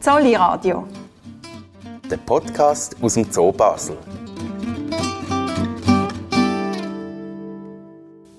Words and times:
Zolli 0.00 0.34
Radio. 0.34 0.88
Der 2.10 2.16
Podcast 2.16 2.96
aus 3.02 3.12
dem 3.12 3.30
Zoo 3.30 3.52
Basel. 3.52 3.98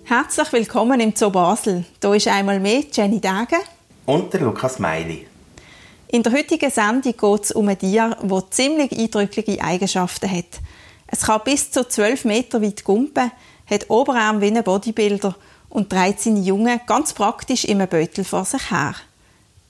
Herzlich 0.05 0.51
willkommen 0.53 0.99
im 0.99 1.15
Zoo 1.15 1.29
Basel. 1.29 1.85
Hier 2.01 2.13
ist 2.15 2.27
einmal 2.27 2.59
mehr 2.59 2.81
Jenny 2.91 3.21
Dage 3.21 3.57
und 4.07 4.33
der 4.33 4.41
Lukas 4.41 4.79
Meili. 4.79 5.27
In 6.07 6.23
der 6.23 6.33
heutigen 6.33 6.71
Sendung 6.71 7.13
geht 7.15 7.43
es 7.43 7.51
um 7.51 7.67
ein 7.67 7.77
Tier, 7.77 8.17
das 8.23 8.49
ziemlich 8.49 8.91
eindrückliche 8.97 9.63
Eigenschaften 9.63 10.31
hat. 10.31 10.59
Es 11.05 11.21
kann 11.21 11.41
bis 11.45 11.69
zu 11.69 11.87
12 11.87 12.25
Meter 12.25 12.59
weit 12.63 12.83
gumpen, 12.83 13.31
hat 13.69 13.87
Oberarm 13.87 14.41
wie 14.41 14.47
ein 14.47 14.63
Bodybuilder 14.63 15.35
und 15.69 15.91
trägt 15.91 16.21
seine 16.21 16.39
Jungen 16.39 16.81
ganz 16.87 17.13
praktisch 17.13 17.65
im 17.65 17.87
Beutel 17.87 18.23
vor 18.23 18.45
sich 18.45 18.71
her. 18.71 18.95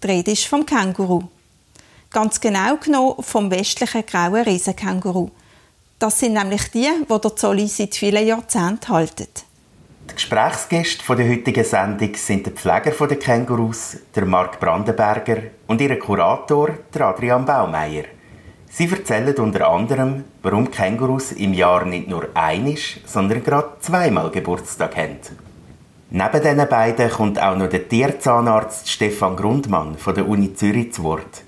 Die 0.02 0.08
Rede 0.08 0.32
ist 0.32 0.46
vom 0.46 0.66
Känguru. 0.66 1.24
Ganz 2.14 2.42
genau 2.42 2.76
genommen 2.76 3.24
vom 3.24 3.50
westlichen 3.50 4.06
grauen 4.06 4.44
Riesenkänguru. 4.44 5.32
Das 5.98 6.20
sind 6.20 6.34
nämlich 6.34 6.70
die, 6.72 6.90
die 7.10 7.22
der 7.22 7.36
Zolli 7.38 7.68
seit 7.70 7.96
vielen 7.96 8.28
Jahrzehnten 8.28 8.90
halten. 8.90 9.30
Die 10.10 10.16
Gesprächsgäste 10.16 11.16
der 11.16 11.30
heutigen 11.30 11.64
Sendung 11.64 12.14
sind 12.16 12.46
der 12.46 12.52
Pfleger 12.52 13.08
der 13.08 13.18
Kängurus, 13.18 13.96
der 14.14 14.26
Marc 14.26 14.60
Brandenberger, 14.60 15.38
und 15.68 15.80
ihr 15.80 15.98
Kurator, 15.98 16.72
der 16.94 17.02
Adrian 17.08 17.46
Baumeier. 17.46 18.04
Sie 18.70 18.90
erzählen 18.90 19.38
unter 19.38 19.70
anderem, 19.70 20.26
warum 20.42 20.70
Kängurus 20.70 21.32
im 21.32 21.54
Jahr 21.54 21.86
nicht 21.86 22.10
nur 22.10 22.28
einisch, 22.34 23.00
sondern 23.06 23.42
gerade 23.42 23.78
zweimal 23.80 24.32
Geburtstag 24.32 24.98
haben. 24.98 25.20
Neben 26.10 26.42
diesen 26.42 26.68
beiden 26.68 27.10
kommt 27.10 27.42
auch 27.42 27.56
noch 27.56 27.70
der 27.70 27.88
Tierzahnarzt 27.88 28.90
Stefan 28.90 29.38
Grundmann 29.38 29.98
von 29.98 30.14
der 30.14 30.28
Uni 30.28 30.54
Zürich 30.54 30.92
zu 30.92 31.04
Wort. 31.04 31.44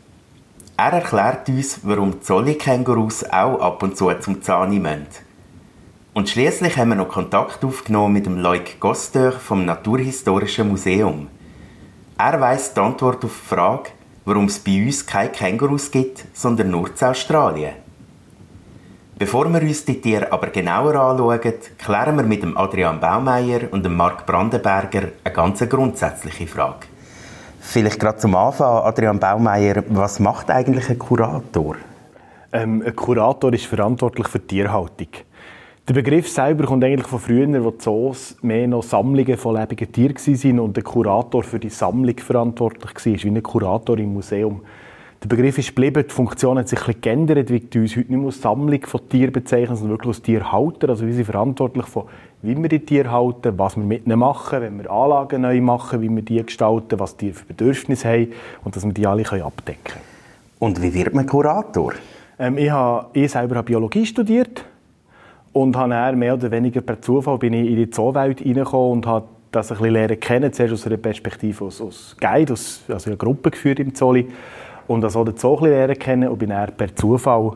Er 0.76 0.92
erklärt 0.94 1.48
uns, 1.50 1.82
warum 1.84 2.22
Zolli-Kängurus 2.22 3.26
auch 3.26 3.60
ab 3.62 3.84
und 3.84 3.96
zu 3.96 4.12
zum 4.20 4.42
Zahni 4.42 4.80
müssen. 4.80 5.06
Und 6.14 6.30
schließlich 6.30 6.78
haben 6.78 6.90
wir 6.90 6.96
noch 6.96 7.10
Kontakt 7.10 7.64
aufgenommen 7.64 8.14
mit 8.14 8.26
dem 8.26 8.40
Loic 8.40 8.80
Gosteur 8.80 9.34
vom 9.34 9.66
Naturhistorischen 9.66 10.70
Museum. 10.70 11.28
Er 12.18 12.42
weiß 12.42 12.74
die 12.74 12.80
Antwort 12.80 13.24
auf 13.24 13.40
die 13.40 13.50
Frage, 13.50 13.92
warum 14.26 14.46
es 14.46 14.58
bei 14.60 14.84
uns 14.84 15.06
keine 15.06 15.30
Kängurus 15.30 15.92
gibt, 15.92 16.26
sondern 16.34 16.72
nur 16.72 16.96
zu 16.96 17.08
Australien. 17.08 17.74
Bevor 19.20 19.54
wir 19.54 19.62
uns 19.62 19.86
die 19.86 20.02
Tiere 20.02 20.32
aber 20.32 20.48
genauer 20.48 20.96
anschauen, 20.96 21.54
klären 21.78 22.16
wir 22.16 22.24
mit 22.24 22.42
dem 22.42 22.58
Adrian 22.58 23.00
Baumeier 23.00 23.72
und 23.72 23.86
dem 23.86 23.96
Marc 23.96 24.26
Brandenberger 24.26 25.10
eine 25.24 25.34
ganz 25.34 25.60
grundsätzliche 25.70 26.48
Frage. 26.48 26.88
Vielleicht 27.66 28.00
gerade 28.00 28.18
zum 28.18 28.36
Anfang, 28.36 28.84
Adrian 28.84 29.20
Baumeier, 29.20 29.84
was 29.88 30.20
macht 30.20 30.52
eigentlich 30.52 30.90
ein 30.90 31.00
Kurator? 31.00 31.78
Ähm, 32.52 32.84
ein 32.86 32.96
Kurator 32.96 33.52
ist 33.54 33.66
verantwortlich 33.66 34.28
für 34.28 34.40
die 34.40 34.48
Tierhaltung. 34.48 35.08
Der 35.88 35.94
Begriff 35.94 36.30
selber 36.30 36.66
kommt 36.66 36.84
eigentlich 36.84 37.08
von 37.08 37.20
früher, 37.20 37.64
wo 37.64 37.72
die 37.72 37.78
Zoos 37.80 38.36
mehr 38.42 38.68
noch 38.68 38.84
Sammlungen 38.84 39.38
von 39.38 39.56
lebenden 39.56 39.92
Tieren 39.92 40.16
waren 40.16 40.60
und 40.60 40.76
der 40.76 40.84
Kurator 40.84 41.42
für 41.42 41.58
die 41.58 41.70
Sammlung 41.70 42.18
verantwortlich 42.18 42.94
war, 42.94 43.24
wie 43.24 43.28
ein 43.38 43.42
Kurator 43.42 43.98
im 43.98 44.14
Museum. 44.14 44.62
Der 45.24 45.30
Begriff 45.30 45.58
ist 45.58 45.70
geblieben, 45.70 46.04
die 46.08 46.14
Funktion 46.14 46.60
hat 46.60 46.68
sich 46.68 46.80
ein 46.80 46.86
bisschen 46.86 47.02
geändert, 47.02 47.50
wie 47.50 47.80
uns 47.80 47.96
heute 47.96 48.00
nicht 48.00 48.10
mehr 48.10 48.26
als 48.26 48.42
Sammlung 48.42 48.86
von 48.86 49.10
Tieren 49.10 49.32
bezeichnen, 49.32 49.78
sondern 49.78 49.98
wirklich 49.98 50.18
als 50.18 50.22
Tierhalter. 50.22 50.90
Also 50.90 51.08
wir 51.08 51.14
sind 51.14 51.26
verantwortlich 51.26 51.86
von, 51.86 52.04
wie 52.44 52.62
wir 52.62 52.70
die 52.70 52.82
Tiere 52.82 53.10
halten, 53.10 53.58
was 53.58 53.78
wir 53.78 53.84
mit 53.84 54.06
ihnen 54.06 54.20
machen, 54.20 54.62
wenn 54.62 54.78
wir 54.78 54.92
Anlagen 54.92 55.42
neu 55.42 55.62
machen, 55.62 56.02
wie 56.02 56.10
wir 56.10 56.22
die 56.22 56.44
gestalten, 56.44 57.00
was 57.00 57.16
die 57.16 57.32
für 57.32 57.46
Bedürfnisse 57.46 58.10
haben 58.10 58.34
und 58.66 58.76
dass 58.76 58.86
wir 58.86 58.92
die 58.94 59.08
alle 59.08 59.24
abdecken 59.24 59.84
können. 59.84 60.06
Und 60.60 60.82
wie 60.82 60.94
wird 60.94 61.14
man 61.14 61.26
Kurator? 61.26 61.94
Ähm, 62.38 62.58
ich, 62.58 62.70
habe, 62.70 63.08
ich 63.14 63.32
selber 63.32 63.56
habe 63.56 63.66
Biologie 63.66 64.06
studiert 64.06 64.66
und 65.54 65.78
habe 65.78 66.16
mehr 66.18 66.34
oder 66.34 66.52
weniger 66.52 66.82
per 66.82 67.02
Zufall 67.02 67.38
bin 67.38 67.54
ich 67.54 67.70
in 67.70 67.78
die 67.78 67.90
Zoowelt 67.90 68.42
reingekommen 68.42 68.92
und 68.92 69.08
habe 69.08 69.26
das 69.52 69.72
ein 69.72 69.78
bisschen 69.78 69.94
lernen 69.94 70.20
kennen, 70.20 70.52
zuerst 70.52 70.74
aus 70.74 70.86
einer 70.86 70.98
Perspektive 70.98 71.64
als, 71.64 71.80
als 71.80 72.18
Guide, 72.20 72.52
als, 72.52 72.84
also 72.90 73.10
eine 73.10 73.18
Gruppe 73.18 73.52
geführt 73.52 73.80
im 73.80 73.96
Zolli 73.96 74.28
und 74.88 75.04
also 75.04 75.24
den 75.24 75.38
Zoo 75.38 75.56
ein 75.56 75.62
bisschen 75.62 75.72
lernen 75.72 76.00
kennen 76.00 76.28
und 76.28 76.40
bin 76.40 76.50
dann 76.50 76.72
per 76.76 76.94
Zufall 76.94 77.54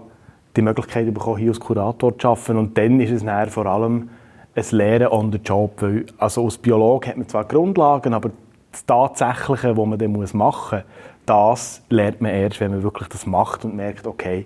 die 0.56 0.62
Möglichkeit 0.62 1.13
bekommen, 1.13 1.39
hier 1.39 1.50
als 1.50 1.59
Kurator 1.59 2.17
zu 2.17 2.29
arbeiten 2.29 2.57
und 2.57 2.78
dann 2.78 3.01
ist 3.01 3.12
es 3.12 3.25
dann 3.25 3.50
vor 3.50 3.66
allem 3.66 4.09
ein 4.57 4.66
Lehren 4.72 5.07
on 5.07 5.31
the 5.31 5.38
job, 5.38 5.73
weil 5.81 6.06
also 6.18 6.44
als 6.44 6.57
Biologe 6.57 7.09
hat 7.09 7.18
man 7.18 7.28
zwar 7.28 7.45
Grundlagen, 7.45 8.13
aber 8.13 8.31
das 8.72 8.85
Tatsächliche, 8.85 9.78
was 9.78 9.85
man 9.85 10.00
dann 10.00 10.12
machen 10.34 10.78
muss, 10.79 10.85
das 11.25 11.81
lernt 11.90 12.22
man 12.22 12.31
erst, 12.31 12.59
wenn 12.59 12.72
man 12.72 12.84
wirklich 12.84 13.07
das 13.09 13.25
macht 13.25 13.66
und 13.66 13.75
merkt, 13.75 14.07
okay, 14.07 14.45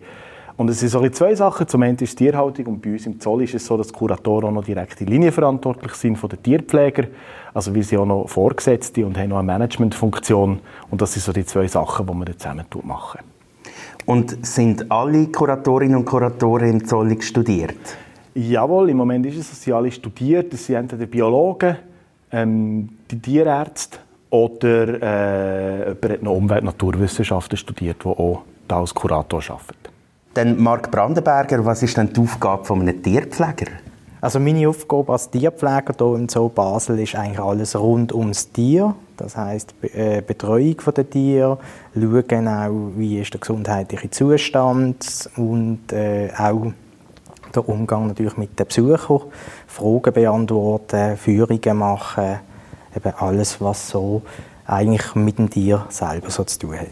und 0.57 0.69
es 0.69 0.79
sind 0.79 0.89
so 0.89 1.07
zwei 1.09 1.33
Sachen. 1.33 1.67
Zum 1.67 1.81
einen 1.81 1.97
ist 1.97 2.19
die 2.19 2.25
Tierhaltung 2.25 2.67
und 2.67 2.81
bei 2.83 2.91
uns 2.91 3.07
im 3.07 3.19
Zoll 3.19 3.43
ist 3.43 3.55
es 3.55 3.65
so, 3.65 3.77
dass 3.77 3.87
die 3.87 3.93
Kuratoren 3.93 4.49
auch 4.49 4.51
noch 4.51 4.63
direkte 4.63 5.05
Linie 5.05 5.31
verantwortlich 5.31 5.93
sind 5.93 6.17
von 6.17 6.29
den 6.29 6.43
Tierpflegern. 6.43 7.07
Also 7.51 7.73
wir 7.73 7.83
sind 7.83 7.97
auch 7.97 8.05
noch 8.05 8.29
Vorgesetzte 8.29 9.03
und 9.03 9.17
haben 9.17 9.29
noch 9.29 9.39
eine 9.39 9.47
Managementfunktion. 9.47 10.59
Und 10.91 11.01
das 11.01 11.13
sind 11.13 11.23
so 11.23 11.33
die 11.33 11.45
zwei 11.45 11.67
Sachen, 11.67 12.05
die 12.05 12.13
wir 12.13 12.37
zusammen 12.37 12.65
machen. 12.83 13.21
Und 14.05 14.45
sind 14.45 14.91
alle 14.91 15.27
Kuratorinnen 15.27 15.95
und 15.95 16.05
Kuratoren 16.05 16.69
im 16.69 16.85
Zoll 16.85 17.19
studiert? 17.21 17.97
Jawohl, 18.33 18.89
im 18.89 18.97
Moment 18.97 19.25
ist 19.25 19.37
es, 19.37 19.49
dass 19.49 19.61
sie 19.61 19.73
alle 19.73 19.91
studiert. 19.91 20.53
Das 20.53 20.65
sind 20.65 20.75
entweder 20.75 21.05
Biologen, 21.05 21.77
ähm, 22.31 22.89
die 23.09 23.19
Tierärzte 23.19 23.99
oder 24.29 25.01
äh, 25.01 25.87
jemand 25.89 26.09
hat 26.11 26.23
noch 26.23 26.33
Umwelt- 26.33 26.61
und 26.61 26.67
Naturwissenschaften 26.67 27.57
studiert, 27.57 28.03
der 28.05 28.11
auch 28.11 28.43
da 28.67 28.79
als 28.79 28.93
Kurator 28.93 29.41
arbeitet. 29.49 29.91
Dann 30.33 30.57
Marc 30.61 30.89
Brandenberger, 30.89 31.65
was 31.65 31.83
ist 31.83 31.97
denn 31.97 32.13
die 32.13 32.19
Aufgabe 32.21 32.63
von 32.63 32.81
einem 32.81 33.03
Tierpfleger? 33.03 33.67
Also 34.21 34.39
meine 34.39 34.69
Aufgabe 34.69 35.11
als 35.11 35.29
Tierpfleger 35.29 35.93
hier 35.97 36.15
im 36.15 36.29
Zoo 36.29 36.47
Basel 36.47 36.99
ist 36.99 37.15
eigentlich 37.15 37.39
alles 37.39 37.77
rund 37.77 38.13
ums 38.13 38.51
Tier. 38.51 38.95
Das 39.17 39.35
heißt 39.35 39.73
äh, 39.93 40.21
Betreuung 40.21 40.77
der 40.95 41.09
Tiere, 41.09 41.57
schauen 41.93 42.47
auch, 42.47 42.91
wie 42.95 43.19
ist 43.19 43.33
der 43.33 43.41
gesundheitliche 43.41 44.09
Zustand 44.09 45.29
und 45.35 45.91
äh, 45.91 46.29
auch 46.37 46.71
der 47.55 47.67
Umgang 47.67 48.07
natürlich 48.07 48.37
mit 48.37 48.57
den 48.59 48.67
Besuchern, 48.67 49.21
Fragen 49.67 50.13
beantworten, 50.13 51.17
Führungen 51.17 51.77
machen, 51.77 52.39
eben 52.95 53.13
alles, 53.17 53.61
was 53.61 53.89
so 53.89 54.21
eigentlich 54.65 55.15
mit 55.15 55.37
dem 55.37 55.49
Tier 55.49 55.85
selber 55.89 56.29
so 56.29 56.43
zu 56.43 56.59
tun 56.59 56.79
hat. 56.79 56.87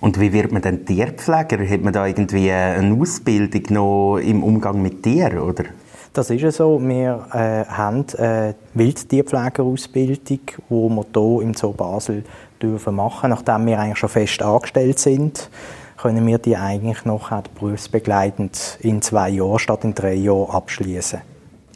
Und 0.00 0.20
wie 0.20 0.32
wird 0.32 0.52
man 0.52 0.62
denn 0.62 0.84
Tierpfleger? 0.84 1.68
Hat 1.68 1.82
man 1.82 1.92
da 1.92 2.06
irgendwie 2.06 2.50
eine 2.52 2.94
Ausbildung 3.00 3.62
noch 3.70 4.18
im 4.18 4.42
Umgang 4.44 4.82
mit 4.82 5.02
Tieren, 5.02 5.38
oder? 5.38 5.64
Das 6.12 6.30
ist 6.30 6.40
ja 6.40 6.50
so. 6.50 6.80
Wir 6.80 7.26
äh, 7.32 7.64
haben 7.70 8.06
eine 8.16 8.54
Wildtierpflegerausbildung, 8.74 10.18
die 10.26 10.40
wir 10.70 11.04
hier 11.14 11.42
im 11.42 11.54
Zoo 11.54 11.72
Basel 11.72 12.24
dürfen 12.60 12.94
machen. 12.94 13.30
Nachdem 13.30 13.66
wir 13.66 13.78
eigentlich 13.78 13.98
schon 13.98 14.08
fest 14.08 14.40
angestellt 14.42 14.98
sind, 14.98 15.50
können 15.96 16.26
wir 16.26 16.38
die 16.38 16.56
eigentlich 16.56 17.04
noch 17.04 17.30
berufsbegleitend 17.58 18.78
in 18.80 19.02
zwei 19.02 19.30
Jahren 19.30 19.58
statt 19.58 19.84
in 19.84 19.94
drei 19.94 20.14
Jahren 20.14 20.50
abschließen. 20.50 21.20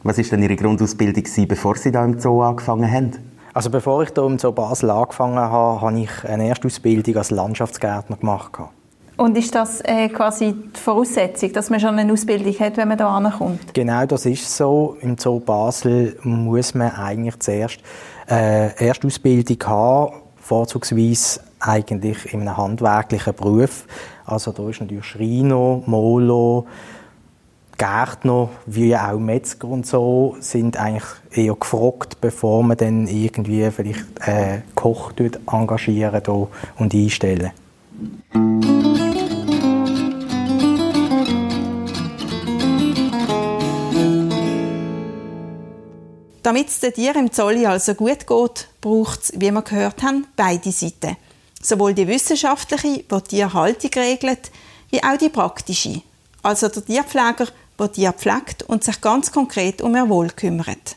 Was 0.03 0.17
war 0.17 0.23
denn 0.23 0.43
Ihre 0.43 0.55
Grundausbildung, 0.55 1.47
bevor 1.47 1.75
Sie 1.75 1.91
da 1.91 2.03
im 2.03 2.19
Zoo 2.19 2.41
angefangen 2.41 2.91
haben? 2.91 3.11
Also 3.53 3.69
bevor 3.69 4.01
ich 4.03 4.11
hier 4.13 4.23
im 4.23 4.39
Zoo 4.39 4.51
Basel 4.51 4.89
angefangen 4.89 5.37
habe, 5.37 5.81
habe 5.81 5.99
ich 5.99 6.09
eine 6.25 6.47
Erstausbildung 6.47 7.17
als 7.17 7.31
Landschaftsgärtner 7.31 8.15
gemacht. 8.15 8.51
Und 9.17 9.37
ist 9.37 9.53
das 9.53 9.81
äh, 9.81 10.09
quasi 10.09 10.53
die 10.53 10.79
Voraussetzung, 10.79 11.51
dass 11.53 11.69
man 11.69 11.79
schon 11.79 11.99
eine 11.99 12.11
Ausbildung 12.11 12.57
hat, 12.59 12.77
wenn 12.77 12.87
man 12.87 12.97
hier 12.97 13.07
ankommt? 13.07 13.73
Genau, 13.73 14.05
das 14.05 14.25
ist 14.25 14.55
so. 14.55 14.97
Im 15.01 15.17
Zoo 15.17 15.39
Basel 15.39 16.17
muss 16.23 16.73
man 16.73 16.91
eigentlich 16.91 17.37
zuerst 17.39 17.79
äh, 18.29 18.73
Erstausbildung 18.83 19.57
haben, 19.67 20.13
vorzugsweise 20.37 21.41
eigentlich 21.59 22.33
in 22.33 22.41
einem 22.41 22.57
handwerklichen 22.57 23.35
Beruf. 23.35 23.85
Also 24.31 24.53
da 24.53 24.69
ist 24.69 24.79
natürlich 24.79 25.05
Schreiner, 25.05 25.81
Molo, 25.85 26.65
Gärtner 27.77 28.49
wie 28.65 28.95
auch 28.95 29.19
Metzger 29.19 29.67
und 29.67 29.85
so 29.85 30.37
sind 30.39 30.77
eigentlich 30.77 31.03
eher 31.31 31.55
gefragt, 31.55 32.21
bevor 32.21 32.63
man 32.63 32.77
dann 32.77 33.07
irgendwie 33.07 33.69
vielleicht 33.71 34.05
äh, 34.25 34.61
Koch 34.75 35.11
engagieren 35.51 36.47
und 36.77 36.93
einstellen. 36.93 37.51
Damit 46.43 46.67
es 46.69 46.79
Tieren 46.79 47.25
im 47.25 47.31
Zolli 47.31 47.65
also 47.65 47.95
gut 47.95 48.27
geht, 48.27 48.67
braucht 48.79 49.23
es, 49.23 49.33
wie 49.35 49.51
wir 49.51 49.61
gehört 49.61 50.01
haben, 50.03 50.27
beide 50.35 50.71
Seiten. 50.71 51.17
Sowohl 51.61 51.93
die 51.93 52.07
wissenschaftliche, 52.07 53.03
die 53.03 53.21
Tierhaltung 53.21 53.91
regelt, 53.95 54.51
wie 54.89 55.03
auch 55.03 55.17
die 55.17 55.29
praktische. 55.29 56.01
Also 56.43 56.67
der 56.69 56.85
Tierpfleger 56.85 57.47
der 57.79 57.91
Tier 57.91 58.13
pflegt 58.13 58.63
und 58.63 58.83
sich 58.83 59.01
ganz 59.01 59.31
konkret 59.31 59.81
um 59.81 59.95
ihr 59.95 60.09
Wohl 60.09 60.29
kümmert. 60.29 60.95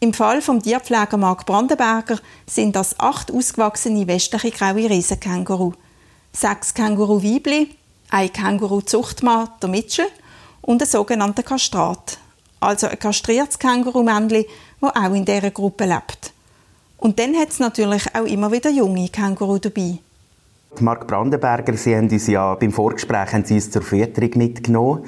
Im 0.00 0.14
Fall 0.14 0.42
vom 0.42 0.62
Tierpfleger 0.62 1.16
Mark 1.16 1.44
Brandenberger 1.44 2.18
sind 2.46 2.76
das 2.76 3.00
acht 3.00 3.32
ausgewachsene 3.32 4.06
westliche 4.06 4.50
graue 4.50 4.88
Riesenkänguru. 4.88 5.72
sechs 6.32 6.74
Känguru-Weibli, 6.74 7.74
ein 8.10 8.32
Känguru-Zuchtmann, 8.32 9.48
der 9.60 9.68
Mitchell, 9.68 10.06
und 10.60 10.82
ein 10.82 10.88
sogenannter 10.88 11.42
Kastrat, 11.42 12.18
also 12.60 12.86
ein 12.86 12.98
kastriertes 12.98 13.58
Känguru-Männchen, 13.58 14.44
das 14.80 14.94
auch 14.94 15.14
in 15.14 15.24
dieser 15.24 15.50
Gruppe 15.50 15.86
lebt. 15.86 16.32
Und 16.98 17.18
dann 17.18 17.36
hat 17.36 17.50
es 17.50 17.60
natürlich 17.60 18.04
auch 18.14 18.26
immer 18.26 18.50
wieder 18.52 18.70
junge 18.70 19.08
Känguru 19.08 19.58
dabei. 19.58 19.98
Mark 20.80 21.06
Brandenberger, 21.06 21.76
Sie 21.76 21.96
haben 21.96 22.08
uns 22.08 22.26
ja 22.26 22.54
beim 22.54 22.72
Vorgespräch 22.72 23.32
haben 23.32 23.44
Sie 23.44 23.54
uns 23.54 23.70
zur 23.70 23.82
Fütterung 23.82 24.30
mitgenommen. 24.34 25.04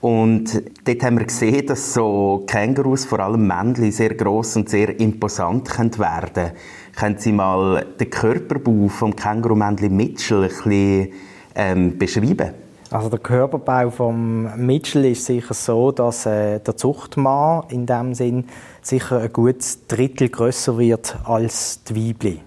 Und 0.00 0.62
dort 0.84 1.02
haben 1.04 1.18
wir 1.18 1.26
gesehen, 1.26 1.66
dass 1.66 1.94
so 1.94 2.44
Kängurus, 2.46 3.04
vor 3.04 3.20
allem 3.20 3.46
Männchen, 3.46 3.92
sehr 3.92 4.14
gross 4.14 4.56
und 4.56 4.68
sehr 4.68 4.98
imposant 4.98 5.68
werden 5.98 6.32
können. 6.34 6.52
Können 6.96 7.18
Sie 7.18 7.32
mal 7.32 7.86
den 7.98 8.10
Körperbau 8.10 8.88
vom 8.88 9.14
Kängurumännchen 9.14 9.96
Mitchell 9.96 10.42
ein 10.42 10.48
bisschen 10.48 11.12
ähm, 11.54 11.98
beschreiben? 11.98 12.61
Also 12.92 13.08
der 13.08 13.20
Körperbau 13.20 13.88
vom 13.88 14.54
Mitchell 14.66 15.06
ist 15.06 15.24
sicher 15.24 15.54
so, 15.54 15.92
dass 15.92 16.26
äh, 16.26 16.60
der 16.60 16.76
Zuchtmann 16.76 17.62
in 17.70 17.86
dem 17.86 18.12
Sinn 18.12 18.44
sicher 18.82 19.18
ein 19.20 19.32
gutes 19.32 19.86
Drittel 19.86 20.28
größer 20.28 20.76
wird 20.76 21.16
als 21.24 21.82
die 21.84 21.96
Weibli. 21.96 22.40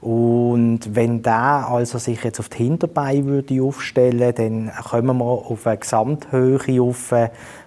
Und 0.00 0.94
wenn 0.94 1.22
der 1.22 1.68
also 1.68 1.98
sich 1.98 2.22
jetzt 2.22 2.38
auf 2.38 2.48
die 2.48 2.58
Hinterbeine 2.58 3.26
würde 3.26 3.62
aufstellen, 3.62 4.32
dann 4.34 4.70
kommen 4.88 5.18
wir 5.18 5.24
auf 5.24 5.66
eine 5.66 5.78
Gesamthöhe 5.78 6.80
auf 6.80 7.12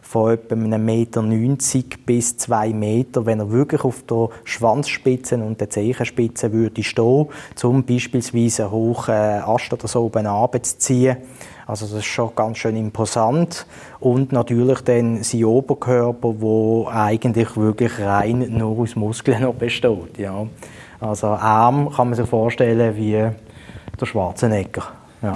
von 0.01 0.31
etwa 0.31 0.55
einem 0.55 0.85
Meter 0.85 1.21
90 1.21 2.05
bis 2.05 2.37
zwei 2.37 2.69
Meter, 2.69 3.25
wenn 3.25 3.39
er 3.39 3.51
wirklich 3.51 3.83
auf 3.83 4.03
der 4.03 4.29
Schwanzspitze 4.45 5.37
und 5.37 5.59
der 5.59 5.69
Zehenspitze 5.69 6.53
würde 6.53 6.83
stehen, 6.83 7.27
zum 7.55 7.83
beispielsweise 7.83 8.63
einen 8.63 8.71
hohen 8.71 9.09
Ast 9.09 9.73
oder 9.73 9.87
so 9.87 10.03
oben 10.03 10.25
runterzuziehen. 10.25 11.17
Also 11.65 11.85
das 11.85 11.95
ist 11.95 12.05
schon 12.05 12.35
ganz 12.35 12.57
schön 12.57 12.75
imposant. 12.75 13.65
Und 13.99 14.31
natürlich 14.31 14.81
dann 14.81 15.23
sein 15.23 15.45
Oberkörper, 15.45 16.35
wo 16.39 16.87
eigentlich 16.91 17.55
wirklich 17.55 17.99
rein 17.99 18.45
nur 18.49 18.79
aus 18.79 18.95
Muskeln 18.95 19.41
noch 19.41 19.55
besteht. 19.55 20.17
Ja. 20.17 20.45
Also 20.99 21.27
Arm 21.27 21.91
kann 21.91 22.09
man 22.09 22.15
sich 22.15 22.27
vorstellen 22.27 22.95
wie 22.95 23.11
der 23.11 24.05
Schwarzenegger. 24.05 24.83
Ja. 25.21 25.35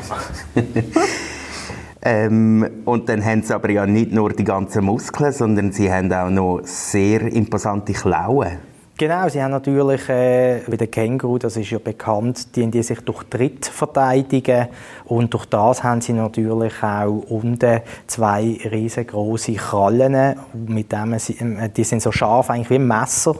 ähm, 2.02 2.70
und 2.86 3.08
dann 3.10 3.24
haben 3.24 3.42
sie 3.42 3.54
aber 3.54 3.70
ja 3.70 3.86
nicht 3.86 4.12
nur 4.12 4.32
die 4.32 4.44
ganzen 4.44 4.86
Muskeln, 4.86 5.32
sondern 5.32 5.72
sie 5.72 5.92
haben 5.92 6.12
auch 6.12 6.30
noch 6.30 6.62
sehr 6.64 7.22
imposante 7.22 7.94
Klauen. 7.94 8.67
Genau, 9.00 9.30
sie 9.30 9.44
haben 9.44 9.52
natürlich 9.52 10.10
äh, 10.10 10.62
bei 10.68 10.76
den 10.76 10.90
Känguru, 10.90 11.38
das 11.38 11.56
ist 11.56 11.70
ja 11.70 11.78
bekannt, 11.78 12.56
die, 12.56 12.66
die 12.72 12.82
sich 12.82 13.00
durch 13.02 13.24
Tritt 13.26 13.68
verteidigen 13.68 14.70
und 15.06 15.32
durch 15.32 15.46
das 15.46 15.84
haben 15.84 16.02
sie 16.02 16.14
natürlich 16.14 16.82
auch 16.82 17.24
unten 17.30 17.82
zwei 18.08 18.58
riesengroße 18.72 19.54
Krallen, 19.54 20.36
mit 20.54 20.92
denen 20.92 21.20
sie, 21.20 21.34
äh, 21.34 21.70
die 21.70 21.84
sind 21.84 22.02
so 22.02 22.12
scharf 22.12 22.50
eigentlich 22.50 22.72
wie 22.72 22.76
ein 22.76 22.88
Messer 22.88 23.36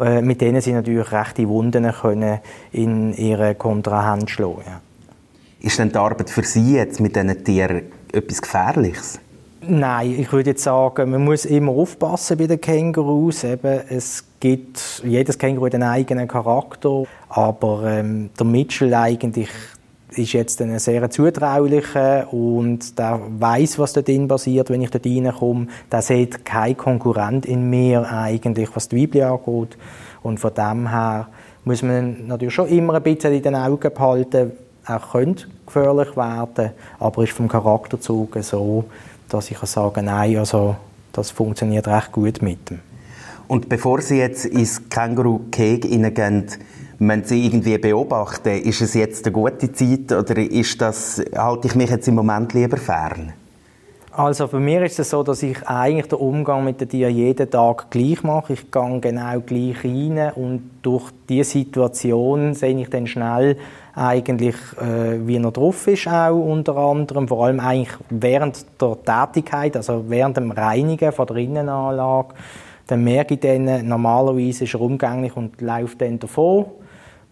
äh, 0.00 0.22
mit 0.22 0.40
denen 0.40 0.62
sie 0.62 0.72
natürlich 0.72 1.12
rechte 1.12 1.46
Wunden 1.46 1.92
können 1.92 2.40
in 2.72 3.12
ihre 3.12 3.54
Kontrahand 3.54 4.30
schlagen 4.30 4.62
ja. 4.66 4.80
Ist 5.60 5.78
denn 5.78 5.90
die 5.90 5.96
Arbeit 5.96 6.30
für 6.30 6.42
Sie 6.42 6.74
jetzt 6.74 7.00
mit 7.00 7.16
diesen 7.16 7.44
Tieren 7.44 7.82
etwas 8.12 8.40
Gefährliches? 8.40 9.18
Nein, 9.68 10.16
ich 10.18 10.32
würde 10.32 10.50
jetzt 10.50 10.62
sagen, 10.62 11.10
man 11.10 11.24
muss 11.24 11.44
immer 11.44 11.72
aufpassen 11.72 12.36
bei 12.38 12.46
den 12.46 12.60
Kängurus. 12.60 13.42
Eben, 13.42 13.80
es 13.88 14.24
gibt, 14.38 15.02
jedes 15.04 15.38
Känguru 15.38 15.66
hat 15.66 15.74
einen 15.74 15.84
eigenen 15.84 16.28
Charakter, 16.28 17.04
aber 17.28 17.82
ähm, 17.86 18.30
der 18.38 18.46
Mitchell 18.46 18.94
eigentlich 18.94 19.48
ist 20.10 20.32
jetzt 20.32 20.62
ein 20.62 20.78
sehr 20.78 21.10
zutraulicher 21.10 22.32
und 22.32 22.98
der 22.98 23.20
weiß, 23.38 23.78
was 23.78 23.92
dort 23.92 24.08
drin 24.08 24.28
passiert, 24.28 24.70
wenn 24.70 24.82
ich 24.82 24.90
dort 24.90 25.06
reinkomme. 25.06 25.66
Der 25.90 26.02
sieht 26.02 26.44
kein 26.44 26.76
Konkurrent 26.76 27.44
in 27.44 27.68
mir 27.68 28.08
eigentlich, 28.08 28.68
was 28.74 28.88
die 28.88 29.06
Bibel 29.06 29.22
angeht. 29.22 29.76
Und 30.22 30.38
von 30.38 30.54
dem 30.54 30.90
her 30.90 31.28
muss 31.64 31.82
man 31.82 32.26
natürlich 32.28 32.54
schon 32.54 32.68
immer 32.68 32.94
ein 32.94 33.02
bisschen 33.02 33.34
in 33.34 33.42
den 33.42 33.56
Augen 33.56 33.92
behalten. 33.92 34.52
Er 34.86 35.00
könnte 35.00 35.46
gefährlich 35.66 36.16
werden, 36.16 36.70
aber 37.00 37.24
ist 37.24 37.32
vom 37.32 37.48
Charakterzug 37.48 38.38
so, 38.42 38.84
dass 39.28 39.50
ich 39.50 39.58
sagen 39.58 39.92
kann, 39.94 40.04
nein, 40.06 40.36
also 40.36 40.76
das 41.12 41.30
funktioniert 41.30 41.88
recht 41.88 42.12
gut 42.12 42.42
mit 42.42 42.70
ihm. 42.70 42.80
Und 43.48 43.68
bevor 43.68 44.02
Sie 44.02 44.18
jetzt 44.18 44.44
ins 44.44 44.88
Känguru-Keg 44.88 45.84
hineingehen, 45.84 46.46
wenn 46.98 47.24
Sie 47.24 47.46
irgendwie 47.46 47.78
beobachten, 47.78 48.62
ist 48.62 48.80
es 48.80 48.94
jetzt 48.94 49.24
eine 49.26 49.32
gute 49.32 49.72
Zeit 49.72 50.12
oder 50.12 50.36
ist 50.38 50.80
das, 50.80 51.22
halte 51.36 51.68
ich 51.68 51.74
mich 51.74 51.90
jetzt 51.90 52.08
im 52.08 52.16
Moment 52.16 52.54
lieber 52.54 52.76
fern? 52.76 53.32
Also 54.18 54.46
für 54.48 54.60
mich 54.60 54.80
ist 54.80 54.98
es 54.98 55.10
so, 55.10 55.22
dass 55.22 55.42
ich 55.42 55.68
eigentlich 55.68 56.08
den 56.08 56.18
Umgang 56.18 56.64
mit 56.64 56.80
den 56.80 56.88
Tieren 56.88 57.14
jeden 57.14 57.50
Tag 57.50 57.90
gleich 57.90 58.22
mache. 58.22 58.54
Ich 58.54 58.70
gehe 58.70 58.98
genau 58.98 59.40
gleich 59.40 59.84
rein 59.84 60.32
und 60.34 60.70
durch 60.80 61.10
diese 61.28 61.50
Situation 61.50 62.54
sehe 62.54 62.80
ich 62.80 62.88
dann 62.88 63.06
schnell 63.06 63.58
eigentlich, 63.94 64.54
äh, 64.80 65.18
wie 65.26 65.36
er 65.36 65.50
drauf 65.50 65.86
ist 65.86 66.08
auch 66.08 66.34
unter 66.34 66.78
anderem. 66.78 67.28
Vor 67.28 67.44
allem 67.44 67.60
eigentlich 67.60 67.92
während 68.08 68.64
der 68.80 68.96
Tätigkeit, 69.04 69.76
also 69.76 70.06
während 70.08 70.38
dem 70.38 70.50
Reinigen 70.50 71.12
von 71.12 71.26
der 71.26 71.36
Innenanlage. 71.36 72.28
Dann 72.86 73.04
merke 73.04 73.34
ich 73.34 73.40
dann, 73.40 73.86
normalerweise 73.86 74.64
ist 74.64 74.72
er 74.72 74.80
umgänglich 74.80 75.36
und 75.36 75.60
läuft 75.60 76.00
dann 76.00 76.18
davon 76.18 76.64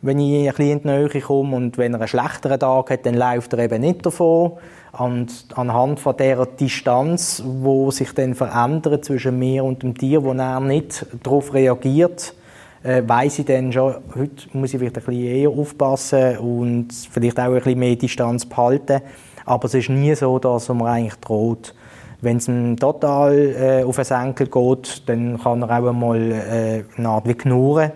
wenn 0.05 0.19
ich 0.19 0.47
ein 0.47 0.55
bisschen 0.55 0.71
in 0.71 0.83
die 0.83 0.89
Nähe 0.89 1.21
komme 1.23 1.57
und 1.57 1.79
wenn 1.79 1.95
er 1.95 2.01
einen 2.01 2.09
schlechteren 2.09 2.61
Tag 2.61 2.91
hat, 2.91 3.07
dann 3.07 3.15
läuft 3.15 3.55
er 3.55 3.61
eben 3.61 3.81
nicht 3.81 4.05
davon. 4.05 4.53
Und 4.93 5.47
anhand 5.55 5.99
von 5.99 6.15
dieser 6.17 6.45
Distanz, 6.45 7.43
wo 7.45 7.91
sich 7.91 8.13
dann 8.13 8.35
verändert 8.35 9.07
zwischen 9.07 9.39
mir 9.39 9.65
und 9.65 9.83
dem 9.83 9.97
Tier, 9.97 10.23
wo 10.23 10.33
er 10.33 10.61
nicht 10.61 11.07
darauf 11.23 11.55
reagiert, 11.55 12.35
äh, 12.83 13.03
weiß 13.05 13.39
ich 13.39 13.47
dann 13.47 13.73
schon, 13.73 13.95
heute 14.15 14.47
muss 14.53 14.75
ich 14.75 14.79
vielleicht 14.79 14.99
ein 14.99 15.05
bisschen 15.05 15.25
eher 15.25 15.49
aufpassen 15.49 16.37
und 16.37 16.89
vielleicht 17.11 17.41
auch 17.41 17.45
ein 17.45 17.55
bisschen 17.55 17.79
mehr 17.79 17.97
Distanz 17.97 18.45
behalten. 18.45 19.01
Aber 19.47 19.65
es 19.65 19.75
ist 19.75 19.89
nie 19.89 20.15
so, 20.15 20.39
dass 20.39 20.69
mir 20.69 20.85
eigentlich 20.85 21.17
droht. 21.17 21.75
Wenn 22.21 22.37
es 22.37 22.49
ihm 22.49 22.77
total 22.77 23.35
äh, 23.35 23.85
auf 23.85 23.97
den 23.97 24.05
Senkel 24.05 24.49
geht, 24.49 25.09
dann 25.09 25.41
kann 25.41 25.63
er 25.63 25.71
auch 25.71 25.89
einmal 25.89 26.31
äh, 26.31 26.85
eine 26.99 27.09
Art 27.09 27.27
wie 27.27 27.35
knurren 27.35 27.93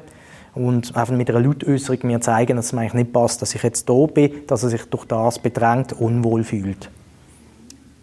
und 0.59 0.97
einfach 0.97 1.15
mit 1.15 1.31
einer 1.31 1.41
Lautäußerung 1.41 2.01
mir 2.03 2.21
zeigen, 2.21 2.57
dass 2.57 2.67
es 2.67 2.73
mir 2.73 2.81
eigentlich 2.81 2.95
nicht 2.95 3.13
passt, 3.13 3.41
dass 3.43 3.55
ich 3.55 3.63
jetzt 3.63 3.89
da 3.89 4.07
bin, 4.07 4.33
dass 4.47 4.63
er 4.63 4.71
sich 4.71 4.85
durch 4.85 5.05
das 5.05 5.39
bedrängt 5.39 5.93
unwohl 5.93 6.45
fühlt. 6.45 6.91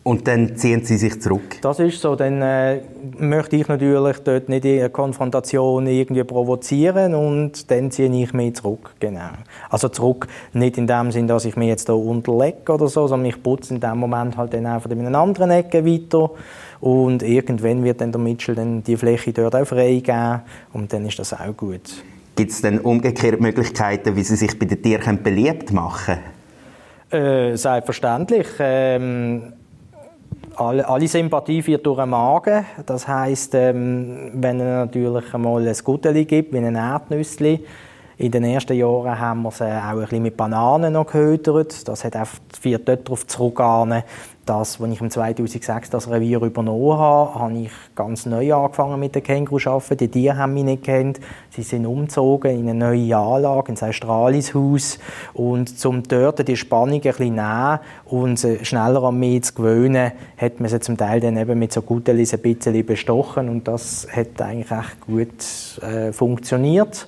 Und 0.05 0.27
dann 0.27 0.55
ziehen 0.55 0.85
sie 0.85 0.97
sich 0.97 1.19
zurück? 1.19 1.59
Das 1.61 1.79
ist 1.79 1.99
so. 1.99 2.15
Dann 2.15 2.39
äh, 2.39 2.81
möchte 3.17 3.55
ich 3.55 3.67
natürlich 3.67 4.19
dort 4.19 4.49
nicht 4.49 4.63
eine 4.63 4.91
Konfrontation 4.91 5.87
irgendwie 5.87 6.23
provozieren 6.23 7.15
und 7.15 7.71
dann 7.71 7.89
ziehe 7.89 8.15
ich 8.15 8.31
mich 8.31 8.53
zurück. 8.53 8.93
Genau. 8.99 9.31
Also 9.67 9.89
zurück 9.89 10.27
nicht 10.53 10.77
in 10.77 10.85
dem 10.85 11.11
Sinn, 11.11 11.27
dass 11.27 11.45
ich 11.45 11.55
mich 11.55 11.69
jetzt 11.69 11.89
da 11.89 11.93
unterlege 11.93 12.71
oder 12.71 12.87
so, 12.87 13.07
sondern 13.07 13.29
ich 13.29 13.41
putze 13.41 13.73
in 13.73 13.79
dem 13.79 13.97
Moment 13.97 14.37
halt 14.37 14.53
dann 14.53 14.67
einfach 14.67 14.91
in 14.91 15.07
einer 15.07 15.17
anderen 15.17 15.49
Ecke 15.49 15.83
weiter 15.83 16.29
und 16.81 17.23
irgendwann 17.23 17.83
wird 17.83 17.99
dann 17.99 18.11
der 18.11 18.21
Mitchell 18.21 18.53
dann 18.53 18.83
die 18.83 18.97
Fläche 18.97 19.33
dort 19.33 19.55
auch 19.55 19.65
freigeben 19.65 20.41
und 20.71 20.93
dann 20.93 21.07
ist 21.07 21.17
das 21.17 21.33
auch 21.33 21.57
gut. 21.57 22.03
Gibt 22.35 22.51
es 22.51 22.61
denn 22.61 22.79
umgekehrt 22.79 23.39
Möglichkeiten, 23.39 24.15
wie 24.15 24.23
Sie 24.23 24.35
sich 24.35 24.59
bei 24.59 24.65
den 24.65 24.81
Tieren 24.81 25.23
beliebt 25.23 25.71
machen 25.71 26.17
äh, 27.11 27.55
Selbstverständlich. 27.55 28.47
Ähm, 28.59 29.53
alle, 30.57 30.87
alle, 30.87 31.07
Sympathie 31.07 31.65
wird 31.65 31.85
durch 31.85 31.99
den 31.99 32.09
Magen. 32.09 32.65
Das 32.85 33.07
heisst, 33.07 33.55
ähm, 33.55 34.31
wenn 34.33 34.59
es 34.59 34.65
natürlich 34.65 35.33
einmal 35.33 35.67
ein 35.67 35.75
Gutteli 35.83 36.25
gibt, 36.25 36.53
wie 36.53 36.57
ein 36.57 36.75
Erdnüssli, 36.75 37.63
in 38.17 38.31
den 38.31 38.45
ersten 38.45 38.77
Jahren 38.77 39.19
haben 39.19 39.41
wir 39.41 39.51
sie 39.51 39.65
auch 39.65 39.67
ein 39.67 39.99
bisschen 39.99 40.23
mit 40.23 40.37
Bananen 40.37 40.93
noch 40.93 41.07
gehötert. 41.07 41.85
Das 41.87 42.05
hat 42.05 42.15
einfach 42.15 42.39
vier 42.61 42.79
dort 42.79 43.05
darauf 43.05 43.27
zurückgegangen, 43.27 44.03
dass, 44.45 44.79
als 44.79 44.91
ich 44.91 45.01
im 45.01 45.09
2006 45.09 45.89
das 45.89 46.09
Revier 46.09 46.41
übernommen 46.41 46.97
habe, 46.97 47.39
habe 47.39 47.57
ich 47.57 47.71
ganz 47.95 48.25
neu 48.25 48.53
angefangen 48.53 48.99
mit 48.99 49.15
den 49.15 49.23
Känguru 49.23 49.59
zu 49.59 49.69
arbeiten. 49.71 49.97
Die 49.97 50.07
Tiere 50.07 50.37
haben 50.37 50.53
mich 50.53 50.63
nicht 50.63 50.83
kennt. 50.83 51.19
Sie 51.49 51.63
sind 51.63 51.85
umgezogen 51.85 52.51
in 52.51 52.69
eine 52.69 52.73
neue 52.73 53.17
Anlage, 53.17 53.69
ins 53.69 53.83
Australishaus. 53.83 54.99
Und 55.33 55.79
zum 55.79 56.03
dort 56.03 56.47
die 56.47 56.57
Spannung 56.57 56.95
ein 56.95 57.01
bisschen 57.01 57.35
nehmen 57.35 57.79
und 58.05 58.39
schneller 58.61 59.03
an 59.03 59.19
mich 59.19 59.43
zu 59.43 59.55
gewöhnen, 59.55 60.11
hat 60.37 60.59
man 60.59 60.69
sie 60.69 60.79
zum 60.79 60.97
Teil 60.97 61.19
dann 61.19 61.37
eben 61.37 61.57
mit 61.57 61.73
so 61.73 61.81
Gutelis 61.81 62.33
ein 62.33 62.41
bisschen 62.41 62.85
bestochen. 62.85 63.49
Und 63.49 63.67
das 63.67 64.07
hat 64.15 64.41
eigentlich 64.41 64.71
echt 64.71 65.01
gut 65.01 65.83
äh, 65.83 66.11
funktioniert. 66.11 67.07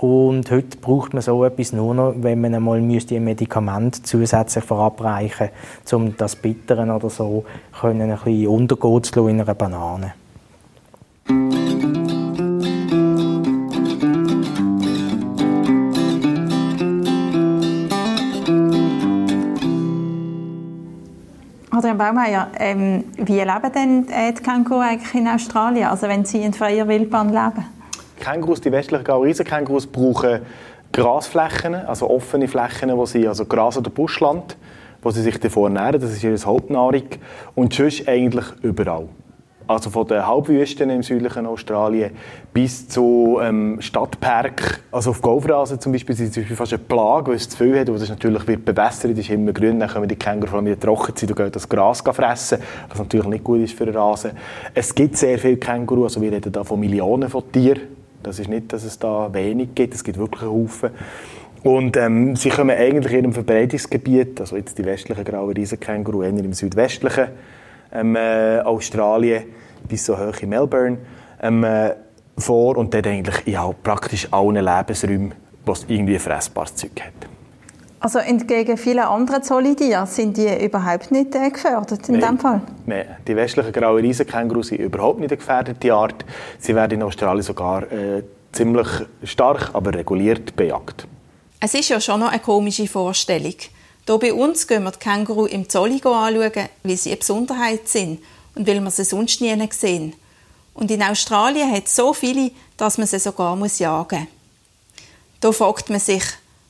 Und 0.00 0.48
heute 0.52 0.76
braucht 0.76 1.12
man 1.12 1.22
so 1.22 1.44
etwas 1.44 1.72
nur 1.72 1.92
noch, 1.92 2.14
wenn 2.18 2.40
man 2.40 2.54
einmal 2.54 2.80
müsste 2.80 3.16
ein 3.16 3.24
Medikament 3.24 4.06
zusätzlich 4.06 4.62
verabreichen 4.62 5.48
müsste, 5.80 5.96
um 5.96 6.16
das 6.16 6.36
Bitteren 6.36 6.92
oder 6.92 7.10
so 7.10 7.44
können 7.80 8.02
ein 8.02 8.16
bisschen 8.16 8.46
untergehen 8.46 9.02
zu 9.02 9.26
in 9.26 9.40
einer 9.40 9.54
Banane. 9.56 10.14
Adrian 21.72 21.98
Baumeier, 21.98 22.48
ähm, 22.56 23.04
wie 23.16 23.40
leben 23.40 23.72
denn 23.74 24.06
die 24.06 24.42
Känguru 24.42 24.78
eigentlich 24.78 25.14
in 25.14 25.26
Australien, 25.26 25.88
also 25.88 26.06
wenn 26.06 26.24
sie 26.24 26.42
in 26.42 26.52
freier 26.52 26.86
Wildbahn 26.86 27.30
leben? 27.30 27.77
Kängurus, 28.18 28.60
die 28.60 28.72
westlichen 28.72 29.04
Gaureisenkängurus 29.04 29.86
brauchen 29.86 30.40
Grasflächen, 30.92 31.74
also 31.74 32.08
offene 32.08 32.48
Flächen, 32.48 32.96
wo 32.96 33.06
sie, 33.06 33.28
also 33.28 33.44
Gras- 33.44 33.76
oder 33.76 33.90
Buschland, 33.90 34.56
wo 35.02 35.10
sie 35.10 35.22
sich 35.22 35.38
davor 35.38 35.68
ernähren, 35.68 36.00
das 36.00 36.12
ist 36.12 36.24
ihre 36.24 36.36
Hauptnahrung. 36.36 37.04
Und 37.54 37.74
sonst 37.74 38.08
eigentlich 38.08 38.46
überall. 38.62 39.08
Also 39.68 39.90
von 39.90 40.06
den 40.06 40.26
Halbwüsten 40.26 40.88
im 40.88 41.02
südlichen 41.02 41.44
Australien 41.44 42.12
bis 42.54 42.88
zu 42.88 43.38
ähm, 43.42 43.76
Stadtpark. 43.82 44.80
Also 44.90 45.10
auf 45.10 45.20
Golfrasen 45.20 45.78
zum 45.78 45.92
Beispiel 45.92 46.16
sind 46.16 46.32
sie 46.32 46.42
fast 46.44 46.72
eine 46.72 46.82
Plage, 46.82 47.28
weil 47.28 47.36
es 47.36 47.50
zu 47.50 47.58
viel 47.58 47.78
hat. 47.78 47.90
Und 47.90 48.00
das 48.00 48.08
natürlich 48.08 48.48
wird 48.48 48.64
bewässert, 48.64 49.18
ist 49.18 49.28
immer 49.28 49.52
grün. 49.52 49.78
Dann 49.78 49.90
können 49.90 50.08
die 50.08 50.16
Känguru 50.16 50.46
vor 50.46 50.56
allem 50.56 50.68
in 50.68 50.72
der 50.72 50.80
Trockenzeit 50.80 51.38
und 51.38 51.54
das 51.54 51.68
Gras 51.68 52.00
fressen, 52.00 52.60
was 52.88 52.98
natürlich 52.98 53.26
nicht 53.26 53.44
gut 53.44 53.60
ist 53.60 53.74
für 53.76 53.84
den 53.84 53.94
Rasen. 53.94 54.30
Es 54.72 54.94
gibt 54.94 55.18
sehr 55.18 55.38
viele 55.38 55.58
Känguru, 55.58 56.04
also 56.04 56.22
wir 56.22 56.32
reden 56.32 56.50
da 56.50 56.64
von 56.64 56.80
Millionen 56.80 57.28
von 57.28 57.52
Tieren. 57.52 57.97
Das 58.22 58.38
ist 58.38 58.48
nicht, 58.48 58.72
dass 58.72 58.84
es 58.84 58.98
da 58.98 59.32
wenig 59.32 59.70
gibt, 59.74 59.94
es 59.94 60.04
gibt 60.04 60.18
wirklich 60.18 60.42
einen 60.42 60.50
Haufen. 60.50 60.90
Und 61.62 61.96
ähm, 61.96 62.36
sie 62.36 62.50
kommen 62.50 62.76
eigentlich 62.76 63.12
in 63.12 63.20
ihrem 63.20 63.32
Verbreitungsgebiet, 63.32 64.40
also 64.40 64.56
jetzt 64.56 64.78
die 64.78 64.84
westlichen 64.84 65.24
grauen 65.24 65.52
Riesenkänguru, 65.52 66.22
eher 66.22 66.30
im 66.30 66.52
südwestlichen 66.52 67.28
ähm, 67.92 68.16
äh, 68.16 68.60
Australien 68.60 69.44
bis 69.88 70.04
so 70.04 70.18
hoch 70.18 70.40
in 70.40 70.50
Melbourne 70.50 70.98
ähm, 71.42 71.64
äh, 71.64 71.94
vor 72.36 72.76
und 72.76 72.94
dort 72.94 73.06
eigentlich 73.06 73.46
ja, 73.46 73.70
praktisch 73.82 74.28
allen 74.30 74.64
Lebensräumen, 74.64 75.34
wo 75.66 75.74
irgendwie 75.88 76.18
fressbares 76.18 76.74
Zeug 76.74 76.92
hat. 77.00 77.37
Also 78.00 78.20
entgegen 78.20 78.76
vielen 78.76 79.00
anderen 79.00 79.42
Zollidien 79.42 80.06
sind 80.06 80.36
die 80.36 80.64
überhaupt 80.64 81.10
nicht 81.10 81.34
äh, 81.34 81.50
gefördert 81.50 82.08
in 82.08 82.18
Nein. 82.18 82.36
dem 82.36 82.38
Fall? 82.38 82.60
Nein, 82.86 83.16
die 83.26 83.34
westlichen 83.34 83.72
grauen 83.72 84.00
Riesenkänguru 84.00 84.62
sind 84.62 84.78
überhaupt 84.78 85.18
nicht 85.18 85.32
eine 85.32 85.38
gefährdete 85.38 85.92
Art. 85.92 86.24
Sie 86.60 86.74
werden 86.74 86.94
in 86.94 87.02
Australien 87.02 87.42
sogar 87.42 87.90
äh, 87.90 88.22
ziemlich 88.52 88.86
stark, 89.24 89.70
aber 89.72 89.92
reguliert 89.94 90.54
bejagt. 90.54 91.08
Es 91.60 91.74
ist 91.74 91.88
ja 91.88 92.00
schon 92.00 92.20
noch 92.20 92.30
eine 92.30 92.38
komische 92.38 92.86
Vorstellung. 92.86 93.54
Hier 94.06 94.18
bei 94.18 94.32
uns 94.32 94.66
gehen 94.66 94.84
wir 94.84 94.92
die 94.92 94.98
Känguru 94.98 95.46
im 95.46 95.68
Zolli 95.68 95.96
anschauen, 95.96 96.68
weil 96.84 96.96
sie 96.96 97.10
eine 97.10 97.18
Besonderheit 97.18 97.88
sind 97.88 98.20
und 98.54 98.66
weil 98.66 98.80
wir 98.80 98.90
sie 98.90 99.04
sonst 99.04 99.40
nie 99.40 99.68
sehen. 99.72 100.14
Und 100.72 100.90
in 100.92 101.02
Australien 101.02 101.72
hat 101.72 101.86
es 101.86 101.96
so 101.96 102.14
viele, 102.14 102.52
dass 102.76 102.96
man 102.96 103.08
sie 103.08 103.18
sogar 103.18 103.56
muss 103.56 103.80
jagen 103.80 104.20
muss. 104.20 104.28
Da 105.40 105.52
fragt 105.52 105.90
man 105.90 106.00
sich, 106.00 106.22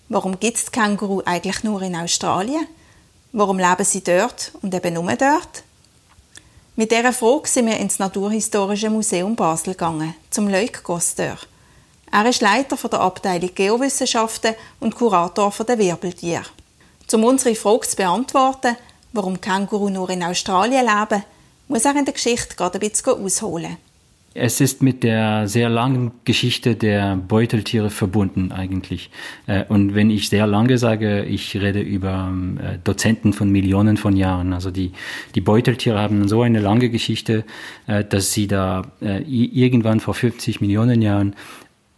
warum 0.09 0.39
gibt 0.41 0.59
es 0.59 0.73
Känguru 0.73 1.23
eigentlich 1.25 1.65
nur 1.65 1.83
in 1.83 1.97
Australien? 1.97 2.67
Warum 3.33 3.59
leben 3.59 3.85
sie 3.85 4.03
dort 4.03 4.53
und 4.63 4.75
eben 4.75 4.95
nur 4.95 5.15
dort? 5.17 5.63
Mit 6.77 6.93
dieser 6.93 7.13
Frage 7.13 7.49
sind 7.49 7.67
wir 7.67 7.77
ins 7.77 7.99
Naturhistorische 7.99 8.89
Museum 8.89 9.35
Basel 9.35 9.75
gegangen, 9.75 10.15
zum 10.31 10.49
Leuk 10.49 10.83
Gosteur. 10.85 11.37
Er 12.11 12.27
ist 12.27 12.41
Leiter 12.41 12.77
der 12.89 13.01
Abteilung 13.01 13.55
Geowissenschaften 13.55 14.55
und 14.81 14.95
Kurator 14.95 15.53
der 15.67 15.79
Wirbeltiere. 15.79 16.47
Um 17.13 17.25
unsere 17.25 17.55
Frage 17.55 17.89
zu 17.89 17.97
beantworten, 17.97 18.77
warum 19.13 19.41
Känguru 19.41 19.89
nur 19.91 20.09
in 20.11 20.23
Australien 20.23 20.87
leben, 20.87 21.25
muss 21.67 21.85
er 21.85 21.97
in 21.97 22.05
der 22.05 22.15
Geschichte 22.15 22.55
gerade 22.55 22.79
ein 22.79 22.89
bisschen 22.89 23.25
ausholen. 23.25 23.77
Es 24.41 24.61
ist 24.61 24.83
mit 24.83 25.03
der 25.03 25.49
sehr 25.49 25.69
langen 25.69 26.13
Geschichte 26.25 26.77
der 26.77 27.17
Beuteltiere 27.17 27.91
verbunden 27.91 28.53
eigentlich. 28.53 29.11
Äh, 29.49 29.65
Und 29.69 29.97
wenn 29.97 30.11
ich 30.11 30.29
sehr 30.29 30.47
lange 30.47 30.79
sage, 30.79 31.25
ich 31.25 31.57
rede 31.57 31.81
über 31.81 32.33
äh, 32.63 32.79
Dozenten 32.85 33.33
von 33.33 33.51
Millionen 33.51 33.97
von 33.97 34.17
Jahren. 34.17 34.53
Also 34.53 34.71
die, 34.71 34.93
die 35.35 35.41
Beuteltiere 35.41 35.99
haben 35.99 36.29
so 36.29 36.43
eine 36.43 36.61
lange 36.61 36.89
Geschichte, 36.89 37.45
äh, 37.89 38.05
dass 38.05 38.33
sie 38.33 38.47
da 38.47 38.83
irgendwann 39.01 39.99
vor 40.01 40.15
50 40.15 40.61
Millionen 40.61 41.03
Jahren 41.03 41.35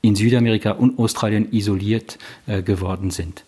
in 0.00 0.14
Südamerika 0.14 0.73
und 0.73 0.99
Australien 0.99 1.52
isoliert 1.52 2.18
geworden 2.47 3.11
sind. 3.11 3.44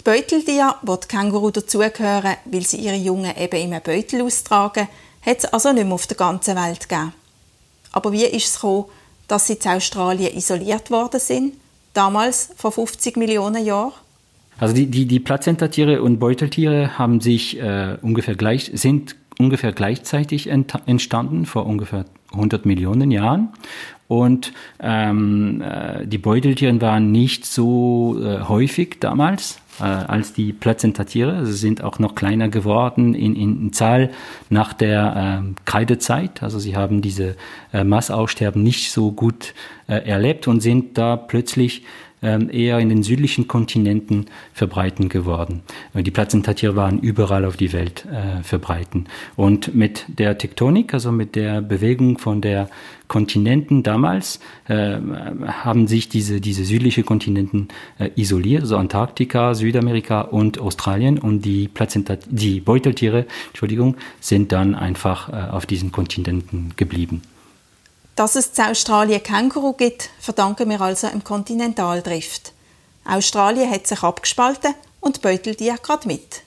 Die 0.00 0.04
Beuteltiere, 0.04 0.74
wo 0.82 0.96
die 0.96 1.06
Känguru 1.06 1.50
dazugehören, 1.50 2.36
weil 2.46 2.62
sie 2.62 2.78
ihre 2.78 2.96
Jungen 2.96 3.32
eben 3.38 3.56
in 3.56 3.72
einem 3.72 3.82
Beutel 3.82 4.22
austragen, 4.22 4.88
hat 5.24 5.38
es 5.38 5.44
also 5.46 5.72
nicht 5.72 5.84
mehr 5.84 5.94
auf 5.94 6.06
der 6.06 6.16
ganzen 6.16 6.56
Welt 6.56 6.88
gegeben. 6.88 7.12
Aber 7.94 8.12
wie 8.12 8.24
ist 8.24 8.48
es 8.48 8.54
gekommen, 8.56 8.86
dass 9.28 9.46
sie 9.46 9.54
in 9.54 9.70
Australien 9.70 10.36
isoliert 10.36 10.90
worden 10.90 11.20
sind? 11.20 11.54
Damals, 11.92 12.50
vor 12.56 12.72
50 12.72 13.16
Millionen 13.16 13.64
Jahren? 13.64 13.92
Also 14.58 14.74
die, 14.74 14.86
die, 14.86 15.06
die 15.06 15.20
Plazentatiere 15.20 16.02
und 16.02 16.18
Beuteltiere 16.18 16.98
haben 16.98 17.20
sich 17.20 17.58
äh, 17.60 17.96
ungefähr 18.02 18.34
gleich, 18.34 18.72
sind 18.74 19.14
ungefähr 19.38 19.72
gleichzeitig 19.72 20.48
ent, 20.48 20.74
entstanden, 20.86 21.46
vor 21.46 21.66
ungefähr 21.66 22.04
100 22.32 22.66
Millionen 22.66 23.12
Jahren. 23.12 23.50
Und 24.08 24.52
ähm, 24.80 25.62
äh, 25.62 26.04
die 26.04 26.18
Beuteltiere 26.18 26.80
waren 26.80 27.12
nicht 27.12 27.46
so 27.46 28.20
äh, 28.20 28.40
häufig 28.42 28.96
damals 28.98 29.58
äh, 29.80 29.84
als 29.84 30.32
die 30.32 30.52
Plazentatiere. 30.52 31.46
Sie 31.46 31.52
sind 31.52 31.82
auch 31.82 31.98
noch 31.98 32.14
kleiner 32.14 32.48
geworden 32.48 33.14
in, 33.14 33.34
in, 33.34 33.72
Zahl 33.72 34.10
nach 34.50 34.72
der 34.72 35.40
ähm, 35.42 35.54
Kreidezeit. 35.64 36.42
Also 36.42 36.58
sie 36.58 36.76
haben 36.76 37.02
diese 37.02 37.36
äh, 37.72 37.84
Massaussterben 37.84 38.62
nicht 38.62 38.92
so 38.92 39.12
gut 39.12 39.54
äh, 39.86 39.96
erlebt 40.06 40.48
und 40.48 40.60
sind 40.60 40.96
da 40.98 41.16
plötzlich 41.16 41.82
ähm, 42.24 42.48
eher 42.50 42.78
in 42.78 42.88
den 42.88 43.02
südlichen 43.02 43.48
Kontinenten 43.48 44.26
verbreiten 44.54 45.08
geworden. 45.10 45.62
Äh, 45.92 46.02
Die 46.02 46.10
Plazentatiere 46.10 46.74
waren 46.74 46.98
überall 47.00 47.44
auf 47.44 47.56
die 47.56 47.72
Welt 47.72 48.06
äh, 48.06 48.42
verbreiten. 48.42 49.06
Und 49.36 49.74
mit 49.74 50.06
der 50.08 50.38
Tektonik, 50.38 50.94
also 50.94 51.12
mit 51.12 51.36
der 51.36 51.60
Bewegung 51.60 52.18
von 52.18 52.40
der 52.40 52.70
Kontinenten 53.08 53.82
damals, 53.82 54.40
äh, 54.66 54.96
haben 55.46 55.86
sich 55.86 56.08
diese, 56.08 56.40
diese 56.40 56.64
südliche 56.64 57.04
Kontinenten 57.04 57.68
äh, 57.98 58.10
isoliert, 58.16 58.62
also 58.62 58.76
Antarktika, 58.76 59.54
Südamerika 59.54 60.22
und 60.22 60.58
Australien. 60.58 61.18
Und 61.18 61.42
die, 61.42 61.68
Plazentat 61.68 62.20
die 62.28 62.60
Beuteltiere, 62.60 63.26
Entschuldigung, 63.48 63.96
sind 64.20 64.52
dann 64.52 64.74
einfach 64.74 65.28
äh, 65.28 65.50
auf 65.50 65.66
diesen 65.66 65.92
Kontinenten 65.92 66.72
geblieben. 66.76 67.22
Dass 68.16 68.36
es 68.36 68.50
in 68.56 68.64
Australien 68.64 69.22
Känguru 69.22 69.72
gibt, 69.72 70.08
verdanken 70.18 70.70
wir 70.70 70.80
also 70.80 71.08
im 71.08 71.24
Kontinentaldrift. 71.24 72.52
Australien 73.04 73.70
hat 73.70 73.86
sich 73.86 74.02
abgespalten 74.02 74.74
und 75.00 75.16
die 75.16 75.20
Beuteltiere 75.20 75.78
gerade 75.82 76.06
mit. 76.06 76.42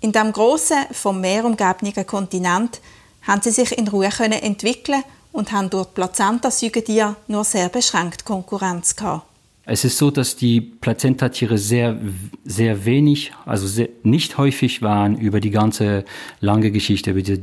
In 0.00 0.12
dem 0.12 0.32
grossen, 0.32 0.76
vom 0.92 1.20
Meer 1.20 1.44
umgebenen 1.44 2.06
Kontinent 2.06 2.80
haben 3.26 3.42
sie 3.42 3.50
sich 3.50 3.76
in 3.76 3.88
Ruhe 3.88 4.10
können 4.10 4.40
entwickeln 4.40 5.02
und 5.36 5.52
haben 5.52 5.68
durch 5.68 5.86
die 5.86 5.94
Plazenta-Säugetiere 5.94 7.16
nur 7.28 7.44
sehr 7.44 7.68
beschränkt 7.68 8.24
Konkurrenz 8.24 8.96
gehabt. 8.96 9.26
Es 9.68 9.84
ist 9.84 9.98
so, 9.98 10.12
dass 10.12 10.36
die 10.36 10.60
Plazentatiere 10.60 11.58
sehr, 11.58 11.98
sehr 12.44 12.84
wenig, 12.84 13.32
also 13.44 13.66
sehr, 13.66 13.88
nicht 14.04 14.38
häufig 14.38 14.80
waren 14.80 15.18
über 15.18 15.40
die 15.40 15.50
ganze 15.50 16.04
lange 16.40 16.70
Geschichte, 16.70 17.10
über 17.10 17.22
die, 17.22 17.40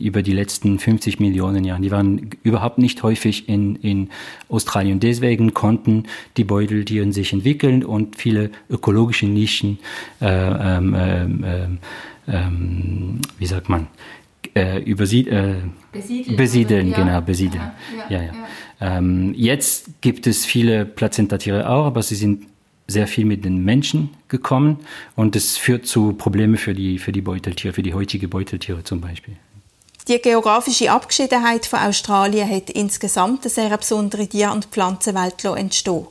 über 0.00 0.22
die 0.22 0.32
letzten 0.32 0.80
50 0.80 1.20
Millionen 1.20 1.64
Jahre. 1.64 1.80
Die 1.80 1.92
waren 1.92 2.30
überhaupt 2.42 2.78
nicht 2.78 3.04
häufig 3.04 3.48
in, 3.48 3.76
in 3.76 4.10
Australien. 4.48 4.98
Deswegen 4.98 5.54
konnten 5.54 6.06
die 6.36 6.44
Beuteltiere 6.44 7.10
sich 7.12 7.32
entwickeln 7.32 7.84
und 7.84 8.16
viele 8.16 8.50
ökologische 8.68 9.26
Nischen, 9.26 9.78
äh, 10.20 10.26
ähm, 10.26 10.96
ähm, 10.98 11.44
ähm, 11.46 11.78
ähm, 12.26 13.20
wie 13.38 13.46
sagt 13.46 13.68
man, 13.68 13.86
äh, 14.54 14.78
übersie 14.82 15.28
äh, 15.28 15.56
Besiedeln, 15.92 16.36
besiedeln, 16.36 16.88
oder? 16.88 16.98
Ja. 16.98 17.04
genau, 17.04 17.20
besiedeln. 17.20 17.62
Ja, 17.62 18.16
Ja, 18.16 18.22
ja, 18.22 18.26
ja. 18.26 18.32
ja. 18.32 18.98
Ähm, 18.98 19.34
jetzt 19.36 20.00
gibt 20.00 20.26
es 20.26 20.44
viele 20.44 20.84
Plazentatiere 20.84 21.68
auch, 21.68 21.86
aber 21.86 22.02
sie 22.02 22.16
sind 22.16 22.46
sehr 22.86 23.06
viel 23.06 23.24
mit 23.24 23.44
den 23.44 23.64
Menschen 23.64 24.10
gekommen 24.28 24.80
und 25.16 25.36
es 25.36 25.56
führt 25.56 25.86
zu 25.86 26.12
Problemen 26.12 26.56
für 26.56 26.74
die, 26.74 26.98
für 26.98 27.12
die 27.12 27.22
Beuteltiere, 27.22 27.72
für 27.72 27.82
die 27.82 27.94
heutige 27.94 28.28
Beuteltiere 28.28 28.84
zum 28.84 29.00
Beispiel. 29.00 29.36
Die 30.06 30.18
geografische 30.20 30.90
Abgeschiedenheit 30.90 31.64
von 31.64 31.78
Australien 31.78 32.48
hat 32.48 32.68
insgesamt 32.68 33.42
eine 33.42 33.50
sehr 33.50 33.74
besondere 33.76 34.26
Tier- 34.26 34.52
und 34.52 34.66
Pflanzenwelt 34.66 35.42
entstehen. 35.44 36.06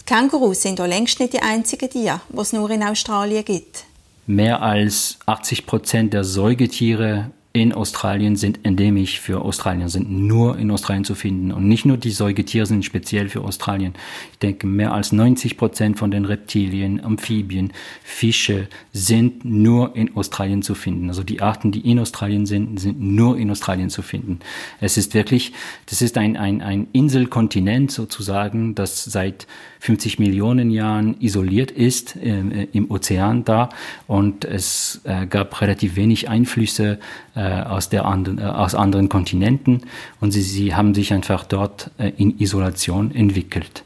Die 0.00 0.04
Kängurus 0.04 0.60
sind 0.60 0.78
auch 0.78 0.86
längst 0.86 1.20
nicht 1.20 1.32
die 1.32 1.40
einzigen 1.40 1.88
Tiere, 1.88 2.20
die 2.28 2.38
es 2.38 2.52
nur 2.52 2.68
in 2.68 2.82
Australien 2.82 3.44
gibt. 3.44 3.84
Mehr 4.26 4.60
als 4.60 5.18
80 5.24 5.64
Prozent 5.64 6.12
der 6.12 6.24
Säugetiere 6.24 7.30
in 7.56 7.72
Australien 7.72 8.34
sind 8.34 8.58
endemisch 8.64 9.20
für 9.20 9.40
Australien, 9.42 9.88
sind 9.88 10.10
nur 10.10 10.58
in 10.58 10.72
Australien 10.72 11.04
zu 11.04 11.14
finden. 11.14 11.52
Und 11.52 11.68
nicht 11.68 11.84
nur 11.84 11.96
die 11.96 12.10
Säugetiere 12.10 12.66
sind 12.66 12.84
speziell 12.84 13.28
für 13.28 13.42
Australien. 13.42 13.94
Ich 14.32 14.40
denke, 14.40 14.66
mehr 14.66 14.92
als 14.92 15.12
90 15.12 15.56
Prozent 15.56 15.96
von 15.96 16.10
den 16.10 16.24
Reptilien, 16.24 17.02
Amphibien, 17.04 17.72
Fische 18.02 18.66
sind 18.92 19.44
nur 19.44 19.94
in 19.94 20.16
Australien 20.16 20.62
zu 20.62 20.74
finden. 20.74 21.08
Also 21.08 21.22
die 21.22 21.42
Arten, 21.42 21.70
die 21.70 21.88
in 21.88 22.00
Australien 22.00 22.44
sind, 22.44 22.80
sind 22.80 23.00
nur 23.00 23.38
in 23.38 23.52
Australien 23.52 23.88
zu 23.88 24.02
finden. 24.02 24.40
Es 24.80 24.96
ist 24.96 25.14
wirklich, 25.14 25.52
das 25.86 26.02
ist 26.02 26.18
ein, 26.18 26.36
ein, 26.36 26.60
ein 26.60 26.88
Inselkontinent 26.90 27.92
sozusagen, 27.92 28.74
das 28.74 29.04
seit 29.04 29.46
50 29.84 30.18
Millionen 30.18 30.70
Jahren 30.70 31.20
isoliert 31.20 31.70
ist 31.70 32.16
äh, 32.16 32.68
im 32.72 32.90
Ozean 32.90 33.44
da 33.44 33.68
und 34.06 34.46
es 34.46 35.02
äh, 35.04 35.26
gab 35.26 35.60
relativ 35.60 35.96
wenig 35.96 36.30
Einflüsse 36.30 36.98
äh, 37.36 37.40
aus, 37.40 37.90
der 37.90 38.06
anderen, 38.06 38.38
äh, 38.38 38.44
aus 38.44 38.74
anderen 38.74 39.10
Kontinenten 39.10 39.82
und 40.22 40.30
sie, 40.30 40.40
sie 40.40 40.74
haben 40.74 40.94
sich 40.94 41.12
einfach 41.12 41.44
dort 41.44 41.90
äh, 41.98 42.12
in 42.16 42.40
Isolation 42.40 43.14
entwickelt. 43.14 43.84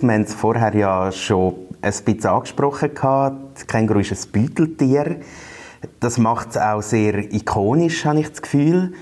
Wir 0.00 0.12
haben 0.12 0.22
es 0.24 0.34
vorher 0.34 0.76
ja 0.76 1.10
schon 1.12 1.54
ein 1.84 2.04
bisschen 2.04 2.30
angesprochen. 2.30 2.90
Das 2.94 3.66
Känguru 3.66 4.00
ist 4.00 4.12
ein 4.12 4.32
Beuteltier. 4.32 5.20
Das 6.00 6.18
macht 6.18 6.50
es 6.50 6.56
auch 6.56 6.82
sehr 6.82 7.32
ikonisch, 7.32 8.04
habe 8.04 8.20
ich 8.20 8.30
das 8.30 8.42
Gefühl. 8.42 8.94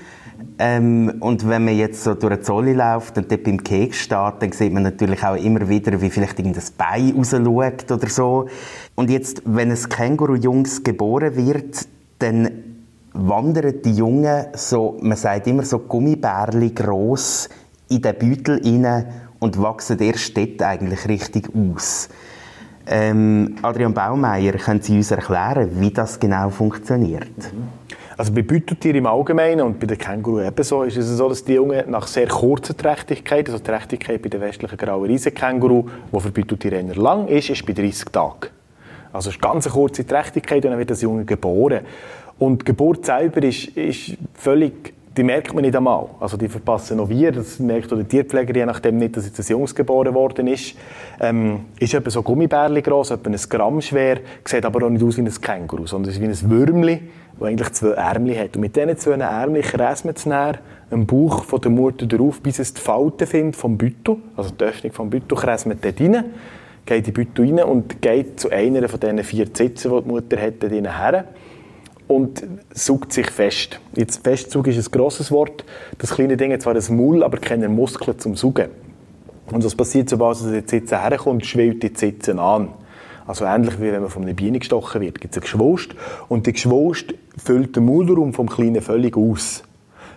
Ähm, 0.59 1.15
und 1.19 1.47
wenn 1.47 1.63
man 1.65 1.77
jetzt 1.77 2.03
so 2.03 2.13
durch 2.13 2.33
eine 2.33 2.41
Zolle 2.41 2.73
läuft 2.73 3.17
und 3.17 3.31
dort 3.31 3.43
beim 3.43 3.63
Keks 3.63 3.99
steht, 3.99 4.33
dann 4.39 4.51
sieht 4.51 4.73
man 4.73 4.83
natürlich 4.83 5.23
auch 5.23 5.35
immer 5.35 5.69
wieder, 5.69 6.01
wie 6.01 6.09
vielleicht 6.09 6.39
irgendein 6.39 6.63
Bein 6.77 7.15
rausschaut 7.15 7.91
oder 7.91 8.09
so. 8.09 8.47
Und 8.95 9.09
jetzt, 9.09 9.41
wenn 9.45 9.71
ein 9.71 9.77
Känguru-Jungs 9.77 10.83
geboren 10.83 11.35
wird, 11.35 11.87
dann 12.19 12.49
wandern 13.13 13.81
die 13.83 13.93
Jungen 13.93 14.47
so, 14.53 14.97
man 15.01 15.17
sagt 15.17 15.47
immer 15.47 15.63
so 15.63 15.79
Gummibärli 15.79 16.71
gross 16.71 17.47
in 17.89 18.01
den 18.01 18.17
Beutel 18.17 18.61
rein 18.63 19.05
und 19.39 19.61
wachsen 19.61 19.99
erst 19.99 20.35
dort 20.35 20.61
eigentlich 20.61 21.07
richtig 21.07 21.49
aus. 21.55 22.09
Ähm, 22.85 23.55
Adrian 23.61 23.93
Baumeier, 23.93 24.53
können 24.53 24.81
Sie 24.81 24.97
uns 24.97 25.11
erklären, 25.11 25.69
wie 25.79 25.91
das 25.91 26.19
genau 26.19 26.49
funktioniert? 26.49 27.29
Also 28.17 28.31
bei 28.31 28.41
Beuteltieren 28.41 28.97
im 28.97 29.05
Allgemeinen 29.07 29.61
und 29.61 29.79
bei 29.79 29.87
den 29.87 29.97
Känguru 29.97 30.41
ebenso 30.41 30.83
ist 30.83 30.97
es 30.97 31.07
so, 31.07 31.29
dass 31.29 31.43
die 31.43 31.53
Jungen 31.53 31.89
nach 31.89 32.05
sehr 32.07 32.27
kurzer 32.27 32.75
Trächtigkeit, 32.75 33.49
also 33.49 33.63
Trächtigkeit 33.63 34.21
bei 34.21 34.29
den 34.29 34.41
westlichen 34.41 34.77
grauen 34.77 35.05
Riesenkänguru, 35.05 35.89
die 36.11 36.19
für 36.19 36.31
Beuteltiere 36.31 36.75
eher 36.75 36.95
lang 36.95 37.27
ist, 37.27 37.49
ist 37.49 37.65
bei 37.65 37.73
30 37.73 38.09
Tagen. 38.11 38.49
Also 39.11 39.29
es 39.29 39.35
ist 39.35 39.41
ganz 39.41 39.65
eine 39.65 39.73
kurze 39.73 40.05
Trächtigkeit 40.05 40.63
und 40.65 40.71
dann 40.71 40.79
wird 40.79 40.91
das 40.91 41.01
Junge 41.01 41.25
geboren. 41.25 41.81
Und 42.37 42.61
die 42.61 42.65
Geburt 42.65 43.05
selber 43.05 43.41
ist, 43.43 43.69
ist 43.77 44.17
völlig 44.33 44.93
die 45.15 45.23
merkt 45.23 45.53
man 45.53 45.63
nicht 45.63 45.75
einmal. 45.75 46.09
Also 46.19 46.37
die 46.37 46.47
verpassen 46.47 46.97
noch 46.97 47.09
wir, 47.09 47.31
das 47.31 47.59
merkt 47.59 47.91
auch 47.93 47.97
der 47.97 48.07
Tierpfleger, 48.07 48.55
je 48.55 48.65
nachdem 48.65 48.97
nicht, 48.97 49.15
dass 49.15 49.25
jetzt 49.25 49.39
ein 49.39 49.45
Jungs 49.45 49.75
geboren 49.75 50.13
worden 50.13 50.47
ist. 50.47 50.75
Ähm, 51.19 51.65
ist 51.79 51.93
etwa 51.93 52.09
so 52.09 52.23
Gummibärli 52.23 52.81
groß, 52.81 53.11
etwa 53.11 53.29
ein 53.29 53.37
Gramm 53.49 53.81
schwer, 53.81 54.19
sieht 54.45 54.65
aber 54.65 54.85
auch 54.85 54.89
nicht 54.89 55.03
aus 55.03 55.17
wie 55.17 55.21
ein 55.21 55.41
Känguru, 55.41 55.85
sondern 55.85 56.11
ist 56.11 56.19
wie 56.19 56.25
ein 56.25 56.49
Würmli, 56.49 57.01
das 57.39 57.47
eigentlich 57.47 57.71
zwei 57.73 57.89
Ärmel 57.89 58.39
hat. 58.39 58.55
Und 58.55 58.61
mit 58.61 58.75
diesen 58.75 58.97
zwei 58.97 59.61
kreist 59.61 60.05
man 60.05 60.15
es 60.15 60.25
näher 60.25 60.59
am 60.89 61.05
Bauch 61.05 61.43
von 61.43 61.61
der 61.61 61.71
Mutter 61.71 62.07
drauf, 62.07 62.41
bis 62.41 62.59
es 62.59 62.73
die 62.73 62.81
Falten 62.81 63.27
findet 63.27 63.55
vom 63.55 63.77
Büttel, 63.77 64.17
also 64.35 64.49
die 64.49 64.63
Öffnung 64.63 64.93
vom 64.93 65.09
Büttel, 65.09 65.37
kreist 65.37 65.67
man 65.67 65.77
dort 65.79 65.99
rein, 66.01 66.25
geht 66.85 66.97
in 66.97 67.03
die 67.03 67.11
Büttel 67.11 67.45
rein 67.45 67.63
und 67.63 68.01
geht 68.01 68.39
zu 68.39 68.49
einer 68.49 68.89
von 68.89 68.99
diesen 68.99 69.23
vier 69.23 69.47
Sitzen, 69.53 69.91
die 69.91 70.01
die 70.01 70.09
Mutter 70.09 70.41
hat, 70.41 70.53
dort 70.59 70.71
her 70.71 71.25
und 72.15 72.43
sucht 72.73 73.11
sich 73.11 73.29
fest. 73.29 73.79
Jetzt 73.95 74.23
Festzug 74.23 74.67
ist 74.67 74.77
ein 74.77 74.91
grosses 74.91 75.31
Wort. 75.31 75.65
Das 75.97 76.11
kleine 76.11 76.37
Ding 76.37 76.51
hat 76.51 76.61
zwar 76.61 76.75
ein 76.75 76.97
Maul, 76.97 77.23
aber 77.23 77.37
keine 77.37 77.69
Muskeln 77.69 78.19
zum 78.19 78.35
Sugen. 78.35 78.69
Und 79.51 79.63
was 79.63 79.75
passiert, 79.75 80.09
sobald 80.09 80.37
es 80.37 80.43
in 80.43 80.53
die 80.53 80.69
Sitze 80.69 81.01
herkommt, 81.01 81.45
schwillt 81.45 81.83
die 81.83 81.91
Sitze 81.93 82.39
an. 82.39 82.69
Also 83.25 83.45
ähnlich 83.45 83.79
wie 83.79 83.91
wenn 83.91 84.01
man 84.01 84.09
von 84.09 84.23
einer 84.23 84.33
Biene 84.33 84.59
gestochen 84.59 85.01
wird, 85.01 85.21
gibt 85.21 85.33
es 85.33 85.37
eine 85.37 85.43
Geschwulst. 85.43 85.95
Und 86.29 86.47
die 86.47 86.53
Geschwulst 86.53 87.13
füllt 87.43 87.75
den 87.75 87.85
Maulraum 87.85 88.33
vom 88.33 88.49
Kleinen 88.49 88.81
völlig 88.81 89.15
aus. 89.17 89.63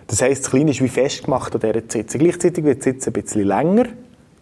Das 0.07 0.21
heisst, 0.21 0.45
das 0.45 0.51
Kleine 0.51 0.71
ist 0.71 0.81
wie 0.81 0.87
festgemacht 0.87 1.53
an 1.53 1.61
dieser 1.61 1.83
Sitze. 1.87 2.17
Gleichzeitig 2.17 2.63
wird 2.63 2.79
die 2.79 2.91
Sitze 2.91 3.09
ein 3.09 3.13
bisschen 3.13 3.43
länger. 3.43 3.85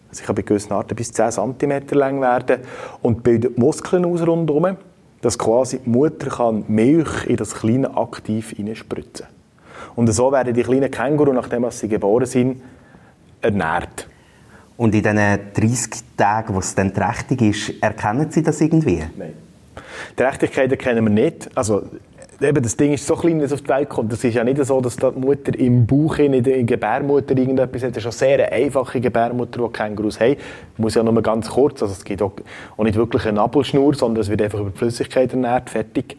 Also 0.10 0.22
ich 0.22 0.24
kann 0.24 0.36
bei 0.36 0.44
gewissen 0.44 0.74
Arten 0.74 0.96
bis 0.96 1.12
10 1.12 1.32
cm 1.32 1.84
lang 1.91 2.22
werden. 2.22 2.62
Und 3.02 3.24
bildet 3.24 3.58
Muskeln 3.58 4.06
aus 4.06 4.26
rundherum 4.26 4.78
dass 5.26 5.40
quasi 5.40 5.80
die 5.80 5.90
Mutter 5.90 6.30
kann 6.30 6.66
Milch 6.68 7.26
in 7.26 7.38
das 7.38 7.56
Kleine 7.56 7.98
aktiv 7.98 8.52
hineinspritzen 8.52 9.26
Und 9.96 10.14
so 10.14 10.32
werden 10.32 10.54
die 10.54 10.62
kleinen 10.62 10.92
Känguru, 10.92 11.34
nachdem 11.34 11.68
sie 11.72 11.88
geboren 11.88 12.28
sind, 12.28 12.62
ernährt. 13.42 14.08
Und 14.78 14.94
in 14.94 15.02
diesen 15.02 15.18
30 15.18 16.16
Tagen, 16.16 16.54
wo 16.54 16.60
es 16.60 16.76
dann 16.76 16.94
trächtig 16.94 17.42
ist, 17.42 17.82
erkennen 17.82 18.30
Sie 18.30 18.44
das 18.44 18.62
irgendwie? 18.62 19.04
Nein. 19.18 19.34
Trächtigkeit 20.16 20.70
erkennen 20.70 21.04
wir 21.04 21.12
nicht. 21.12 21.50
Also 21.58 21.90
eben, 22.41 22.62
das 22.62 22.76
Ding 22.76 22.93
ist 22.93 23.06
so 23.06 23.15
klein, 23.15 23.38
wenn 23.38 23.45
es 23.45 23.54
auf 23.54 23.62
die 23.62 23.69
Welt 23.69 23.89
kommt. 23.89 24.12
Das 24.12 24.24
ist 24.24 24.34
ja 24.34 24.43
nicht 24.43 24.63
so, 24.63 24.82
dass 24.82 24.95
die 24.95 25.06
Mutter 25.06 25.58
im 25.58 25.86
Bauch, 25.86 26.17
in 26.17 26.43
der 26.43 26.63
Gebärmutter 26.63 27.38
irgendetwas 27.38 27.84
hat. 27.84 27.95
Das 27.95 28.06
ist 28.06 28.24
eine 28.24 28.38
sehr 28.38 28.52
einfache 28.52 29.00
Gebärmutter, 29.00 29.67
die 29.67 29.74
Kängurus 29.74 30.19
haben. 30.19 30.36
Muss 30.78 30.95
ja 30.95 31.04
nur 31.04 31.21
ganz 31.21 31.50
kurz, 31.50 31.82
also 31.82 31.93
es 31.93 32.04
gibt 32.04 32.21
auch, 32.21 32.34
nicht 32.78 32.95
wirklich 32.95 33.26
eine 33.26 33.34
Nabelschnur, 33.34 33.93
sondern 33.95 34.21
es 34.21 34.30
wird 34.30 34.41
einfach 34.41 34.60
über 34.60 34.71
die 34.71 34.78
Flüssigkeit 34.78 35.32
ernährt, 35.32 35.69
fertig. 35.69 36.17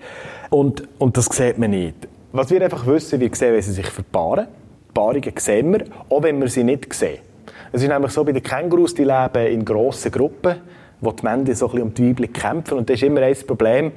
Und, 0.51 0.83
und 0.99 1.17
das 1.17 1.27
sieht 1.27 1.59
man 1.59 1.71
nicht. 1.71 2.09
Was 2.33 2.51
wir 2.51 2.63
einfach 2.63 2.87
wissen, 2.87 3.21
wir 3.21 3.31
sehen, 3.33 3.57
wie 3.57 3.63
sie 3.63 3.73
sich 3.73 3.87
verpaaren. 3.87 4.47
Paarungen 4.93 5.33
sehen 5.37 5.73
wir, 5.73 5.85
auch 6.09 6.23
wenn 6.23 6.41
wir 6.41 6.49
sie 6.49 6.65
nicht 6.65 6.93
sehen. 6.95 7.19
Es 7.73 7.83
ist 7.83 7.89
nämlich 7.89 8.13
so, 8.13 8.25
bei 8.25 8.33
den 8.33 8.43
Kängurus, 8.43 8.95
die 8.95 9.05
leben 9.05 9.47
in 9.47 9.65
grossen 9.65 10.11
Gruppen, 10.11 10.57
wo 11.01 11.13
die 11.13 11.23
Männchen 11.25 11.55
so 11.55 11.67
ein 11.67 11.73
bisschen 11.73 11.83
um 11.89 11.95
die 11.95 12.09
Weibchen 12.09 12.33
kämpfen. 12.33 12.79
Und 12.79 12.89
das 12.89 12.95
ist 12.95 13.03
immer 13.03 13.21
ein 13.21 13.37
Problem, 13.47 13.93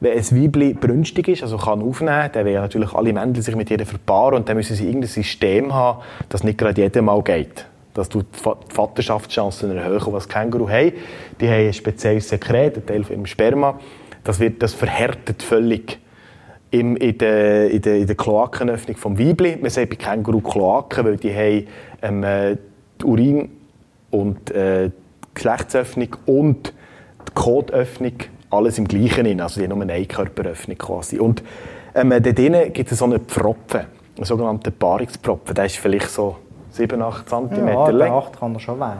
wenn 0.00 0.18
ein 0.18 0.42
Weibli 0.42 0.74
brünstig 0.74 1.28
ist, 1.28 1.42
also 1.42 1.56
kann 1.56 1.82
aufnehmen, 1.82 2.30
dann 2.32 2.44
werden 2.44 2.62
natürlich 2.62 2.92
alle 2.92 3.12
Männchen 3.12 3.42
sich 3.42 3.56
mit 3.56 3.70
ihr 3.70 3.84
verpaaren 3.86 4.36
und 4.36 4.48
dann 4.48 4.56
müssen 4.56 4.76
sie 4.76 4.86
irgendein 4.86 5.08
System 5.08 5.72
haben, 5.72 6.02
das 6.28 6.44
nicht 6.44 6.58
gerade 6.58 6.80
jedem 6.82 7.06
Mal 7.06 7.22
geht. 7.22 7.66
Dass 7.94 8.08
du 8.08 8.22
die 8.22 8.74
Vaterschaftschancen 8.74 9.76
erhöhen. 9.76 10.12
Was 10.12 10.28
Känguru 10.28 10.68
haben, 10.68 10.92
die 11.40 11.48
haben 11.48 11.66
ein 11.66 11.72
spezielles 11.72 12.28
Sekret, 12.28 12.76
ein 12.76 12.86
Teil 12.86 13.04
im 13.10 13.24
Sperma, 13.24 13.78
das, 14.24 14.40
wird, 14.40 14.62
das 14.62 14.74
verhärtet 14.74 15.42
völlig 15.42 15.98
im, 16.70 16.96
in 16.96 17.18
der, 17.18 17.70
in 17.70 17.82
der, 17.82 17.96
in 17.98 18.06
der 18.06 18.16
Kloakenöffnung 18.16 18.96
vom 18.96 19.18
Weibli. 19.18 19.56
Man 19.60 19.70
sagt 19.70 19.90
bei 19.90 19.96
Känguru 19.96 20.40
Kloaken, 20.40 21.04
weil 21.04 21.16
die 21.16 21.32
haben 21.32 21.66
ähm, 22.02 22.24
äh, 22.24 22.56
die 23.00 23.04
Urin- 23.04 23.50
und 24.10 24.50
äh, 24.50 24.88
die 24.88 24.92
Geschlechtsöffnung 25.34 26.16
und 26.26 26.72
die 27.28 27.32
Kotöffnung 27.34 28.14
alles 28.54 28.78
im 28.78 28.86
Gleichen 28.86 29.26
in. 29.26 29.40
Also 29.40 29.60
die 29.60 29.68
haben 29.68 29.78
nur 29.78 29.88
eine 29.88 30.06
Körperöffnung 30.06 30.78
quasi. 30.78 31.18
Und 31.18 31.42
ähm, 31.94 32.10
dort 32.10 32.38
drinnen 32.38 32.72
gibt 32.72 32.90
es 32.90 32.98
so 32.98 33.04
einen 33.04 33.20
Pfropfen, 33.20 33.82
einen 34.16 34.24
sogenannten 34.24 34.72
Paarungspfropfen. 34.72 35.54
Der 35.54 35.66
ist 35.66 35.76
vielleicht 35.76 36.10
so 36.10 36.36
7, 36.70 37.00
8 37.00 37.28
cm 37.28 37.68
ja, 37.68 37.88
lang. 37.90 38.12
8 38.12 38.38
kann 38.38 38.54
er 38.54 38.60
schon 38.60 38.80
werden. 38.80 38.98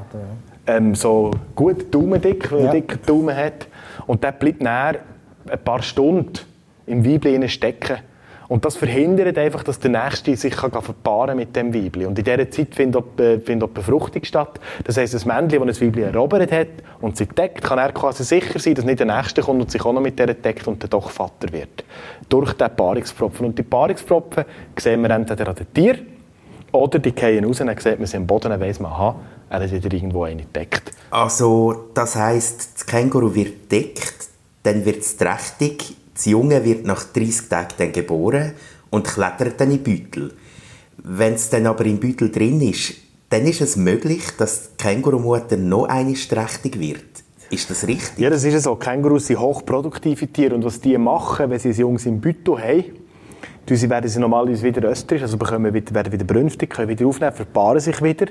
Ja. 0.67 0.77
Ähm, 0.77 0.95
so 0.95 1.31
gut 1.55 1.93
daumendick, 1.93 2.51
weil 2.53 2.61
ja. 2.61 2.67
er 2.67 2.73
dicken 2.73 2.99
Daumen 3.05 3.37
hat. 3.37 3.67
Und 4.07 4.23
der 4.23 4.33
bleibt 4.33 4.63
näher 4.63 4.97
ein 5.49 5.59
paar 5.65 5.83
Stunden 5.83 6.41
im 6.87 7.05
Weibli 7.05 7.49
stecken 7.49 7.99
und 8.49 8.65
das 8.65 8.77
verhindert 8.77 9.39
einfach, 9.39 9.63
dass 9.63 9.79
der 9.79 9.91
Nächste 9.91 10.37
sich 10.37 10.55
kann 10.55 11.37
mit 11.37 11.57
dem 11.57 11.75
Weibli. 11.75 12.07
Und 12.07 12.19
in 12.19 12.25
dieser 12.25 12.51
Zeit 12.51 12.75
findet 12.75 13.03
auch, 13.03 13.21
äh, 13.21 13.39
findet 13.41 13.69
auch 13.69 13.73
Befruchtung 13.73 14.25
statt. 14.25 14.61
Das 14.85 14.97
heisst, 14.97 15.15
ein 15.15 15.29
Männchen, 15.29 15.67
das 15.67 15.81
ein 15.81 15.87
Weibli 15.87 16.03
erobert 16.03 16.53
hat 16.53 16.69
und 17.01 17.17
sie 17.17 17.27
deckt, 17.27 17.63
kann 17.63 17.79
er 17.79 17.93
quasi 17.93 18.25
sicher 18.25 18.59
sein, 18.59 18.75
dass 18.75 18.85
nicht 18.85 19.01
der 19.01 19.07
Nächste 19.07 19.43
kommt 19.43 19.61
und 19.61 19.71
sich 19.71 19.85
auch 19.85 19.93
noch 19.93 20.01
mit 20.01 20.19
der 20.19 20.35
deckt 20.35 20.67
und 20.69 20.83
dann 20.83 20.91
doch 20.91 21.11
Vater 21.11 21.53
wird. 21.53 21.85
Durch 22.29 22.53
den 22.55 22.75
Paarungspfropfen. 22.75 23.47
Und 23.47 23.59
die 23.59 23.63
Paarungspfropfen 23.63 24.45
sehen 24.79 25.03
wir 25.03 25.11
entweder 25.11 25.49
an 25.49 25.55
den 25.55 25.73
Tier 25.73 25.99
oder 26.73 26.99
die 26.99 27.13
fallen 27.13 27.45
raus, 27.45 27.59
dann 27.59 27.77
sieht 27.79 27.99
man 27.99 28.07
sie 28.07 28.17
am 28.17 28.27
Boden, 28.27 28.51
dann 28.51 28.61
weiss 28.61 28.81
man, 28.81 28.93
aha, 28.93 29.17
er 29.49 29.63
ist 29.63 29.73
wieder 29.73 29.93
irgendwo 29.93 30.25
eine 30.25 30.43
deckt. 30.45 30.91
Also, 31.11 31.91
das 31.95 32.17
heisst, 32.17 32.75
das 32.75 32.87
Känguru 32.87 33.35
wird 33.35 33.71
deckt, 33.71 34.29
dann 34.65 34.85
wird 34.85 34.99
es 34.99 35.17
trächtig, 35.17 35.97
das 36.15 36.27
Junge 36.27 36.65
wird 36.65 36.87
nach 36.87 37.05
30 37.05 37.49
Tagen 37.49 37.75
dann 37.77 37.93
geboren 37.93 38.53
und 38.91 39.07
klettert 39.07 39.61
dann 39.61 39.73
in 39.73 39.83
Beutel. 39.83 40.33
Wenn 40.99 41.35
es 41.35 41.51
dann 41.51 41.67
aber 41.67 41.85
im 41.85 41.99
Beutel 41.99 42.31
drin 42.31 42.61
ist, 42.61 42.95
dann 43.31 43.47
ist 43.47 43.61
es 43.61 43.77
möglich, 43.77 44.23
dass 44.39 44.71
die 44.77 44.85
Kängurumutter 44.85 45.57
noch 45.57 45.87
eine 45.87 46.15
trächtig 46.15 46.79
wird. 46.79 47.05
Ist 47.51 47.69
das 47.69 47.87
richtig? 47.87 48.19
Ja, 48.19 48.31
das 48.31 48.45
ist 48.45 48.63
so. 48.63 48.77
Kängurus 48.77 49.27
sind 49.27 49.41
hochproduktive 49.41 50.29
Tiere 50.29 50.55
und 50.55 50.65
was 50.65 50.81
die 50.81 50.97
machen, 50.97 51.51
wenn 51.51 51.59
sie 51.59 51.71
ein 51.71 51.77
Jungs 51.77 52.07
im 52.07 52.21
Beutel 52.21 52.59
haben, 52.59 52.85
sie 53.69 53.91
werden 53.91 54.09
sie 54.09 54.21
normalerweise 54.21 54.63
wieder 54.63 54.89
österreich, 54.89 55.23
also 55.23 55.37
bekommen 55.37 55.73
wieder, 55.75 55.95
werden 55.95 56.13
wieder 56.13 56.25
brünftig, 56.25 56.71
können 56.71 56.89
wieder 56.89 57.07
aufnehmen, 57.07 57.33
verpaaren 57.33 57.81
sich 57.81 58.03
wieder, 58.03 58.27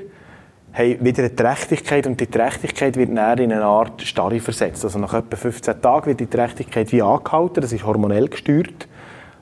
haben 0.73 1.05
wieder 1.05 1.23
eine 1.23 1.35
Trächtigkeit 1.35 2.07
und 2.07 2.19
die 2.19 2.27
Trächtigkeit 2.27 2.97
wird 2.97 3.15
dann 3.15 3.37
in 3.37 3.53
eine 3.53 3.63
Art 3.63 4.01
Starre 4.01 4.39
versetzt. 4.39 4.83
Also 4.83 4.97
nach 4.99 5.13
etwa 5.13 5.35
15 5.35 5.81
Tagen 5.81 6.07
wird 6.07 6.19
die 6.19 6.27
Trächtigkeit 6.27 6.91
wie 6.91 7.01
angehalten, 7.01 7.61
das 7.61 7.71
ist 7.71 7.85
hormonell 7.85 8.27
gesteuert. 8.27 8.87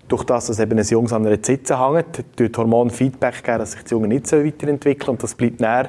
Durch 0.10 0.26
das, 0.26 0.48
dass 0.48 0.60
eben 0.60 0.78
ein 0.78 0.86
Jungs 0.86 1.14
an 1.14 1.26
einer 1.26 1.42
Zitze 1.42 1.80
hängt, 1.80 2.26
tut 2.36 2.58
Hormon 2.58 2.90
Feedback 2.90 3.42
geben, 3.44 3.60
dass 3.60 3.72
sich 3.72 3.84
die 3.84 3.92
Junge 3.92 4.10
nicht 4.10 4.28
so 4.28 4.44
weiterentwickeln 4.44 5.12
und 5.12 5.24
das 5.24 5.36
bleibt 5.36 5.62
dann 5.62 5.88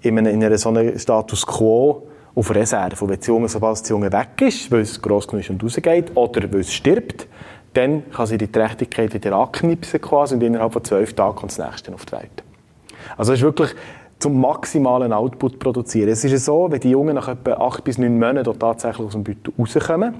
in 0.00 0.16
einem, 0.16 0.34
in 0.34 0.42
einem 0.42 0.56
so 0.56 0.70
einem 0.70 0.98
Status 0.98 1.46
Quo 1.46 2.06
auf 2.34 2.54
Reserve. 2.54 3.04
Und 3.04 3.10
wenn 3.10 3.20
die 3.20 3.26
Junge, 3.26 3.48
sobald 3.48 3.84
die 3.86 3.90
Junge 3.90 4.10
weg 4.10 4.40
ist, 4.40 4.70
weil 4.72 4.80
es 4.80 5.02
gross 5.02 5.28
genug 5.28 5.44
ist 5.44 5.50
und 5.50 5.62
rausgeht, 5.62 6.16
oder 6.16 6.50
weil 6.50 6.60
es 6.60 6.72
stirbt, 6.72 7.26
dann 7.74 8.10
kann 8.10 8.26
sie 8.26 8.38
die 8.38 8.50
Trächtigkeit 8.50 9.12
wieder 9.12 9.34
anknipsen 9.34 10.00
quasi 10.00 10.34
und 10.36 10.42
innerhalb 10.42 10.72
von 10.72 10.82
zwölf 10.82 11.12
Tagen 11.12 11.36
kommt 11.36 11.52
das 11.52 11.58
nächste 11.58 11.92
auf 11.92 12.06
die 12.06 12.12
Welt. 12.12 12.42
Also 13.16 13.32
es 13.32 13.40
ist 13.40 13.44
wirklich 13.44 13.74
zum 14.20 14.40
maximalen 14.40 15.12
Output 15.12 15.58
produzieren. 15.58 16.10
Es 16.10 16.22
ist 16.22 16.44
so, 16.44 16.70
wenn 16.70 16.78
die 16.78 16.90
Jungen 16.90 17.14
nach 17.14 17.28
etwa 17.28 17.54
acht 17.54 17.82
bis 17.82 17.98
neun 17.98 18.18
Monaten 18.18 18.58
tatsächlich 18.58 19.06
aus 19.06 19.12
dem 19.12 19.24
Beutel 19.24 19.52
rauskommen 19.58 20.14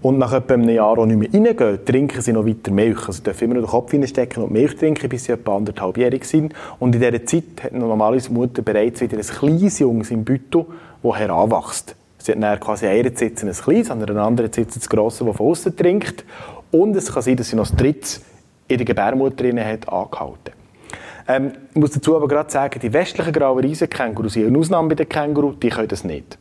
und 0.00 0.18
nach 0.18 0.32
etwa 0.32 0.54
einem 0.54 0.68
Jahr 0.70 0.98
auch 0.98 1.06
nicht 1.06 1.18
mehr 1.18 1.32
reingehen, 1.32 1.84
trinken 1.84 2.22
sie 2.22 2.32
noch 2.32 2.46
weiter 2.46 2.72
Milch. 2.72 2.98
Also 2.98 3.12
sie 3.12 3.22
dürfen 3.22 3.44
immer 3.44 3.54
noch 3.54 3.68
den 3.68 3.70
Kopf 3.70 3.92
reinstecken 3.92 4.42
und 4.42 4.52
Milch 4.52 4.74
trinken, 4.76 5.08
bis 5.08 5.24
sie 5.24 5.32
etwa 5.32 5.56
anderthalbjährig 5.56 6.24
sind. 6.24 6.54
Und 6.80 6.94
in 6.94 7.00
dieser 7.00 7.24
Zeit 7.24 7.62
hat 7.62 7.72
normalerweise 7.72 8.28
die 8.28 8.34
Mutter 8.34 8.62
bereits 8.62 9.00
wieder 9.02 9.18
ein 9.18 9.22
kleines 9.22 9.78
Junges 9.78 10.10
im 10.10 10.24
Beutel, 10.24 10.64
das 11.02 11.16
heranwächst. 11.16 11.94
Sie 12.18 12.32
hat 12.32 12.42
dann 12.42 12.58
quasi 12.58 12.86
an 12.86 12.92
einer 12.92 13.14
Sitze 13.14 13.46
ein 13.46 13.52
kleines, 13.52 13.90
an 13.90 14.02
einer 14.02 14.22
anderen 14.22 14.52
Sitze 14.52 14.78
das 14.78 14.88
grosse, 14.88 15.24
das 15.24 15.36
von 15.36 15.46
außen 15.46 15.76
trinkt. 15.76 16.24
Und 16.70 16.96
es 16.96 17.12
kann 17.12 17.22
sein, 17.22 17.36
dass 17.36 17.50
sie 17.50 17.56
noch 17.56 17.68
das 17.68 17.76
drittes 17.76 18.22
in 18.66 18.78
der 18.78 18.86
Gebärmutter 18.86 19.44
hat, 19.64 19.88
angehalten. 19.88 20.41
Ähm, 21.28 21.52
ich 21.70 21.80
muss 21.80 21.90
dazu 21.92 22.16
aber 22.16 22.28
gerade 22.28 22.50
sagen, 22.50 22.80
die 22.80 22.92
westlichen 22.92 23.32
grauen 23.32 23.60
Riesenkängurus 23.60 24.34
sind 24.34 24.46
eine 24.46 24.58
Ausnahme 24.58 24.88
bei 24.88 24.94
den 24.96 25.08
Kängurus, 25.08 25.56
die 25.60 25.68
können 25.68 25.88
das 25.88 26.04
nicht. 26.04 26.38